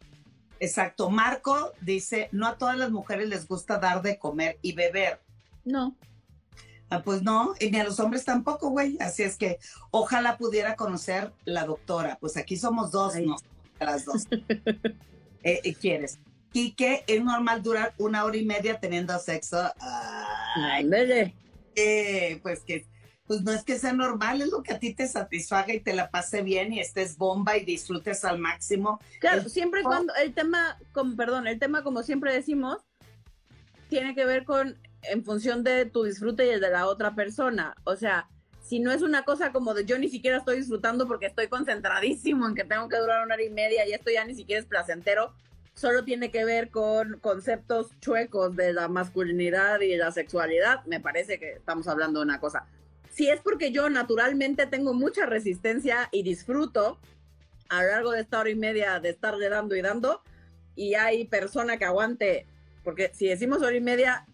Exacto, 0.60 1.08
Marco 1.08 1.72
dice, 1.80 2.28
no 2.32 2.46
a 2.46 2.58
todas 2.58 2.76
las 2.76 2.90
mujeres 2.90 3.28
les 3.28 3.46
gusta 3.46 3.78
dar 3.78 4.02
de 4.02 4.18
comer 4.18 4.58
y 4.60 4.72
beber. 4.72 5.20
No. 5.64 5.96
Ah, 6.90 7.02
pues 7.02 7.22
no, 7.22 7.54
y 7.60 7.70
ni 7.70 7.78
a 7.78 7.84
los 7.84 8.00
hombres 8.00 8.24
tampoco, 8.24 8.70
güey. 8.70 8.96
Así 9.00 9.22
es 9.22 9.36
que 9.36 9.58
ojalá 9.90 10.38
pudiera 10.38 10.74
conocer 10.74 11.32
la 11.44 11.64
doctora. 11.64 12.16
Pues 12.18 12.36
aquí 12.36 12.56
somos 12.56 12.90
dos, 12.90 13.14
no, 13.16 13.36
las 13.80 14.04
dos. 14.04 14.26
Eh, 15.44 15.60
eh, 15.62 15.74
¿Quieres? 15.74 16.18
Y 16.52 16.72
que 16.72 17.04
es 17.06 17.22
normal 17.22 17.62
durar 17.62 17.94
una 17.98 18.24
hora 18.24 18.36
y 18.36 18.44
media 18.44 18.80
teniendo 18.80 19.18
sexo. 19.18 19.70
Ay, 20.56 20.88
eh, 21.76 22.40
pues 22.42 22.60
que 22.60 22.86
pues 23.28 23.42
no 23.42 23.52
es 23.52 23.62
que 23.62 23.78
sea 23.78 23.92
normal, 23.92 24.40
es 24.40 24.48
lo 24.48 24.62
que 24.62 24.72
a 24.72 24.78
ti 24.78 24.94
te 24.94 25.06
satisfaga 25.06 25.74
y 25.74 25.80
te 25.80 25.92
la 25.92 26.10
pase 26.10 26.42
bien 26.42 26.72
y 26.72 26.80
estés 26.80 27.18
bomba 27.18 27.58
y 27.58 27.64
disfrutes 27.64 28.24
al 28.24 28.38
máximo. 28.38 29.00
Claro, 29.20 29.46
siempre 29.50 29.82
cuando 29.82 30.14
el 30.14 30.32
tema, 30.32 30.78
como, 30.92 31.14
perdón, 31.14 31.46
el 31.46 31.58
tema 31.58 31.84
como 31.84 32.02
siempre 32.02 32.32
decimos, 32.32 32.78
tiene 33.90 34.14
que 34.14 34.24
ver 34.24 34.44
con 34.44 34.78
en 35.02 35.24
función 35.24 35.62
de 35.62 35.84
tu 35.84 36.04
disfrute 36.04 36.46
y 36.46 36.50
el 36.50 36.60
de 36.60 36.70
la 36.70 36.86
otra 36.86 37.14
persona. 37.14 37.74
O 37.84 37.96
sea, 37.96 38.28
si 38.62 38.80
no 38.80 38.92
es 38.92 39.02
una 39.02 39.24
cosa 39.24 39.52
como 39.52 39.74
de 39.74 39.84
yo 39.84 39.98
ni 39.98 40.08
siquiera 40.08 40.38
estoy 40.38 40.56
disfrutando 40.56 41.06
porque 41.06 41.26
estoy 41.26 41.48
concentradísimo 41.48 42.48
en 42.48 42.54
que 42.54 42.64
tengo 42.64 42.88
que 42.88 42.96
durar 42.96 43.24
una 43.24 43.34
hora 43.34 43.44
y 43.44 43.50
media 43.50 43.86
y 43.86 43.92
esto 43.92 44.10
ya 44.10 44.24
ni 44.24 44.34
siquiera 44.34 44.60
es 44.60 44.66
placentero, 44.66 45.34
solo 45.78 46.02
tiene 46.04 46.32
que 46.32 46.44
ver 46.44 46.70
con 46.70 47.20
conceptos 47.20 47.92
chuecos 48.00 48.56
de 48.56 48.72
la 48.72 48.88
masculinidad 48.88 49.80
y 49.80 49.94
la 49.96 50.10
sexualidad, 50.10 50.84
me 50.86 50.98
parece 50.98 51.38
que 51.38 51.52
estamos 51.52 51.86
hablando 51.86 52.18
de 52.18 52.24
una 52.24 52.40
cosa. 52.40 52.66
Si 53.10 53.28
es 53.30 53.40
porque 53.40 53.70
yo 53.70 53.88
naturalmente 53.88 54.66
tengo 54.66 54.92
mucha 54.92 55.24
resistencia 55.24 56.08
y 56.10 56.24
disfruto 56.24 56.98
a 57.68 57.84
lo 57.84 57.90
largo 57.90 58.10
de 58.10 58.22
esta 58.22 58.40
hora 58.40 58.50
y 58.50 58.56
media 58.56 58.98
de 58.98 59.10
estarle 59.10 59.48
dando 59.48 59.76
y 59.76 59.82
dando, 59.82 60.20
y 60.74 60.94
hay 60.94 61.26
persona 61.26 61.76
que 61.76 61.84
aguante, 61.84 62.44
porque 62.82 63.12
si 63.14 63.28
decimos 63.28 63.62
hora 63.62 63.76
y 63.76 63.80
media, 63.80 64.26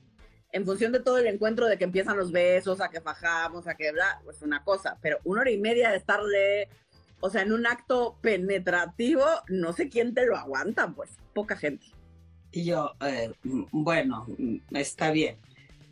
en 0.51 0.65
función 0.65 0.93
de 0.93 1.01
todo 1.01 1.19
el 1.19 1.27
encuentro 1.27 1.67
de 1.67 1.77
que 1.77 1.85
empiezan 1.85 2.17
los 2.17 2.33
besos, 2.33 2.81
a 2.81 2.89
que 2.89 3.03
fajamos, 3.03 3.67
a 3.67 3.75
que 3.75 3.93
bla, 3.93 4.19
pues 4.25 4.41
una 4.41 4.65
cosa, 4.65 4.97
pero 5.03 5.19
una 5.25 5.43
hora 5.43 5.51
y 5.51 5.59
media 5.59 5.91
de 5.91 5.99
estarle, 5.99 6.71
o 7.21 7.31
sea, 7.31 7.43
en 7.43 7.53
un 7.53 7.67
acto 7.67 8.19
penetrativo, 8.21 9.25
no 9.49 9.73
sé 9.73 9.89
quién 9.89 10.15
te 10.15 10.27
lo 10.27 10.37
aguanta, 10.37 10.93
pues, 10.93 11.11
poca 11.33 11.57
gente. 11.57 11.87
Y 12.53 12.65
yo, 12.65 12.93
eh, 13.01 13.33
bueno, 13.43 14.27
está 14.71 15.11
bien. 15.11 15.37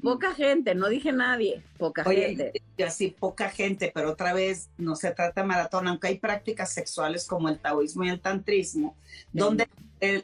Poca 0.03 0.35
gente, 0.35 0.75
no 0.75 0.89
dije 0.89 1.13
nadie, 1.13 1.63
poca 1.79 2.05
gente. 2.05 2.53
Así, 2.85 3.15
poca 3.19 3.49
gente, 3.49 3.93
pero 3.95 4.11
otra 4.11 4.33
vez 4.33 4.69
no 4.77 4.97
se 4.97 5.13
trata 5.13 5.43
de 5.43 5.47
maratón, 5.47 5.87
aunque 5.87 6.09
hay 6.09 6.19
prácticas 6.19 6.73
sexuales 6.73 7.27
como 7.27 7.49
el 7.49 7.59
taoísmo 7.59 8.05
y 8.05 8.09
el 8.09 8.21
tantrismo, 8.21 8.97
donde 9.33 9.69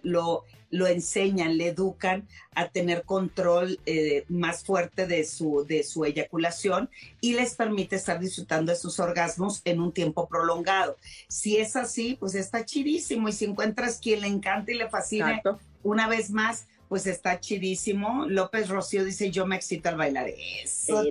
lo, 0.03 0.44
lo 0.70 0.86
enseñan, 0.86 1.56
le 1.56 1.68
educan 1.68 2.26
a 2.54 2.68
tener 2.68 3.04
control 3.04 3.80
eh, 3.86 4.24
más 4.28 4.64
fuerte 4.64 5.06
de 5.06 5.24
su, 5.24 5.64
de 5.66 5.82
su 5.82 6.04
eyaculación 6.04 6.90
y 7.20 7.34
les 7.34 7.54
permite 7.54 7.96
estar 7.96 8.20
disfrutando 8.20 8.72
de 8.72 8.78
sus 8.78 8.98
orgasmos 9.00 9.62
en 9.64 9.80
un 9.80 9.92
tiempo 9.92 10.28
prolongado. 10.28 10.96
Si 11.28 11.56
es 11.56 11.76
así, 11.76 12.16
pues 12.18 12.34
está 12.34 12.64
chidísimo 12.64 13.28
y 13.28 13.32
si 13.32 13.46
encuentras 13.46 13.98
quien 13.98 14.20
le 14.20 14.28
encanta 14.28 14.72
y 14.72 14.76
le 14.76 14.88
fascina, 14.88 15.40
una 15.82 16.08
vez 16.08 16.30
más, 16.30 16.66
pues 16.88 17.06
está 17.06 17.38
chidísimo. 17.40 18.26
López 18.26 18.68
Rocío 18.68 19.04
dice, 19.04 19.30
yo 19.30 19.46
me 19.46 19.56
excito 19.56 19.88
al 19.88 19.96
bailar. 19.96 20.28
Eso. 20.28 21.02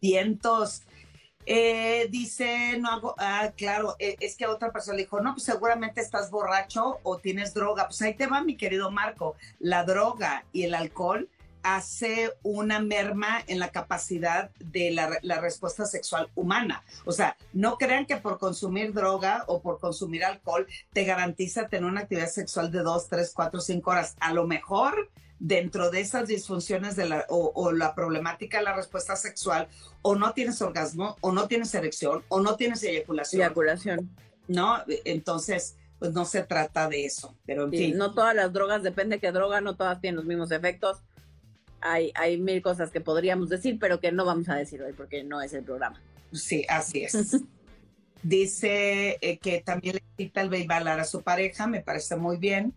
Cientos. 0.00 0.82
Eh, 1.46 2.08
dice, 2.10 2.78
no 2.78 2.90
hago, 2.90 3.14
ah, 3.18 3.52
claro, 3.56 3.96
eh, 3.98 4.16
es 4.20 4.36
que 4.36 4.46
otra 4.46 4.72
persona 4.72 4.96
le 4.96 5.04
dijo, 5.04 5.20
no, 5.20 5.34
pues 5.34 5.44
seguramente 5.44 6.00
estás 6.00 6.30
borracho 6.30 6.98
o 7.02 7.18
tienes 7.18 7.54
droga. 7.54 7.86
Pues 7.86 8.00
ahí 8.02 8.14
te 8.14 8.26
va, 8.26 8.42
mi 8.42 8.56
querido 8.56 8.90
Marco. 8.90 9.36
La 9.58 9.84
droga 9.84 10.44
y 10.52 10.64
el 10.64 10.74
alcohol 10.74 11.28
hace 11.62 12.32
una 12.42 12.80
merma 12.80 13.42
en 13.46 13.58
la 13.58 13.70
capacidad 13.70 14.50
de 14.58 14.90
la, 14.90 15.40
respuesta 15.40 15.84
sexual 15.86 16.30
humana. 16.34 16.82
O 17.04 17.12
sea, 17.12 17.36
no 17.52 17.76
crean 17.76 18.06
que 18.06 18.16
por 18.16 18.38
consumir 18.38 18.92
droga 18.92 19.44
o 19.46 19.60
por 19.60 19.78
consumir 19.78 20.24
alcohol 20.24 20.66
te 20.92 21.04
garantiza 21.04 21.68
tener 21.68 21.88
una 21.88 22.02
actividad 22.02 22.28
sexual 22.28 22.70
de 22.70 22.80
dos, 22.80 23.08
tres, 23.08 23.32
cuatro, 23.34 23.60
cinco 23.60 23.90
horas. 23.90 24.16
A 24.20 24.32
lo 24.32 24.46
mejor 24.46 25.10
dentro 25.40 25.90
de 25.90 26.00
esas 26.00 26.28
disfunciones 26.28 26.94
de 26.94 27.08
la, 27.08 27.26
o, 27.28 27.72
la 27.72 27.94
problemática 27.96 28.58
de 28.58 28.64
la 28.64 28.76
respuesta 28.76 29.16
sexual, 29.16 29.66
o 30.02 30.14
no 30.14 30.32
tienes 30.32 30.62
orgasmo, 30.62 31.16
o 31.20 31.32
no 31.32 31.48
tienes 31.48 31.74
erección, 31.74 32.22
o 32.28 32.40
no 32.40 32.54
tienes 32.54 32.82
eyaculación. 32.84 33.42
Eyaculación. 33.42 34.10
¿No? 34.46 34.84
Entonces, 35.04 35.76
pues 35.98 36.12
no 36.12 36.24
se 36.24 36.42
trata 36.44 36.88
de 36.88 37.04
eso, 37.04 37.36
pero 37.44 37.64
en 37.64 37.70
fin. 37.70 37.98
No 37.98 38.14
todas 38.14 38.34
las 38.34 38.52
drogas, 38.52 38.82
depende 38.82 39.16
de 39.16 39.20
qué 39.20 39.32
droga, 39.32 39.60
no 39.60 39.76
todas 39.76 40.00
tienen 40.00 40.16
los 40.16 40.24
mismos 40.24 40.52
efectos 40.52 40.98
hay, 41.80 42.12
hay 42.14 42.38
mil 42.38 42.62
cosas 42.62 42.90
que 42.90 43.00
podríamos 43.00 43.48
decir, 43.48 43.78
pero 43.78 44.00
que 44.00 44.12
no 44.12 44.24
vamos 44.24 44.48
a 44.48 44.54
decir 44.54 44.82
hoy 44.82 44.92
porque 44.92 45.24
no 45.24 45.40
es 45.42 45.52
el 45.52 45.64
programa. 45.64 46.00
Sí, 46.32 46.64
así 46.68 47.04
es. 47.04 47.36
Dice 48.22 49.16
eh, 49.22 49.38
que 49.38 49.62
también 49.62 49.96
le 49.96 50.02
quita 50.16 50.42
el 50.42 50.50
bailar 50.50 51.00
a 51.00 51.04
su 51.04 51.22
pareja, 51.22 51.66
me 51.66 51.80
parece 51.80 52.16
muy 52.16 52.36
bien. 52.36 52.74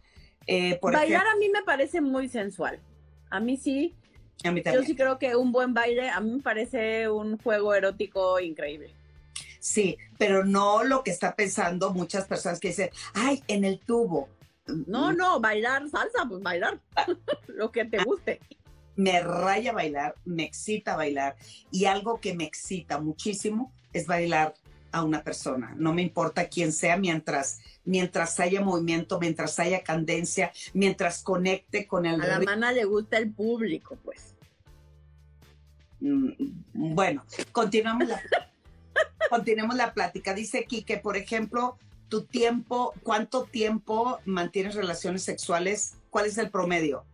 Eh, 0.48 0.80
bailar 0.82 1.26
a 1.28 1.36
mí 1.38 1.50
me 1.50 1.64
parece 1.64 2.02
muy 2.02 2.28
sensual. 2.30 2.80
A 3.30 3.40
mí 3.40 3.58
sí. 3.58 3.96
A 4.44 4.52
mí 4.52 4.62
también. 4.62 4.84
Yo 4.84 4.88
sí 4.88 4.96
creo 4.96 5.18
que 5.20 5.36
un 5.36 5.52
buen 5.52 5.74
baile 5.74 6.10
a 6.10 6.20
mí 6.20 6.32
me 6.32 6.42
parece 6.42 7.10
un 7.10 7.38
juego 7.38 7.74
erótico 7.74 8.40
increíble. 8.40 8.92
Sí, 9.60 9.98
pero 10.18 10.44
no 10.44 10.84
lo 10.84 11.04
que 11.04 11.12
está 11.12 11.36
pensando 11.36 11.94
muchas 11.94 12.28
personas 12.28 12.60
que 12.60 12.70
dicen, 12.70 12.90
ay, 13.14 13.42
en 13.48 13.64
el 13.64 13.80
tubo. 13.80 14.28
No, 14.66 15.14
no, 15.14 15.40
bailar 15.40 15.90
salsa, 15.90 16.26
pues 16.28 16.42
bailar. 16.42 16.80
lo 17.48 17.72
que 17.72 17.86
te 17.86 18.04
guste 18.04 18.40
me 18.96 19.22
raya 19.22 19.72
bailar, 19.72 20.16
me 20.26 20.44
excita 20.44 20.96
bailar 20.96 21.36
y 21.72 21.86
algo 21.86 22.20
que 22.20 22.36
me 22.36 22.44
excita 22.44 23.00
muchísimo 23.00 23.74
es 23.92 24.08
bailar 24.08 24.54
a 24.94 25.04
una 25.04 25.24
persona, 25.24 25.74
no 25.76 25.94
me 25.94 26.02
importa 26.02 26.48
quién 26.48 26.72
sea 26.72 26.98
mientras 26.98 27.60
mientras 27.84 28.40
haya 28.40 28.62
movimiento, 28.62 29.20
mientras 29.20 29.60
haya 29.60 29.84
candencia, 29.84 30.54
mientras 30.74 31.22
conecte 31.22 31.86
con 31.86 32.06
el 32.06 32.22
A 32.22 32.28
la 32.28 32.40
mana 32.40 32.72
le 32.72 32.86
gusta 32.86 33.18
el 33.18 33.32
público, 33.32 33.98
pues. 34.04 34.36
Mm, 36.00 36.32
bueno, 36.74 37.26
continuamos 37.52 38.08
la 38.08 38.22
continuemos 39.30 39.76
la 39.76 39.94
plática. 39.94 40.34
Dice 40.34 40.60
aquí 40.60 40.84
que, 40.84 40.98
por 40.98 41.18
ejemplo, 41.18 41.78
tu 42.08 42.24
tiempo, 42.24 42.94
¿cuánto 43.04 43.44
tiempo 43.44 44.20
mantienes 44.26 44.76
relaciones 44.76 45.24
sexuales? 45.24 45.96
¿Cuál 46.10 46.28
es 46.28 46.38
el 46.38 46.50
promedio? 46.50 47.06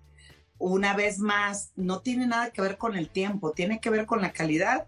una 0.60 0.94
vez 0.94 1.20
más, 1.20 1.72
no 1.78 2.02
tiene 2.02 2.28
nada 2.28 2.52
que 2.52 2.62
ver 2.62 2.78
con 2.78 2.96
el 2.96 3.10
tiempo, 3.10 3.54
tiene 3.54 3.80
que 3.80 3.90
ver 3.90 4.06
con 4.06 4.22
la 4.22 4.34
calidad 4.34 4.88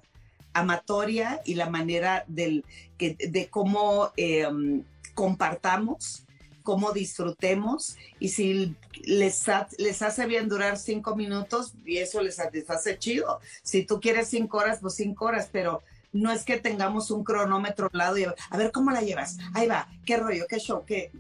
amatoria 0.54 1.42
y 1.46 1.56
la 1.56 1.70
manera 1.70 2.24
del, 2.28 2.66
que, 2.98 3.16
de 3.16 3.48
cómo 3.50 4.12
em, 4.18 4.84
compartamos, 5.14 6.24
cómo 6.64 6.92
disfrutemos 6.92 7.98
y 8.20 8.30
si 8.30 8.76
les, 9.04 9.46
les 9.78 10.02
hace 10.02 10.26
bien 10.26 10.48
durar 10.50 10.78
cinco 10.78 11.16
minutos 11.16 11.74
y 11.86 11.98
eso 11.98 12.22
les 12.22 12.36
satisface 12.36 12.98
chido. 12.98 13.40
Si 13.64 13.86
tú 13.86 14.00
quieres 14.00 14.30
cinco 14.30 14.58
horas, 14.58 14.80
pues 14.82 14.96
cinco 14.96 15.26
horas, 15.26 15.50
pero 15.52 15.82
no 16.14 16.32
es 16.32 16.44
que 16.44 16.60
tengamos 16.60 17.10
un 17.12 17.24
cronómetro 17.24 17.90
al 17.92 17.98
lado 17.98 18.18
y 18.18 18.26
a 18.26 18.58
ver 18.58 18.72
cómo 18.72 18.92
la 18.92 19.02
llevas. 19.02 19.38
Ahí 19.54 19.68
va, 19.68 19.88
qué 20.06 20.18
rollo, 20.18 20.46
qué 20.48 20.60
show, 20.60 20.84
qué... 20.86 21.12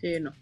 Sí, 0.00 0.20
no. 0.20 0.32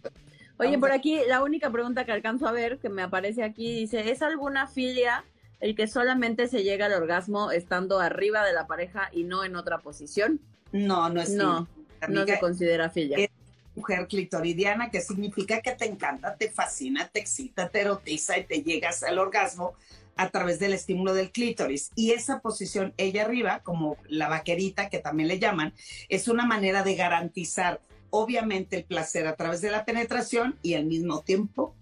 Oye, 0.59 0.79
por 0.79 0.91
aquí 0.91 1.21
la 1.27 1.43
única 1.43 1.71
pregunta 1.71 2.05
que 2.05 2.13
alcanzo 2.13 2.47
a 2.47 2.53
ver, 2.53 2.79
que 2.79 2.89
me 2.89 3.03
aparece 3.03 3.43
aquí, 3.43 3.75
dice, 3.75 4.11
¿es 4.11 4.23
alguna 4.23 4.67
filia 4.67 5.25
el 5.61 5.75
que 5.75 5.87
solamente 5.87 6.49
se 6.49 6.63
llega 6.63 6.87
al 6.87 6.93
orgasmo 6.93 7.51
estando 7.51 8.01
arriba 8.01 8.45
de 8.45 8.53
la 8.53 8.67
pareja 8.67 9.09
y 9.13 9.25
no 9.25 9.45
en 9.45 9.57
otra 9.57 9.79
posición? 9.79 10.41
No, 10.73 11.09
no 11.09 11.21
es 11.21 11.31
No, 11.31 11.69
no 12.09 12.27
se 12.27 12.39
considera 12.39 12.91
filia. 12.91 13.19
Es 13.19 13.31
mujer 13.75 14.07
clitoridiana, 14.07 14.91
que 14.91 15.01
significa 15.01 15.61
que 15.61 15.73
te 15.73 15.87
encanta, 15.87 16.37
te 16.37 16.51
fascina, 16.51 17.09
te 17.09 17.21
excita, 17.21 17.69
te 17.69 17.83
erotiza 17.83 18.39
y 18.39 18.45
te 18.45 18.63
llegas 18.63 19.03
al 19.03 19.19
orgasmo 19.19 19.75
a 20.17 20.31
través 20.31 20.59
del 20.59 20.73
estímulo 20.73 21.13
del 21.13 21.31
clítoris. 21.31 21.91
Y 21.95 22.13
esa 22.13 22.41
posición, 22.41 22.95
ella 22.97 23.23
arriba, 23.23 23.61
como 23.63 23.99
la 24.09 24.29
vaquerita, 24.29 24.89
que 24.89 24.99
también 24.99 25.29
le 25.29 25.39
llaman, 25.39 25.75
es 26.09 26.27
una 26.27 26.47
manera 26.47 26.83
de 26.83 26.95
garantizar 26.95 27.81
obviamente 28.11 28.77
el 28.77 28.85
placer 28.85 29.27
a 29.27 29.37
través 29.37 29.61
de 29.61 29.71
la 29.71 29.85
penetración 29.85 30.59
y 30.63 30.75
al 30.75 30.87
mismo 30.87 31.21
tiempo 31.21 31.75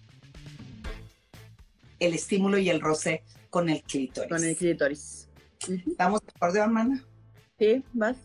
el 2.00 2.14
estímulo 2.14 2.58
y 2.58 2.70
el 2.70 2.80
roce 2.80 3.22
con 3.54 3.68
el 3.68 3.82
clítoris. 3.82 4.28
Con 4.28 4.42
el 4.42 4.56
clítoris. 4.56 5.28
¿Estamos 5.86 6.20
de 6.22 6.32
acuerdo, 6.34 6.58
hermana? 6.58 7.04
Sí, 7.56 7.84
vas. 7.92 8.16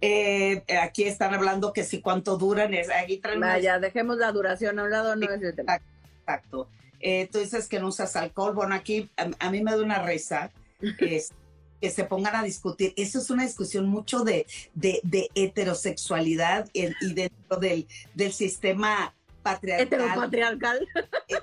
Eh, 0.00 0.64
aquí 0.80 1.04
están 1.04 1.34
hablando 1.34 1.74
que 1.74 1.84
si 1.84 2.00
cuánto 2.00 2.38
duran. 2.38 2.72
Es, 2.72 2.88
aquí 2.88 3.20
Vaya, 3.38 3.78
dejemos 3.78 4.16
la 4.16 4.32
duración 4.32 4.78
a 4.78 4.84
un 4.84 4.90
lado, 4.90 5.14
no 5.14 5.30
es 5.30 5.42
el 5.42 5.54
tema. 5.54 5.78
Exacto. 6.20 6.70
Eh, 7.00 7.28
tú 7.30 7.38
dices 7.38 7.68
que 7.68 7.78
no 7.78 7.88
usas 7.88 8.16
alcohol. 8.16 8.54
Bueno, 8.54 8.74
aquí 8.74 9.10
a, 9.18 9.50
mí 9.50 9.62
me 9.62 9.72
da 9.72 9.82
una 9.82 10.02
risa. 10.02 10.50
es, 11.00 11.34
que 11.82 11.90
se 11.90 12.04
pongan 12.04 12.34
a 12.34 12.42
discutir. 12.42 12.94
Eso 12.96 13.18
es 13.18 13.28
una 13.28 13.42
discusión 13.42 13.86
mucho 13.86 14.24
de, 14.24 14.46
de, 14.72 15.28
heterosexualidad 15.34 16.70
y, 16.72 16.86
dentro 17.12 17.58
del, 17.58 17.86
del 18.14 18.32
sistema 18.32 19.14
patriarcal. 19.42 19.86
Heteropatriarcal. 19.86 20.88
Eh, 21.28 21.36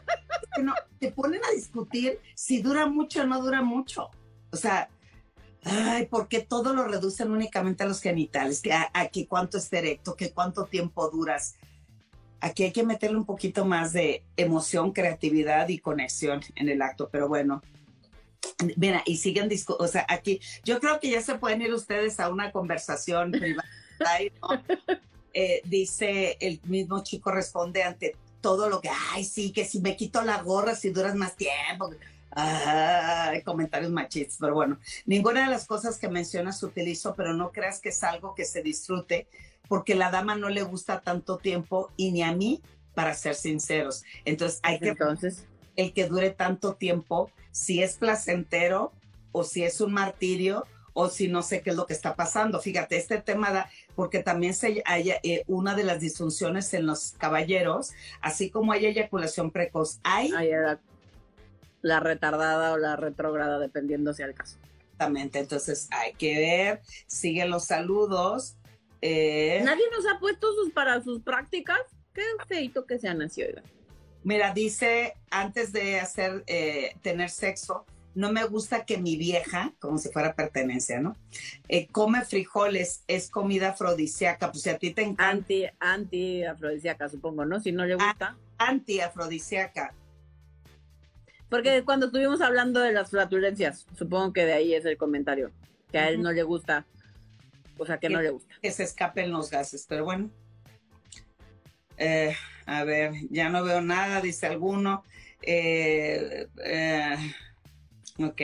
no, 0.61 0.73
te 0.99 1.11
ponen 1.11 1.41
a 1.43 1.55
discutir 1.55 2.19
si 2.35 2.61
dura 2.61 2.87
mucho 2.87 3.21
o 3.21 3.25
no 3.25 3.41
dura 3.41 3.61
mucho. 3.61 4.09
O 4.51 4.57
sea, 4.57 4.89
ay, 5.63 6.07
porque 6.07 6.41
todo 6.41 6.73
lo 6.73 6.85
reducen 6.85 7.31
únicamente 7.31 7.83
a 7.83 7.87
los 7.87 8.01
genitales, 8.01 8.61
que 8.61 8.73
a, 8.73 8.89
que 9.11 9.27
cuánto 9.27 9.57
es 9.57 9.69
directo, 9.69 10.15
que 10.15 10.31
cuánto 10.31 10.65
tiempo 10.65 11.09
duras. 11.09 11.55
Aquí 12.39 12.63
hay 12.63 12.71
que 12.71 12.83
meterle 12.83 13.17
un 13.17 13.25
poquito 13.25 13.65
más 13.65 13.93
de 13.93 14.23
emoción, 14.35 14.91
creatividad 14.91 15.69
y 15.69 15.79
conexión 15.79 16.41
en 16.55 16.69
el 16.69 16.81
acto, 16.81 17.09
pero 17.11 17.27
bueno, 17.27 17.61
Mira, 18.75 19.03
y 19.05 19.17
siguen, 19.17 19.49
o 19.67 19.87
sea, 19.87 20.05
aquí, 20.09 20.39
yo 20.63 20.79
creo 20.79 20.99
que 20.99 21.09
ya 21.09 21.21
se 21.21 21.35
pueden 21.35 21.61
ir 21.61 21.73
ustedes 21.73 22.19
a 22.19 22.29
una 22.29 22.51
conversación 22.51 23.31
privada. 23.31 23.67
Eh, 25.33 25.61
dice, 25.65 26.37
el 26.39 26.59
mismo 26.65 27.03
chico 27.03 27.31
responde 27.31 27.83
ante 27.83 28.15
todo 28.41 28.69
lo 28.69 28.81
que, 28.81 28.89
ay, 29.13 29.23
sí, 29.23 29.51
que 29.51 29.65
si 29.65 29.79
me 29.79 29.95
quito 29.95 30.21
la 30.23 30.41
gorra, 30.41 30.75
si 30.75 30.89
duras 30.89 31.15
más 31.15 31.35
tiempo. 31.35 31.91
Ay, 32.31 33.41
comentarios 33.43 33.91
machistas, 33.91 34.37
pero 34.39 34.53
bueno, 34.53 34.79
ninguna 35.05 35.41
de 35.41 35.51
las 35.51 35.65
cosas 35.65 35.97
que 35.97 36.07
mencionas 36.07 36.63
utilizo, 36.63 37.13
pero 37.13 37.33
no 37.33 37.51
creas 37.51 37.79
que 37.79 37.89
es 37.89 38.03
algo 38.03 38.35
que 38.35 38.45
se 38.45 38.61
disfrute, 38.61 39.27
porque 39.67 39.95
la 39.95 40.11
dama 40.11 40.35
no 40.35 40.47
le 40.49 40.63
gusta 40.63 41.01
tanto 41.01 41.37
tiempo 41.37 41.91
y 41.97 42.11
ni 42.11 42.23
a 42.23 42.31
mí, 42.31 42.61
para 42.93 43.13
ser 43.13 43.35
sinceros. 43.35 44.03
Entonces, 44.25 44.59
hay 44.63 44.79
que 44.79 44.89
Entonces 44.89 45.45
el 45.75 45.93
que 45.93 46.07
dure 46.07 46.29
tanto 46.31 46.75
tiempo, 46.75 47.31
si 47.51 47.81
es 47.81 47.95
placentero 47.95 48.91
o 49.31 49.43
si 49.43 49.63
es 49.63 49.81
un 49.81 49.93
martirio 49.93 50.65
o 50.93 51.09
si 51.09 51.27
no 51.27 51.41
sé 51.41 51.61
qué 51.61 51.71
es 51.71 51.75
lo 51.75 51.85
que 51.85 51.93
está 51.93 52.15
pasando. 52.15 52.59
Fíjate, 52.59 52.97
este 52.97 53.21
tema 53.21 53.51
da, 53.51 53.69
porque 53.95 54.23
también 54.23 54.53
se 54.53 54.81
hay 54.85 55.11
eh, 55.23 55.43
una 55.47 55.75
de 55.75 55.83
las 55.83 55.99
disfunciones 55.99 56.73
en 56.73 56.85
los 56.85 57.13
caballeros, 57.17 57.91
así 58.21 58.49
como 58.49 58.71
hay 58.71 58.85
eyaculación 58.85 59.51
precoz, 59.51 59.99
hay 60.03 60.31
la 61.81 61.99
retardada 61.99 62.73
o 62.73 62.77
la 62.77 62.95
retrógrada, 62.95 63.59
dependiendo 63.59 64.13
sea 64.13 64.27
el 64.27 64.35
caso. 64.35 64.57
Exactamente, 64.91 65.39
entonces 65.39 65.87
hay 65.91 66.13
que 66.13 66.37
ver, 66.37 66.81
siguen 67.07 67.49
los 67.49 67.65
saludos. 67.65 68.55
Eh, 69.01 69.61
Nadie 69.63 69.85
nos 69.91 70.05
ha 70.05 70.19
puesto 70.19 70.53
sus 70.53 70.71
para 70.71 71.01
sus 71.01 71.21
prácticas. 71.21 71.79
Qué 72.13 72.23
feito 72.47 72.85
que 72.85 72.99
sean 72.99 73.21
así, 73.21 73.41
oigan. 73.41 73.63
Mira, 74.23 74.53
dice, 74.53 75.15
antes 75.31 75.73
de 75.73 75.99
hacer, 75.99 76.43
eh, 76.45 76.95
tener 77.01 77.31
sexo, 77.31 77.85
no 78.13 78.31
me 78.31 78.43
gusta 78.43 78.85
que 78.85 78.97
mi 78.97 79.15
vieja, 79.15 79.73
como 79.79 79.97
si 79.97 80.09
fuera 80.09 80.33
pertenencia, 80.33 80.99
¿no? 80.99 81.15
Eh, 81.67 81.87
come 81.87 82.23
frijoles, 82.25 83.03
es 83.07 83.29
comida 83.29 83.69
afrodisíaca, 83.69 84.51
pues 84.51 84.63
si 84.63 84.69
a 84.69 84.77
ti 84.77 84.91
te 84.91 85.01
encanta. 85.01 85.29
Anti, 85.29 85.65
anti 85.79 86.43
afrodisíaca, 86.43 87.09
supongo, 87.09 87.45
¿no? 87.45 87.59
Si 87.59 87.71
no 87.71 87.85
le 87.85 87.95
gusta. 87.95 88.37
Anti-afrodisíaca. 88.57 89.93
Porque 91.49 91.83
cuando 91.83 92.05
estuvimos 92.05 92.41
hablando 92.41 92.79
de 92.79 92.93
las 92.93 93.09
flatulencias, 93.09 93.85
supongo 93.97 94.31
que 94.31 94.45
de 94.45 94.53
ahí 94.53 94.73
es 94.73 94.85
el 94.85 94.97
comentario, 94.97 95.51
que 95.91 95.97
a 95.97 96.09
él 96.09 96.21
no 96.21 96.31
le 96.31 96.43
gusta, 96.43 96.85
o 97.77 97.85
sea, 97.85 97.97
que 97.97 98.09
no 98.09 98.21
le 98.21 98.29
gusta. 98.29 98.55
Que 98.61 98.71
se 98.71 98.83
escapen 98.83 99.31
los 99.31 99.49
gases, 99.49 99.85
pero 99.87 100.05
bueno. 100.05 100.29
Eh, 101.97 102.35
a 102.65 102.83
ver, 102.83 103.13
ya 103.29 103.49
no 103.49 103.63
veo 103.63 103.81
nada, 103.81 104.21
dice 104.21 104.47
alguno. 104.47 105.03
Eh, 105.41 106.47
eh, 106.63 107.15
ok. 108.23 108.41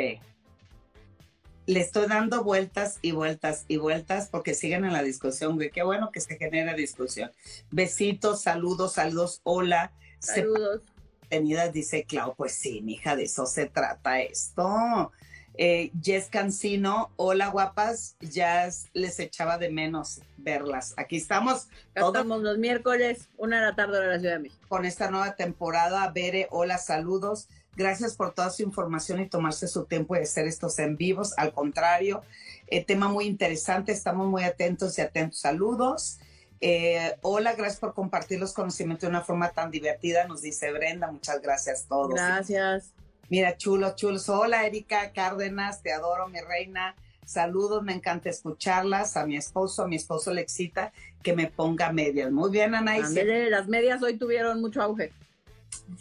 Le 1.65 1.81
estoy 1.81 2.07
dando 2.07 2.43
vueltas 2.43 2.99
y 3.01 3.11
vueltas 3.11 3.65
y 3.67 3.77
vueltas 3.77 4.29
porque 4.29 4.53
siguen 4.53 4.85
en 4.85 4.93
la 4.93 5.03
discusión, 5.03 5.55
güey. 5.55 5.69
Qué 5.69 5.83
bueno 5.83 6.11
que 6.11 6.21
se 6.21 6.37
genera 6.37 6.73
discusión. 6.73 7.31
Besitos, 7.71 8.41
saludos, 8.41 8.93
saludos, 8.93 9.41
hola. 9.43 9.91
Saludos. 10.19 10.81
tenidas, 11.29 11.73
dice 11.73 12.05
Clau, 12.05 12.35
pues 12.35 12.53
sí, 12.53 12.81
mija, 12.81 13.15
de 13.15 13.23
eso 13.23 13.45
se 13.45 13.65
trata 13.65 14.21
esto. 14.21 15.11
Eh, 15.59 15.91
Jess 16.03 16.29
Cancino, 16.29 17.11
hola 17.15 17.47
guapas, 17.47 18.15
ya 18.21 18.69
les 18.93 19.19
echaba 19.19 19.57
de 19.57 19.71
menos 19.71 20.21
verlas. 20.37 20.93
Aquí 20.97 21.17
estamos 21.17 21.67
todos 21.95 22.13
Estamos 22.13 22.43
los 22.43 22.59
miércoles, 22.59 23.29
una 23.37 23.59
de 23.59 23.65
la 23.65 23.75
tarde 23.75 23.99
de 23.99 24.07
la 24.07 24.19
Ciudad 24.19 24.33
de 24.35 24.39
México. 24.39 24.65
con 24.67 24.85
esta 24.85 25.09
nueva 25.09 25.35
temporada. 25.35 26.11
Bere, 26.11 26.47
hola, 26.51 26.77
saludos. 26.77 27.49
Gracias 27.77 28.15
por 28.15 28.33
toda 28.33 28.49
su 28.49 28.63
información 28.63 29.21
y 29.21 29.29
tomarse 29.29 29.67
su 29.67 29.85
tiempo 29.85 30.15
de 30.15 30.23
hacer 30.23 30.47
estos 30.47 30.79
en 30.79 30.97
vivos. 30.97 31.35
Al 31.37 31.53
contrario, 31.53 32.23
eh, 32.65 32.83
tema 32.83 33.07
muy 33.07 33.25
interesante, 33.25 33.91
estamos 33.91 34.27
muy 34.27 34.43
atentos 34.43 34.97
y 34.97 35.01
atentos. 35.01 35.41
Saludos. 35.41 36.17
Eh, 36.59 37.15
hola, 37.21 37.53
gracias 37.53 37.79
por 37.79 37.93
compartir 37.93 38.39
los 38.39 38.53
conocimientos 38.53 39.01
de 39.01 39.09
una 39.09 39.21
forma 39.21 39.51
tan 39.51 39.69
divertida, 39.69 40.25
nos 40.25 40.41
dice 40.41 40.71
Brenda. 40.71 41.11
Muchas 41.11 41.39
gracias 41.39 41.83
a 41.83 41.89
todos. 41.89 42.15
Gracias. 42.15 42.93
Mira, 43.29 43.55
chulos, 43.57 43.95
chulos. 43.95 44.27
Hola, 44.27 44.65
Erika 44.65 45.11
Cárdenas, 45.13 45.83
te 45.83 45.93
adoro, 45.93 46.27
mi 46.29 46.39
reina. 46.41 46.95
Saludos, 47.25 47.83
me 47.83 47.93
encanta 47.93 48.31
escucharlas. 48.31 49.17
A 49.17 49.27
mi 49.27 49.37
esposo, 49.37 49.83
a 49.83 49.87
mi 49.87 49.97
esposo 49.97 50.33
le 50.33 50.41
excita 50.41 50.93
que 51.21 51.35
me 51.35 51.45
ponga 51.45 51.91
medias. 51.91 52.31
Muy 52.31 52.49
bien, 52.49 52.73
Anaí. 52.73 53.01
Ándele, 53.01 53.51
las 53.51 53.67
medias 53.67 54.01
hoy 54.01 54.17
tuvieron 54.17 54.61
mucho 54.61 54.81
auge. 54.81 55.13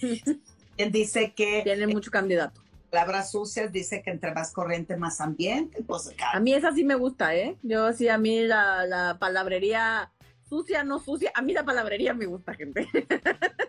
Dice 0.90 1.32
que 1.34 1.62
Tienen 1.62 1.90
mucho 1.90 2.10
candidato. 2.10 2.62
palabras 2.90 3.30
sucias, 3.30 3.72
dice 3.72 4.02
que 4.02 4.10
entre 4.10 4.32
más 4.32 4.52
corriente, 4.52 4.96
más 4.96 5.20
ambiente. 5.20 5.82
Pues, 5.82 6.14
A 6.32 6.40
mí 6.40 6.54
esa 6.54 6.72
sí 6.72 6.84
me 6.84 6.94
gusta, 6.94 7.34
¿eh? 7.34 7.56
Yo 7.62 7.92
sí, 7.92 8.08
a 8.08 8.18
mí 8.18 8.42
la, 8.42 8.86
la 8.86 9.18
palabrería 9.18 10.12
sucia, 10.48 10.84
no 10.84 10.98
sucia. 10.98 11.32
A 11.34 11.42
mí 11.42 11.52
la 11.52 11.64
palabrería 11.64 12.14
me 12.14 12.26
gusta, 12.26 12.54
gente. 12.54 12.88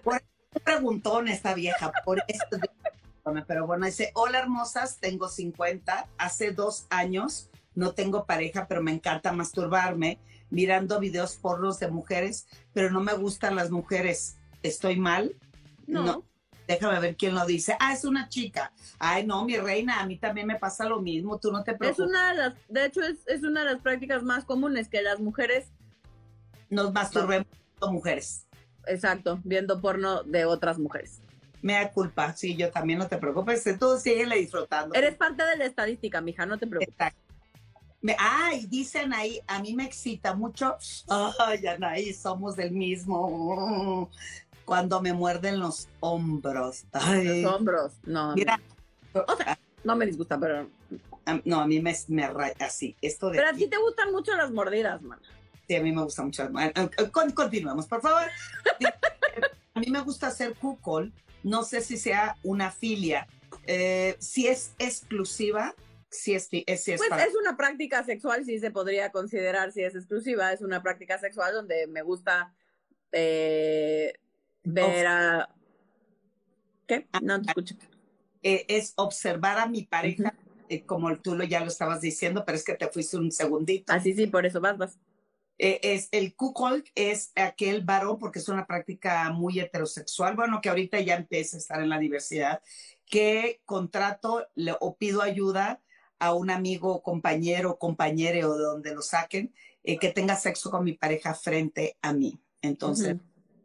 preguntón 0.63 1.27
esta 1.27 1.53
vieja, 1.53 1.91
por 2.03 2.21
esto. 2.27 2.57
Pero 3.47 3.67
bueno, 3.67 3.85
dice, 3.85 4.11
hola 4.13 4.39
hermosas, 4.39 4.99
tengo 4.99 5.27
50, 5.27 6.07
hace 6.17 6.51
dos 6.51 6.87
años 6.89 7.49
no 7.75 7.91
tengo 7.91 8.25
pareja, 8.25 8.67
pero 8.67 8.81
me 8.81 8.91
encanta 8.91 9.31
masturbarme 9.33 10.17
mirando 10.49 10.99
videos 10.99 11.35
pornos 11.35 11.79
de 11.79 11.89
mujeres, 11.89 12.47
pero 12.73 12.89
no 12.89 13.01
me 13.01 13.13
gustan 13.13 13.55
las 13.55 13.69
mujeres. 13.69 14.37
¿Estoy 14.63 14.97
mal? 14.97 15.35
No. 15.85 16.23
Déjame 16.67 16.99
ver 16.99 17.15
quién 17.15 17.33
lo 17.33 17.45
dice. 17.45 17.75
Ah, 17.79 17.93
es 17.93 18.03
una 18.03 18.27
chica. 18.29 18.71
Ay, 18.99 19.25
no, 19.25 19.45
mi 19.45 19.55
reina, 19.57 19.99
a 20.01 20.05
mí 20.05 20.17
también 20.17 20.47
me 20.47 20.57
pasa 20.57 20.85
lo 20.85 21.01
mismo. 21.01 21.39
Tú 21.39 21.51
no 21.51 21.63
te 21.63 21.71
Es 21.71 21.77
preocupes. 21.77 22.05
una 22.07 22.29
de 22.31 22.37
las, 22.37 22.53
de 22.67 22.85
hecho, 22.85 23.01
es, 23.01 23.17
es 23.27 23.43
una 23.43 23.61
de 23.63 23.73
las 23.73 23.81
prácticas 23.81 24.21
más 24.23 24.43
comunes 24.43 24.89
que 24.89 25.01
las 25.01 25.19
mujeres, 25.19 25.71
Nos 26.69 26.91
masturbemos 26.91 27.47
como 27.79 27.93
mujeres. 27.93 28.45
exacto, 28.85 29.39
viendo 29.43 29.79
porno 29.79 30.23
de 30.23 30.43
otras 30.45 30.77
mujeres. 30.77 31.21
Me 31.61 31.73
da 31.73 31.89
culpa. 31.91 32.33
Sí, 32.33 32.55
yo 32.55 32.69
también 32.69 32.99
no 32.99 33.07
te 33.07 33.17
preocupes. 33.17 33.63
Tú 33.79 33.97
síguele 33.97 34.35
disfrutando. 34.37 34.93
Eres 34.93 35.15
parte 35.15 35.43
de 35.43 35.55
la 35.57 35.65
estadística, 35.65 36.21
mija, 36.21 36.45
no 36.45 36.57
te 36.57 36.67
preocupes. 36.67 36.93
Exacto. 36.93 37.19
Me, 38.01 38.15
ay, 38.19 38.67
dicen 38.67 39.11
ahí, 39.13 39.39
a 39.47 39.59
mí 39.59 39.73
me 39.73 39.83
excita 39.85 40.35
mucho. 40.35 40.77
Ay, 41.39 41.65
Anaí, 41.65 42.13
somos 42.13 42.55
del 42.55 42.71
mismo. 42.71 44.09
Cuando 44.67 45.01
me 45.01 45.13
muerden 45.13 45.61
los 45.61 45.87
hombros. 46.01 46.83
Ay, 46.91 47.41
Los 47.41 47.53
hombros, 47.53 47.93
no. 48.03 48.35
mira. 48.35 48.59
O 49.13 49.37
sea, 49.37 49.57
no 49.85 49.95
me 49.95 50.05
disgusta, 50.05 50.37
pero. 50.37 50.69
a- 51.25 51.41
no, 51.45 51.61
a 51.61 51.65
mí 51.67 51.79
me, 51.79 51.95
me 52.09 52.27
raya 52.27 52.53
así. 52.65 52.93
Esto 53.01 53.29
de 53.29 53.37
Pero 53.37 53.49
a 53.49 53.53
ti 53.53 53.67
te 53.67 53.77
gustan 53.77 54.11
mucho 54.11 54.35
las 54.35 54.51
mordidas, 54.51 55.01
man. 55.01 55.19
sí, 55.65 55.75
a 55.75 55.81
mí 55.81 55.93
me 55.93 56.03
gusta 56.03 56.21
mucho. 56.21 56.49
Bueno, 56.49 56.71
eh, 56.75 57.09
con- 57.11 57.31
continuemos, 57.31 57.87
por 57.87 58.01
favor. 58.01 58.23
A 59.73 59.79
mí 59.79 59.87
me 59.89 60.01
gusta 60.01 60.27
hacer 60.27 60.53
cuckold. 60.55 61.13
No 61.43 61.63
sé 61.63 61.79
si 61.79 61.95
sea 61.95 62.35
una 62.43 62.69
filia. 62.69 63.25
Eh, 63.67 64.17
si 64.19 64.47
es 64.47 64.73
exclusiva, 64.79 65.75
si 66.09 66.33
es, 66.35 66.47
si 66.47 66.65
es, 66.67 66.83
si 66.83 66.91
es 66.91 66.97
Pues 66.99 67.09
para- 67.09 67.23
es 67.23 67.35
una 67.35 67.55
práctica 67.55 68.03
sexual, 68.03 68.43
sí 68.43 68.59
se 68.59 68.71
podría 68.71 69.11
considerar 69.13 69.71
si 69.71 69.83
es 69.83 69.95
exclusiva. 69.95 70.51
Es 70.51 70.59
una 70.61 70.83
práctica 70.83 71.17
sexual 71.19 71.53
donde 71.53 71.87
me 71.87 72.01
gusta 72.01 72.53
eh, 73.13 74.13
ver 74.73 75.07
a. 75.07 75.49
¿Qué? 76.87 77.07
No 77.21 77.41
te 77.41 77.49
escucho. 77.49 77.75
eh, 78.43 78.65
es 78.67 78.93
observar 78.95 79.57
a 79.57 79.67
mi 79.67 79.83
pareja, 79.83 80.33
eh, 80.69 80.85
como 80.85 81.15
tú 81.17 81.35
lo, 81.35 81.43
ya 81.43 81.59
lo 81.61 81.67
estabas 81.67 82.01
diciendo, 82.01 82.43
pero 82.45 82.57
es 82.57 82.63
que 82.63 82.75
te 82.75 82.87
fuiste 82.87 83.17
un 83.17 83.31
segundito. 83.31 83.93
Así 83.93 84.13
sí, 84.13 84.27
por 84.27 84.45
eso 84.45 84.61
vas, 84.61 84.77
vas. 84.77 84.99
Eh, 85.59 85.79
es 85.81 86.07
el 86.11 86.35
cuckold 86.35 86.85
es 86.93 87.31
aquel 87.35 87.83
varón, 87.83 88.19
porque 88.19 88.39
es 88.39 88.47
una 88.47 88.67
práctica 88.67 89.31
muy 89.31 89.59
heterosexual, 89.59 90.35
bueno, 90.35 90.61
que 90.61 90.69
ahorita 90.69 90.99
ya 91.01 91.15
empieza 91.15 91.57
a 91.57 91.59
estar 91.59 91.81
en 91.81 91.89
la 91.89 91.97
diversidad, 91.97 92.61
que 93.05 93.61
contrato 93.65 94.45
le, 94.55 94.75
o 94.79 94.95
pido 94.95 95.21
ayuda 95.21 95.81
a 96.19 96.33
un 96.33 96.51
amigo, 96.51 97.01
compañero, 97.01 97.79
compañere 97.79 98.45
o 98.45 98.55
de 98.55 98.63
donde 98.63 98.93
lo 98.93 99.01
saquen, 99.01 99.53
eh, 99.83 99.97
que 99.97 100.11
tenga 100.11 100.35
sexo 100.35 100.69
con 100.69 100.83
mi 100.83 100.93
pareja 100.93 101.33
frente 101.33 101.97
a 102.01 102.13
mí. 102.13 102.39
Entonces. 102.61 103.17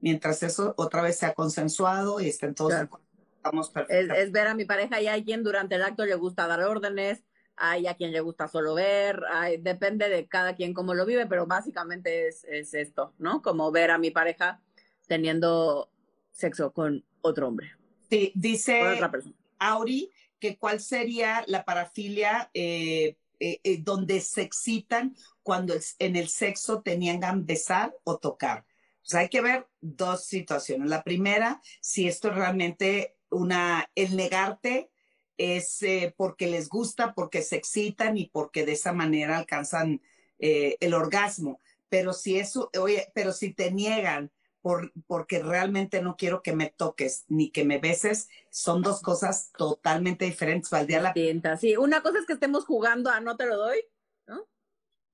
Mientras 0.02 0.42
eso 0.42 0.74
otra 0.76 1.00
vez 1.00 1.16
sea 1.18 1.32
consensuado 1.32 2.20
y 2.20 2.28
estén 2.28 2.54
todos 2.54 2.72
Claro. 2.72 3.00
estamos 3.36 3.68
Es, 3.68 3.72
perfectos. 3.72 4.18
es 4.18 4.32
ver 4.32 4.46
a 4.48 4.54
mi 4.54 4.66
pareja 4.66 5.00
y 5.00 5.06
hay 5.08 5.24
quien 5.24 5.42
durante 5.42 5.76
el 5.76 5.82
acto 5.82 6.04
le 6.04 6.14
gusta 6.16 6.46
dar 6.46 6.60
órdenes, 6.62 7.24
hay 7.56 7.86
a 7.86 7.94
quien 7.94 8.12
le 8.12 8.20
gusta 8.20 8.48
solo 8.48 8.74
ver, 8.74 9.22
hay- 9.30 9.56
depende 9.58 10.08
de 10.10 10.26
cada 10.28 10.54
quien 10.54 10.74
cómo 10.74 10.92
lo 10.94 11.06
vive, 11.06 11.26
pero 11.26 11.46
básicamente 11.46 12.28
es, 12.28 12.44
es 12.44 12.74
esto, 12.74 13.14
¿no? 13.18 13.40
Como 13.42 13.70
ver 13.72 13.90
a 13.90 13.98
mi 13.98 14.10
pareja 14.10 14.60
teniendo 15.06 15.90
sexo 16.32 16.72
con 16.72 17.04
otro 17.22 17.48
hombre, 17.48 17.72
Sí, 18.10 18.32
con 18.32 18.42
dice 18.42 18.82
otra 18.94 19.10
persona. 19.10 19.34
Auri, 19.58 20.10
que 20.38 20.58
cuál 20.58 20.80
sería 20.80 21.44
la 21.46 21.64
parafilia 21.64 22.50
eh, 22.52 23.16
eh, 23.38 23.60
eh, 23.64 23.78
donde 23.82 24.20
se 24.20 24.42
excitan 24.42 25.14
cuando 25.42 25.74
en 25.98 26.16
el 26.16 26.28
sexo 26.28 26.82
tenían 26.82 27.20
besar 27.46 27.94
o 28.04 28.18
tocar. 28.18 28.64
Pues 29.02 29.14
hay 29.14 29.28
que 29.28 29.40
ver 29.40 29.66
dos 29.80 30.24
situaciones. 30.24 30.88
La 30.88 31.02
primera, 31.02 31.60
si 31.80 32.06
esto 32.06 32.28
es 32.28 32.34
realmente 32.34 33.16
una, 33.30 33.90
el 33.94 34.16
negarte 34.16 34.90
es 35.36 35.82
eh, 35.82 36.14
porque 36.16 36.46
les 36.46 36.68
gusta, 36.68 37.14
porque 37.14 37.42
se 37.42 37.56
excitan 37.56 38.16
y 38.16 38.28
porque 38.28 38.64
de 38.64 38.72
esa 38.72 38.92
manera 38.92 39.38
alcanzan 39.38 40.00
eh, 40.38 40.76
el 40.80 40.94
orgasmo. 40.94 41.60
Pero 41.88 42.12
si 42.12 42.38
eso, 42.38 42.70
oye, 42.78 43.10
pero 43.14 43.32
si 43.32 43.52
te 43.52 43.72
niegan 43.72 44.30
por, 44.60 44.92
porque 45.06 45.40
realmente 45.40 46.00
no 46.00 46.16
quiero 46.16 46.42
que 46.42 46.54
me 46.54 46.70
toques 46.70 47.24
ni 47.28 47.50
que 47.50 47.64
me 47.64 47.78
beses, 47.78 48.28
son 48.50 48.82
dos 48.82 49.02
cosas 49.02 49.50
totalmente 49.58 50.24
diferentes. 50.24 50.70
Valdría 50.70 51.00
la. 51.00 51.12
Sí, 51.58 51.76
una 51.76 52.02
cosa 52.02 52.20
es 52.20 52.26
que 52.26 52.34
estemos 52.34 52.64
jugando 52.64 53.10
a 53.10 53.20
no 53.20 53.36
te 53.36 53.46
lo 53.46 53.56
doy, 53.56 53.84
¿no? 54.26 54.48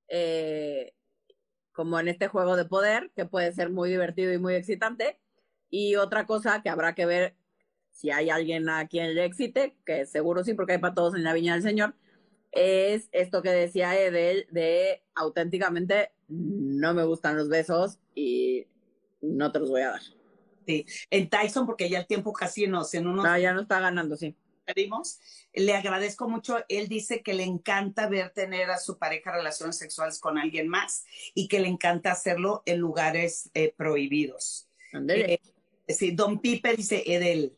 Eh, 0.09 0.95
como 1.79 2.01
en 2.01 2.09
este 2.09 2.27
juego 2.27 2.57
de 2.57 2.65
poder, 2.65 3.13
que 3.15 3.25
puede 3.25 3.53
ser 3.53 3.71
muy 3.71 3.89
divertido 3.89 4.33
y 4.33 4.39
muy 4.39 4.57
excitante. 4.57 5.21
Y 5.71 5.95
otra 5.95 6.27
cosa 6.27 6.61
que 6.61 6.71
habrá 6.71 6.97
que 6.97 7.07
ver 7.07 7.37
si 7.93 8.11
hay 8.11 8.31
alguien 8.31 8.69
a 8.69 8.89
quien 8.89 9.15
le 9.15 9.25
excite, 9.25 9.77
que 9.87 10.05
seguro 10.05 10.43
sí, 10.43 10.55
porque 10.55 10.73
hay 10.73 10.79
para 10.79 10.97
todos 10.97 11.15
en 11.15 11.23
la 11.23 11.35
viña 11.35 11.53
del 11.53 11.63
Señor, 11.63 11.95
es 12.51 13.09
esto 13.13 13.43
que 13.43 13.51
decía 13.51 13.97
Edel 13.97 14.49
de 14.51 15.05
auténticamente 15.15 16.11
no 16.27 16.95
me 16.95 17.05
gustan 17.05 17.37
los 17.37 17.49
besos 17.49 18.01
y 18.13 18.67
no 19.21 19.53
te 19.53 19.61
los 19.61 19.71
voy 19.71 19.83
a 19.83 19.91
dar. 19.91 20.03
en 20.67 21.31
Tyson, 21.31 21.65
porque 21.65 21.89
ya 21.89 22.01
el 22.01 22.09
tiempo 22.09 22.33
casi 22.33 22.67
no, 22.67 22.83
en 22.93 23.07
unos 23.07 23.25
No, 23.25 23.39
ya 23.39 23.55
no 23.55 23.61
está 23.61 23.79
ganando, 23.79 24.17
sí. 24.17 24.35
Le 25.53 25.75
agradezco 25.75 26.29
mucho. 26.29 26.59
Él 26.69 26.89
dice 26.89 27.23
que 27.23 27.35
le 27.35 27.45
encanta 27.45 28.09
ver 28.09 28.31
tener 28.31 28.71
a 28.71 28.79
su 28.79 28.99
pareja 28.99 29.33
relaciones 29.33 29.77
sexuales 29.77 30.19
con 30.19 30.39
alguien 30.39 30.69
más 30.69 31.05
y 31.35 31.49
que 31.49 31.61
le 31.61 31.69
encanta 31.69 32.13
hacerlo 32.13 32.63
en 32.67 32.79
lugares 32.79 33.51
eh, 33.55 33.75
prohibidos. 33.77 34.69
Ándale. 34.93 35.41
Eh, 35.87 35.95
sí, 35.95 36.13
Don 36.13 36.41
Pipe 36.41 36.77
dice, 36.77 37.03
Edel, 37.07 37.57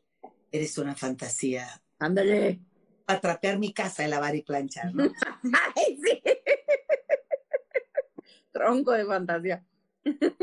eres 0.50 0.78
una 0.78 0.94
fantasía. 0.94 1.82
Ándale. 1.98 2.60
Para 3.04 3.20
trapear 3.20 3.58
mi 3.58 3.72
casa, 3.72 4.06
lavar 4.06 4.36
y 4.36 4.42
planchar, 4.42 4.94
¿no? 4.94 5.04
Ay, 5.76 5.98
sí. 6.02 6.22
Tronco 8.52 8.92
de 8.92 9.04
fantasía. 9.04 9.64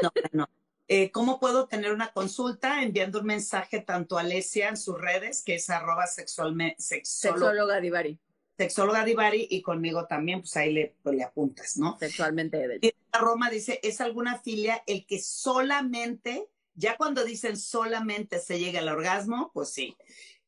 No, 0.01 0.11
no. 0.31 0.49
Eh, 0.89 1.11
¿Cómo 1.11 1.39
puedo 1.39 1.67
tener 1.67 1.91
una 1.93 2.11
consulta? 2.13 2.81
Enviando 2.81 3.19
un 3.19 3.25
mensaje 3.25 3.81
tanto 3.81 4.17
a 4.17 4.21
Alesia 4.21 4.69
en 4.69 4.77
sus 4.77 4.99
redes, 4.99 5.43
que 5.43 5.55
es 5.55 5.69
arroba 5.69 6.05
sexualme- 6.07 6.75
sexóloga, 6.77 7.39
Sexóloga 7.49 7.81
Divari. 7.81 8.19
sexóloga 8.57 9.03
Divari, 9.03 9.47
y 9.49 9.61
conmigo 9.61 10.07
también, 10.07 10.39
pues 10.39 10.55
ahí 10.55 10.71
le, 10.71 10.95
pues, 11.03 11.15
le 11.15 11.23
apuntas, 11.23 11.77
¿no? 11.77 11.97
Sexualmente 11.99 12.61
Edel. 12.63 12.79
Y 12.81 12.93
Roma 13.11 13.49
dice, 13.49 13.79
¿es 13.83 13.99
alguna 14.01 14.39
filia 14.39 14.81
el 14.87 15.05
que 15.05 15.19
solamente, 15.19 16.47
ya 16.73 16.95
cuando 16.95 17.23
dicen 17.25 17.57
solamente 17.57 18.39
se 18.39 18.57
llega 18.59 18.79
al 18.79 18.87
orgasmo? 18.89 19.51
Pues 19.53 19.69
sí. 19.69 19.95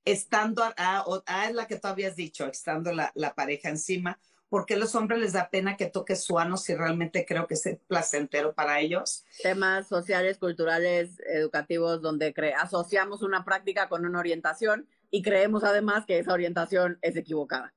Estando, 0.06 0.64
a, 0.64 0.74
a- 0.78 1.04
o- 1.06 1.22
a, 1.26 1.50
es 1.50 1.54
la 1.56 1.68
que 1.68 1.78
tú 1.78 1.88
habías 1.90 2.16
dicho, 2.16 2.48
estando 2.48 2.94
la, 2.94 3.12
la 3.14 3.36
pareja 3.36 3.70
encima, 3.70 4.20
porque 4.50 4.74
a 4.74 4.78
los 4.78 4.96
hombres 4.96 5.20
les 5.20 5.34
da 5.34 5.50
pena 5.50 5.78
que 5.78 5.86
toque 5.86 6.16
su 6.16 6.40
ano 6.40 6.58
si 6.58 6.76
realmente 6.76 7.26
creo 7.26 7.48
que 7.48 7.54
es 7.54 7.70
placentero 7.88 8.54
para 8.54 8.80
ellos? 8.80 9.24
Temas 9.42 9.88
sociales, 9.88 10.40
culturales, 10.40 11.20
educativos, 11.28 12.02
donde 12.02 12.34
asociamos 12.58 13.22
una 13.22 13.46
práctica 13.46 13.88
con 13.88 14.06
una 14.06 14.20
orientación 14.20 14.88
y 15.12 15.22
creemos 15.22 15.64
además 15.64 16.06
que 16.06 16.20
esa 16.20 16.34
orientación 16.34 16.98
es 17.02 17.16
equivocada. 17.16 17.74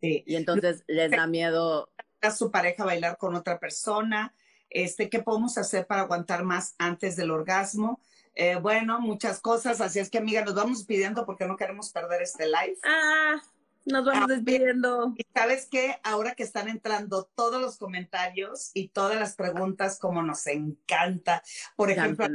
Sí. 0.00 0.24
Y 0.26 0.36
entonces 0.36 0.82
les 0.86 1.10
da 1.10 1.26
miedo. 1.26 1.90
a 2.20 2.30
su 2.30 2.50
pareja 2.50 2.84
bailar 2.84 3.16
con 3.16 3.34
otra 3.34 3.58
persona, 3.58 4.34
este, 4.68 5.08
¿qué 5.08 5.20
podemos 5.22 5.58
hacer 5.58 5.86
para 5.86 6.02
aguantar 6.02 6.44
más 6.44 6.74
antes 6.78 7.16
del 7.16 7.30
orgasmo? 7.30 8.00
Eh, 8.34 8.56
bueno, 8.56 9.00
muchas 9.00 9.40
cosas, 9.40 9.80
así 9.80 9.98
es 9.98 10.08
que 10.10 10.18
amiga, 10.18 10.44
nos 10.44 10.54
vamos 10.54 10.84
pidiendo 10.84 11.26
porque 11.26 11.46
no 11.46 11.56
queremos 11.56 11.90
perder 11.90 12.22
este 12.22 12.46
live. 12.46 12.78
Ah, 12.84 13.42
nos 13.90 14.04
vamos 14.04 14.24
Ah, 14.24 14.34
despidiendo. 14.34 15.14
Y 15.16 15.24
sabes 15.34 15.68
qué, 15.70 15.96
ahora 16.02 16.34
que 16.34 16.42
están 16.42 16.68
entrando 16.68 17.30
todos 17.34 17.60
los 17.60 17.78
comentarios 17.78 18.70
y 18.74 18.88
todas 18.88 19.18
las 19.18 19.34
preguntas, 19.36 19.98
como 19.98 20.22
nos 20.22 20.46
encanta, 20.46 21.42
por 21.76 21.90
ejemplo, 21.90 22.26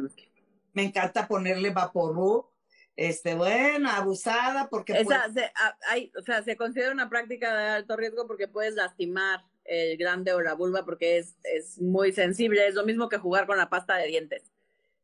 me 0.74 0.84
encanta 0.84 1.28
ponerle 1.28 1.70
vaporru, 1.72 2.50
este, 2.96 3.36
bueno, 3.36 3.90
abusada, 3.90 4.70
porque 4.70 4.94
Esa, 4.94 5.04
pues, 5.04 5.34
se, 5.34 5.44
a- 5.46 5.78
hay, 5.90 6.12
o 6.18 6.22
sea, 6.24 6.44
se 6.44 6.56
considera 6.56 6.92
una 6.92 7.10
práctica 7.10 7.58
de 7.58 7.70
alto 7.70 7.96
riesgo 7.98 8.26
porque 8.28 8.48
puedes 8.48 8.76
lastimar 8.76 9.44
el 9.66 9.98
glande 9.98 10.32
o 10.34 10.42
la 10.42 10.54
vulva 10.54 10.86
porque 10.86 11.18
es, 11.18 11.36
es 11.44 11.82
muy 11.82 12.12
sensible. 12.14 12.68
Es 12.68 12.76
lo 12.76 12.86
mismo 12.86 13.10
que 13.10 13.18
jugar 13.18 13.48
con 13.48 13.58
la 13.58 13.70
pasta 13.70 13.96
de 13.98 14.08
dientes. 14.08 14.44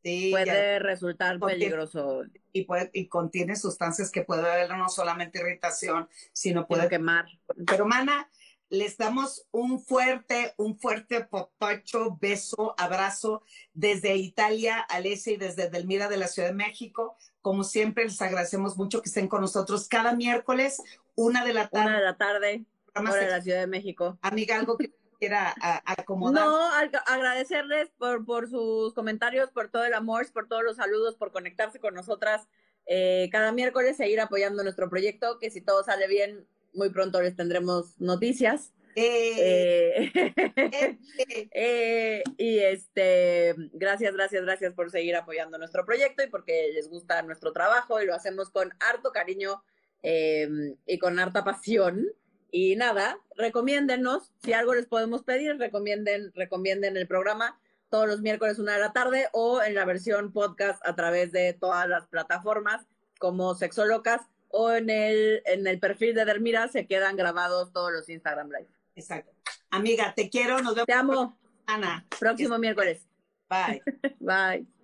Sí, 0.02 0.30
Puede 0.32 0.78
resultar 0.78 1.38
peligroso. 1.38 2.22
y, 2.52 2.64
puede, 2.64 2.90
y 2.92 3.08
contiene 3.08 3.56
sustancias 3.56 4.10
que 4.10 4.22
puede 4.22 4.48
haber 4.50 4.70
no 4.76 4.88
solamente 4.88 5.38
irritación, 5.40 6.08
sino 6.32 6.66
Puede 6.66 6.88
quemar. 6.88 7.26
Pero, 7.66 7.86
mana, 7.86 8.28
les 8.68 8.96
damos 8.96 9.46
un 9.50 9.78
fuerte, 9.80 10.54
un 10.56 10.78
fuerte 10.78 11.24
popacho, 11.24 12.16
beso, 12.20 12.74
abrazo 12.78 13.42
desde 13.74 14.16
Italia, 14.16 14.80
Alesia 14.80 15.34
y 15.34 15.36
desde 15.36 15.68
Delmira 15.68 16.08
de 16.08 16.16
la 16.16 16.26
Ciudad 16.26 16.48
de 16.48 16.54
México. 16.54 17.16
Como 17.42 17.64
siempre, 17.64 18.04
les 18.04 18.22
agradecemos 18.22 18.76
mucho 18.78 19.02
que 19.02 19.08
estén 19.08 19.28
con 19.28 19.40
nosotros 19.42 19.88
cada 19.88 20.14
miércoles, 20.14 20.80
una 21.14 21.44
de 21.44 21.52
la 21.52 21.68
Una 21.70 21.84
tarde. 21.84 21.94
de 21.96 22.00
la 22.02 22.16
tarde, 22.16 22.64
hora 22.94 23.14
de 23.16 23.30
la 23.30 23.42
Ciudad 23.42 23.60
de 23.60 23.66
México. 23.66 24.18
Amiga, 24.22 24.56
algo 24.56 24.78
que 24.78 24.90
quiera 25.28 25.54
acomodar. 25.86 26.44
No, 26.44 26.70
ag- 26.72 27.02
agradecerles 27.06 27.90
por, 27.96 28.24
por 28.24 28.48
sus 28.50 28.92
comentarios, 28.92 29.50
por 29.50 29.70
todo 29.70 29.84
el 29.84 29.94
amor, 29.94 30.26
por 30.32 30.48
todos 30.48 30.64
los 30.64 30.76
saludos, 30.76 31.14
por 31.16 31.30
conectarse 31.30 31.78
con 31.78 31.94
nosotras 31.94 32.48
eh, 32.86 33.28
cada 33.30 33.52
miércoles, 33.52 33.96
seguir 33.96 34.20
apoyando 34.20 34.64
nuestro 34.64 34.90
proyecto, 34.90 35.38
que 35.38 35.50
si 35.50 35.60
todo 35.60 35.84
sale 35.84 36.08
bien, 36.08 36.46
muy 36.74 36.90
pronto 36.90 37.22
les 37.22 37.36
tendremos 37.36 38.00
noticias. 38.00 38.72
Eh, 38.94 40.10
Eh, 40.14 40.34
eh, 40.56 40.98
eh, 41.54 42.22
y 42.36 42.58
este, 42.58 43.54
gracias, 43.72 44.12
gracias, 44.14 44.42
gracias 44.44 44.74
por 44.74 44.90
seguir 44.90 45.14
apoyando 45.16 45.56
nuestro 45.58 45.84
proyecto 45.86 46.22
y 46.24 46.28
porque 46.28 46.72
les 46.74 46.88
gusta 46.88 47.22
nuestro 47.22 47.52
trabajo 47.52 48.02
y 48.02 48.06
lo 48.06 48.14
hacemos 48.14 48.50
con 48.50 48.70
harto 48.80 49.12
cariño 49.12 49.62
y 50.02 50.98
con 50.98 51.18
harta 51.20 51.44
pasión. 51.44 52.08
Y 52.52 52.76
nada, 52.76 53.18
recomiéndennos, 53.34 54.30
si 54.44 54.52
algo 54.52 54.74
les 54.74 54.86
podemos 54.86 55.24
pedir, 55.24 55.56
recomienden, 55.58 56.32
recomienden 56.34 56.96
el 56.98 57.08
programa 57.08 57.58
todos 57.88 58.06
los 58.06 58.20
miércoles 58.20 58.58
una 58.58 58.74
de 58.74 58.80
la 58.80 58.92
tarde 58.92 59.28
o 59.32 59.62
en 59.62 59.74
la 59.74 59.84
versión 59.84 60.32
podcast 60.32 60.80
a 60.86 60.94
través 60.94 61.32
de 61.32 61.54
todas 61.54 61.88
las 61.88 62.06
plataformas 62.08 62.86
como 63.18 63.54
Sexolocas 63.54 64.20
o 64.48 64.70
en 64.72 64.90
el, 64.90 65.42
en 65.46 65.66
el 65.66 65.80
perfil 65.80 66.14
de 66.14 66.24
Dermira 66.24 66.68
se 66.68 66.86
quedan 66.86 67.16
grabados 67.16 67.72
todos 67.72 67.90
los 67.90 68.08
Instagram 68.08 68.48
Live. 68.48 68.68
exacto. 68.94 69.32
Amiga, 69.70 70.12
te 70.14 70.28
quiero. 70.28 70.60
Nos 70.60 70.74
vemos. 70.74 70.86
Te 70.86 70.92
amo. 70.92 71.38
Ana. 71.66 72.06
Próximo 72.20 72.58
miércoles. 72.58 73.08
Bye. 73.48 73.82
Bye. 74.20 74.81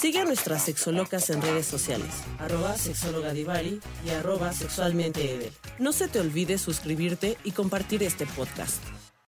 Sigue 0.00 0.20
a 0.20 0.24
nuestras 0.24 0.64
sexolocas 0.64 1.28
en 1.30 1.42
redes 1.42 1.66
sociales, 1.66 2.22
arroba 2.38 2.76
sexóloga 2.76 3.32
Divari 3.32 3.80
y 4.06 4.10
arroba 4.10 4.52
sexualmente. 4.52 5.50
No 5.80 5.92
se 5.92 6.06
te 6.06 6.20
olvide 6.20 6.56
suscribirte 6.56 7.36
y 7.42 7.50
compartir 7.50 8.04
este 8.04 8.24
podcast. 8.26 8.80